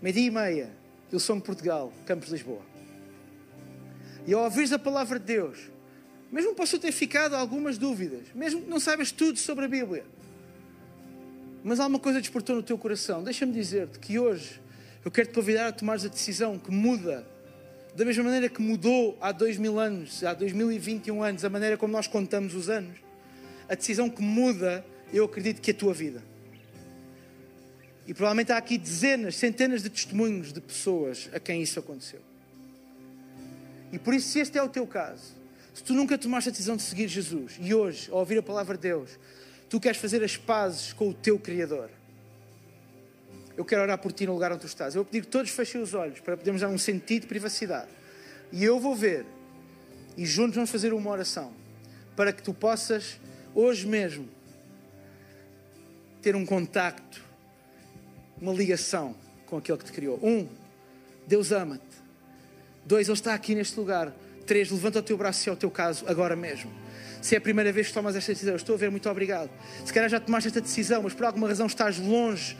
meio-dia 0.00 0.26
e 0.26 0.30
meia, 0.30 0.70
Ilson 1.12 1.38
Portugal, 1.38 1.92
Campos 2.06 2.28
de 2.28 2.34
Lisboa. 2.34 2.62
E 4.26 4.32
ao 4.32 4.44
ouvires 4.44 4.72
a 4.72 4.78
palavra 4.78 5.18
de 5.18 5.26
Deus, 5.26 5.73
mesmo 6.34 6.52
possam 6.52 6.80
ter 6.80 6.90
ficado 6.90 7.36
algumas 7.36 7.78
dúvidas, 7.78 8.22
mesmo 8.34 8.62
que 8.62 8.68
não 8.68 8.80
saibas 8.80 9.12
tudo 9.12 9.38
sobre 9.38 9.66
a 9.66 9.68
Bíblia, 9.68 10.04
mas 11.62 11.78
alguma 11.78 12.00
coisa 12.00 12.20
despertou 12.20 12.56
no 12.56 12.62
teu 12.62 12.76
coração, 12.76 13.22
deixa-me 13.22 13.52
dizer-te 13.52 14.00
que 14.00 14.18
hoje 14.18 14.60
eu 15.04 15.12
quero 15.12 15.28
te 15.28 15.32
convidar 15.32 15.68
a 15.68 15.72
tomares 15.72 16.04
a 16.04 16.08
decisão 16.08 16.58
que 16.58 16.72
muda, 16.72 17.24
da 17.94 18.04
mesma 18.04 18.24
maneira 18.24 18.48
que 18.48 18.60
mudou 18.60 19.16
há 19.20 19.30
dois 19.30 19.56
mil 19.58 19.78
anos, 19.78 20.24
há 20.24 20.34
2021 20.34 21.22
anos, 21.22 21.44
a 21.44 21.48
maneira 21.48 21.76
como 21.76 21.92
nós 21.92 22.08
contamos 22.08 22.52
os 22.56 22.68
anos, 22.68 22.98
a 23.68 23.76
decisão 23.76 24.10
que 24.10 24.20
muda, 24.20 24.84
eu 25.12 25.26
acredito 25.26 25.60
que 25.60 25.70
é 25.70 25.74
a 25.74 25.76
tua 25.76 25.94
vida. 25.94 26.20
E 28.08 28.12
provavelmente 28.12 28.50
há 28.50 28.56
aqui 28.56 28.76
dezenas, 28.76 29.36
centenas 29.36 29.84
de 29.84 29.88
testemunhos 29.88 30.52
de 30.52 30.60
pessoas 30.60 31.30
a 31.32 31.38
quem 31.38 31.62
isso 31.62 31.78
aconteceu. 31.78 32.20
E 33.92 34.00
por 34.00 34.12
isso, 34.12 34.30
se 34.30 34.40
este 34.40 34.58
é 34.58 34.62
o 34.64 34.68
teu 34.68 34.84
caso, 34.84 35.43
se 35.74 35.82
tu 35.82 35.92
nunca 35.92 36.16
tomaste 36.16 36.48
a 36.48 36.52
decisão 36.52 36.76
de 36.76 36.82
seguir 36.82 37.08
Jesus 37.08 37.56
e 37.60 37.74
hoje, 37.74 38.08
ao 38.10 38.18
ouvir 38.18 38.38
a 38.38 38.42
palavra 38.42 38.76
de 38.76 38.82
Deus, 38.82 39.18
tu 39.68 39.80
queres 39.80 39.98
fazer 39.98 40.22
as 40.22 40.36
pazes 40.36 40.92
com 40.92 41.08
o 41.08 41.14
teu 41.14 41.36
Criador, 41.38 41.90
eu 43.56 43.64
quero 43.64 43.82
orar 43.82 43.98
por 43.98 44.12
ti 44.12 44.26
no 44.26 44.32
lugar 44.32 44.52
onde 44.52 44.62
tu 44.62 44.66
estás. 44.66 44.94
Eu 44.94 45.02
vou 45.02 45.10
pedir 45.10 45.24
que 45.24 45.30
todos 45.30 45.50
fechem 45.50 45.80
os 45.80 45.94
olhos 45.94 46.20
para 46.20 46.36
podermos 46.36 46.60
dar 46.62 46.68
um 46.68 46.78
sentido 46.78 47.22
de 47.22 47.28
privacidade. 47.28 47.88
E 48.52 48.64
eu 48.64 48.80
vou 48.80 48.94
ver, 48.94 49.24
e 50.16 50.24
juntos 50.24 50.54
vamos 50.54 50.70
fazer 50.70 50.92
uma 50.92 51.10
oração, 51.10 51.52
para 52.16 52.32
que 52.32 52.42
tu 52.42 52.52
possas, 52.52 53.18
hoje 53.54 53.86
mesmo, 53.86 54.28
ter 56.20 56.34
um 56.34 56.44
contacto, 56.44 57.22
uma 58.40 58.52
ligação 58.52 59.14
com 59.46 59.56
aquele 59.56 59.78
que 59.78 59.84
te 59.84 59.92
criou. 59.92 60.18
Um, 60.22 60.48
Deus 61.26 61.52
ama-te. 61.52 61.82
Dois, 62.84 63.08
Ele 63.08 63.16
está 63.16 63.34
aqui 63.34 63.54
neste 63.54 63.78
lugar 63.78 64.12
Três, 64.46 64.70
levanta 64.70 64.98
o 64.98 65.02
teu 65.02 65.16
braço 65.16 65.40
se 65.40 65.48
é 65.48 65.52
o 65.52 65.56
teu 65.56 65.70
caso, 65.70 66.04
agora 66.06 66.36
mesmo. 66.36 66.70
Se 67.22 67.34
é 67.34 67.38
a 67.38 67.40
primeira 67.40 67.72
vez 67.72 67.88
que 67.88 67.94
tomas 67.94 68.14
esta 68.14 68.32
decisão, 68.32 68.54
estou 68.54 68.74
a 68.74 68.78
ver, 68.78 68.90
muito 68.90 69.08
obrigado. 69.08 69.50
Se 69.84 69.92
calhar 69.92 70.10
já 70.10 70.20
tomaste 70.20 70.48
esta 70.48 70.60
decisão, 70.60 71.02
mas 71.02 71.14
por 71.14 71.24
alguma 71.24 71.48
razão 71.48 71.66
estás 71.66 71.98
longe 71.98 72.56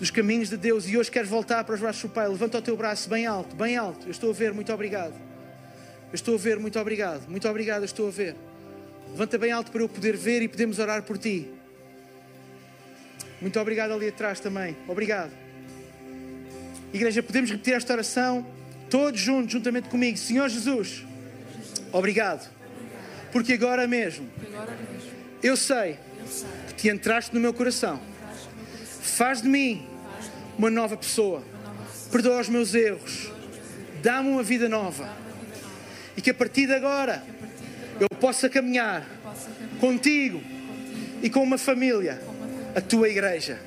dos 0.00 0.10
caminhos 0.10 0.48
de 0.48 0.56
Deus 0.56 0.88
e 0.88 0.96
hoje 0.96 1.10
queres 1.10 1.28
voltar 1.28 1.62
para 1.62 1.74
os 1.74 1.80
braços 1.80 2.02
do 2.02 2.08
Pai, 2.08 2.26
levanta 2.26 2.58
o 2.58 2.62
teu 2.62 2.76
braço 2.76 3.08
bem 3.08 3.26
alto, 3.26 3.54
bem 3.54 3.76
alto. 3.76 4.06
Eu 4.06 4.10
estou 4.10 4.30
a 4.30 4.32
ver, 4.32 4.52
muito 4.52 4.72
obrigado. 4.72 5.14
Eu 5.14 6.14
estou 6.14 6.34
a 6.34 6.38
ver, 6.38 6.58
muito 6.58 6.78
obrigado. 6.80 7.28
Muito 7.28 7.48
obrigado, 7.48 7.82
eu 7.82 7.84
estou 7.84 8.08
a 8.08 8.10
ver. 8.10 8.34
Levanta 9.10 9.38
bem 9.38 9.52
alto 9.52 9.70
para 9.70 9.82
eu 9.82 9.88
poder 9.88 10.16
ver 10.16 10.42
e 10.42 10.48
podemos 10.48 10.78
orar 10.80 11.02
por 11.04 11.16
ti. 11.16 11.48
Muito 13.40 13.60
obrigado 13.60 13.92
ali 13.92 14.08
atrás 14.08 14.40
também. 14.40 14.76
Obrigado. 14.88 15.30
Igreja, 16.92 17.22
podemos 17.22 17.50
repetir 17.50 17.74
esta 17.74 17.92
oração 17.92 18.44
todos 18.90 19.20
juntos, 19.20 19.52
juntamente 19.52 19.88
comigo. 19.88 20.18
Senhor 20.18 20.48
Jesus. 20.48 21.09
Obrigado. 21.92 22.48
Porque 23.32 23.52
agora 23.52 23.86
mesmo 23.86 24.28
eu 25.42 25.56
sei 25.56 25.98
que 26.68 26.74
te 26.74 26.88
entraste 26.88 27.34
no 27.34 27.40
meu 27.40 27.54
coração. 27.54 28.00
Faz 29.00 29.42
de 29.42 29.48
mim 29.48 29.86
uma 30.58 30.70
nova 30.70 30.96
pessoa. 30.96 31.42
Perdoa 32.10 32.40
os 32.40 32.48
meus 32.48 32.74
erros. 32.74 33.30
Dá-me 34.02 34.30
uma 34.30 34.42
vida 34.42 34.68
nova. 34.68 35.08
E 36.16 36.20
que 36.20 36.30
a 36.30 36.34
partir 36.34 36.66
de 36.66 36.74
agora 36.74 37.22
eu 37.98 38.08
possa 38.18 38.48
caminhar 38.48 39.06
contigo 39.78 40.42
e 41.22 41.30
com 41.30 41.42
uma 41.42 41.58
família, 41.58 42.20
a 42.74 42.80
tua 42.80 43.08
igreja. 43.08 43.58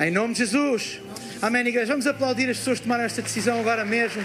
Em 0.00 0.10
nome 0.10 0.34
de 0.34 0.40
Jesus. 0.40 1.00
Amém, 1.40 1.66
igreja. 1.66 1.86
Vamos 1.86 2.06
aplaudir 2.06 2.50
as 2.50 2.58
pessoas 2.58 2.78
que 2.78 2.84
tomaram 2.84 3.04
esta 3.04 3.22
decisão 3.22 3.58
agora 3.60 3.84
mesmo. 3.84 4.24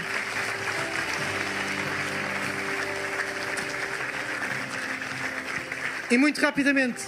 E 6.10 6.18
muito 6.18 6.38
rapidamente, 6.38 7.02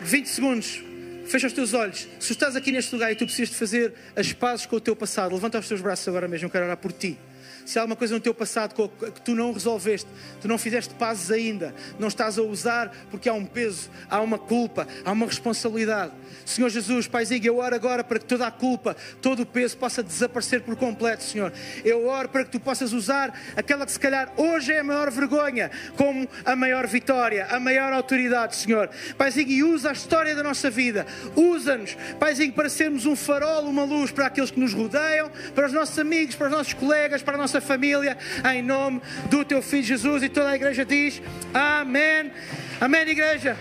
20 0.00 0.26
segundos, 0.26 0.82
fecha 1.26 1.46
os 1.46 1.52
teus 1.54 1.72
olhos. 1.72 2.06
Se 2.20 2.32
estás 2.32 2.54
aqui 2.54 2.70
neste 2.70 2.92
lugar 2.92 3.10
e 3.10 3.16
tu 3.16 3.24
precisas 3.24 3.48
de 3.48 3.56
fazer 3.56 3.94
as 4.14 4.32
pazes 4.32 4.66
com 4.66 4.76
o 4.76 4.80
teu 4.80 4.94
passado, 4.94 5.34
levanta 5.34 5.58
os 5.58 5.66
teus 5.66 5.80
braços 5.80 6.06
agora 6.06 6.28
mesmo, 6.28 6.46
eu 6.46 6.50
quero 6.50 6.66
orar 6.66 6.76
por 6.76 6.92
ti. 6.92 7.18
Se 7.64 7.78
há 7.78 7.82
alguma 7.82 7.96
coisa 7.96 8.14
no 8.14 8.20
teu 8.20 8.34
passado 8.34 8.74
que 8.74 9.20
tu 9.20 9.34
não 9.34 9.52
resolveste, 9.52 10.08
tu 10.40 10.48
não 10.48 10.58
fizeste 10.58 10.94
pazes 10.94 11.30
ainda, 11.30 11.74
não 11.98 12.08
estás 12.08 12.38
a 12.38 12.42
usar 12.42 12.92
porque 13.10 13.28
há 13.28 13.34
um 13.34 13.44
peso, 13.44 13.90
há 14.10 14.20
uma 14.20 14.38
culpa, 14.38 14.86
há 15.04 15.12
uma 15.12 15.26
responsabilidade. 15.26 16.12
Senhor 16.44 16.68
Jesus, 16.68 17.06
Paizinho, 17.06 17.46
eu 17.46 17.58
oro 17.58 17.74
agora 17.74 18.02
para 18.02 18.18
que 18.18 18.24
toda 18.24 18.46
a 18.46 18.50
culpa, 18.50 18.96
todo 19.20 19.42
o 19.42 19.46
peso 19.46 19.76
possa 19.76 20.02
desaparecer 20.02 20.62
por 20.62 20.76
completo, 20.76 21.22
Senhor. 21.22 21.52
Eu 21.84 22.06
oro 22.06 22.28
para 22.28 22.44
que 22.44 22.50
tu 22.50 22.60
possas 22.60 22.92
usar 22.92 23.38
aquela 23.56 23.86
que 23.86 23.92
se 23.92 24.00
calhar 24.00 24.32
hoje 24.36 24.72
é 24.72 24.80
a 24.80 24.84
maior 24.84 25.10
vergonha 25.10 25.70
como 25.96 26.28
a 26.44 26.56
maior 26.56 26.86
vitória, 26.86 27.46
a 27.50 27.60
maior 27.60 27.92
autoridade, 27.92 28.56
Senhor. 28.56 28.90
Paizinho, 29.16 29.48
e 29.48 29.62
usa 29.62 29.90
a 29.90 29.92
história 29.92 30.34
da 30.34 30.42
nossa 30.42 30.70
vida. 30.70 31.06
Usa-nos, 31.36 31.96
Paizinho, 32.18 32.52
para 32.52 32.68
sermos 32.68 33.06
um 33.06 33.14
farol, 33.14 33.64
uma 33.64 33.84
luz 33.84 34.10
para 34.10 34.26
aqueles 34.26 34.50
que 34.50 34.60
nos 34.60 34.72
rodeiam, 34.72 35.30
para 35.54 35.66
os 35.66 35.72
nossos 35.72 35.98
amigos, 35.98 36.34
para 36.34 36.46
os 36.46 36.52
nossos 36.52 36.74
colegas, 36.74 37.22
para 37.22 37.34
a 37.34 37.38
nossa 37.52 37.60
família, 37.60 38.16
em 38.54 38.62
nome 38.62 39.02
do 39.28 39.44
teu 39.44 39.60
Filho 39.60 39.82
Jesus. 39.82 40.22
E 40.22 40.28
toda 40.30 40.48
a 40.48 40.56
igreja 40.56 40.84
diz: 40.84 41.20
Amém. 41.52 42.32
Amém, 42.80 43.02
igreja. 43.08 43.56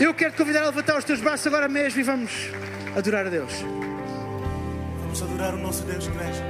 Eu 0.00 0.12
quero 0.12 0.32
te 0.32 0.38
convidar 0.38 0.62
a 0.62 0.66
levantar 0.66 0.98
os 0.98 1.04
teus 1.04 1.20
braços 1.20 1.46
agora 1.46 1.68
mesmo 1.68 2.00
e 2.00 2.02
vamos 2.02 2.50
adorar 2.96 3.26
a 3.26 3.30
Deus. 3.30 3.52
Vamos 5.00 5.22
adorar 5.22 5.54
o 5.54 5.58
nosso 5.58 5.84
Deus, 5.84 6.06
igreja. 6.06 6.42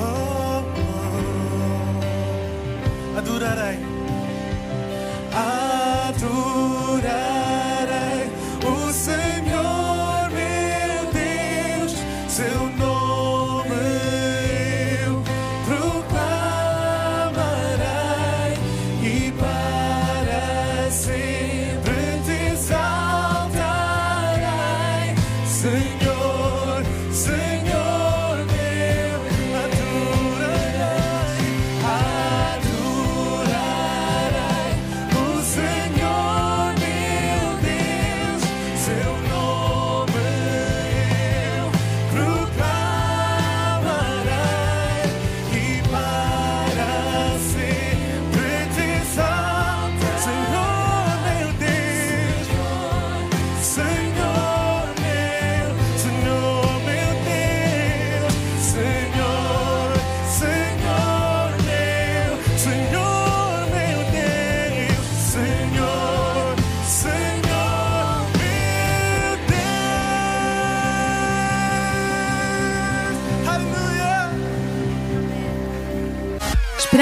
Oh, 0.00 0.64
oh. 3.14 3.18
Adorarei. 3.18 3.78
Adorarei 5.32 6.59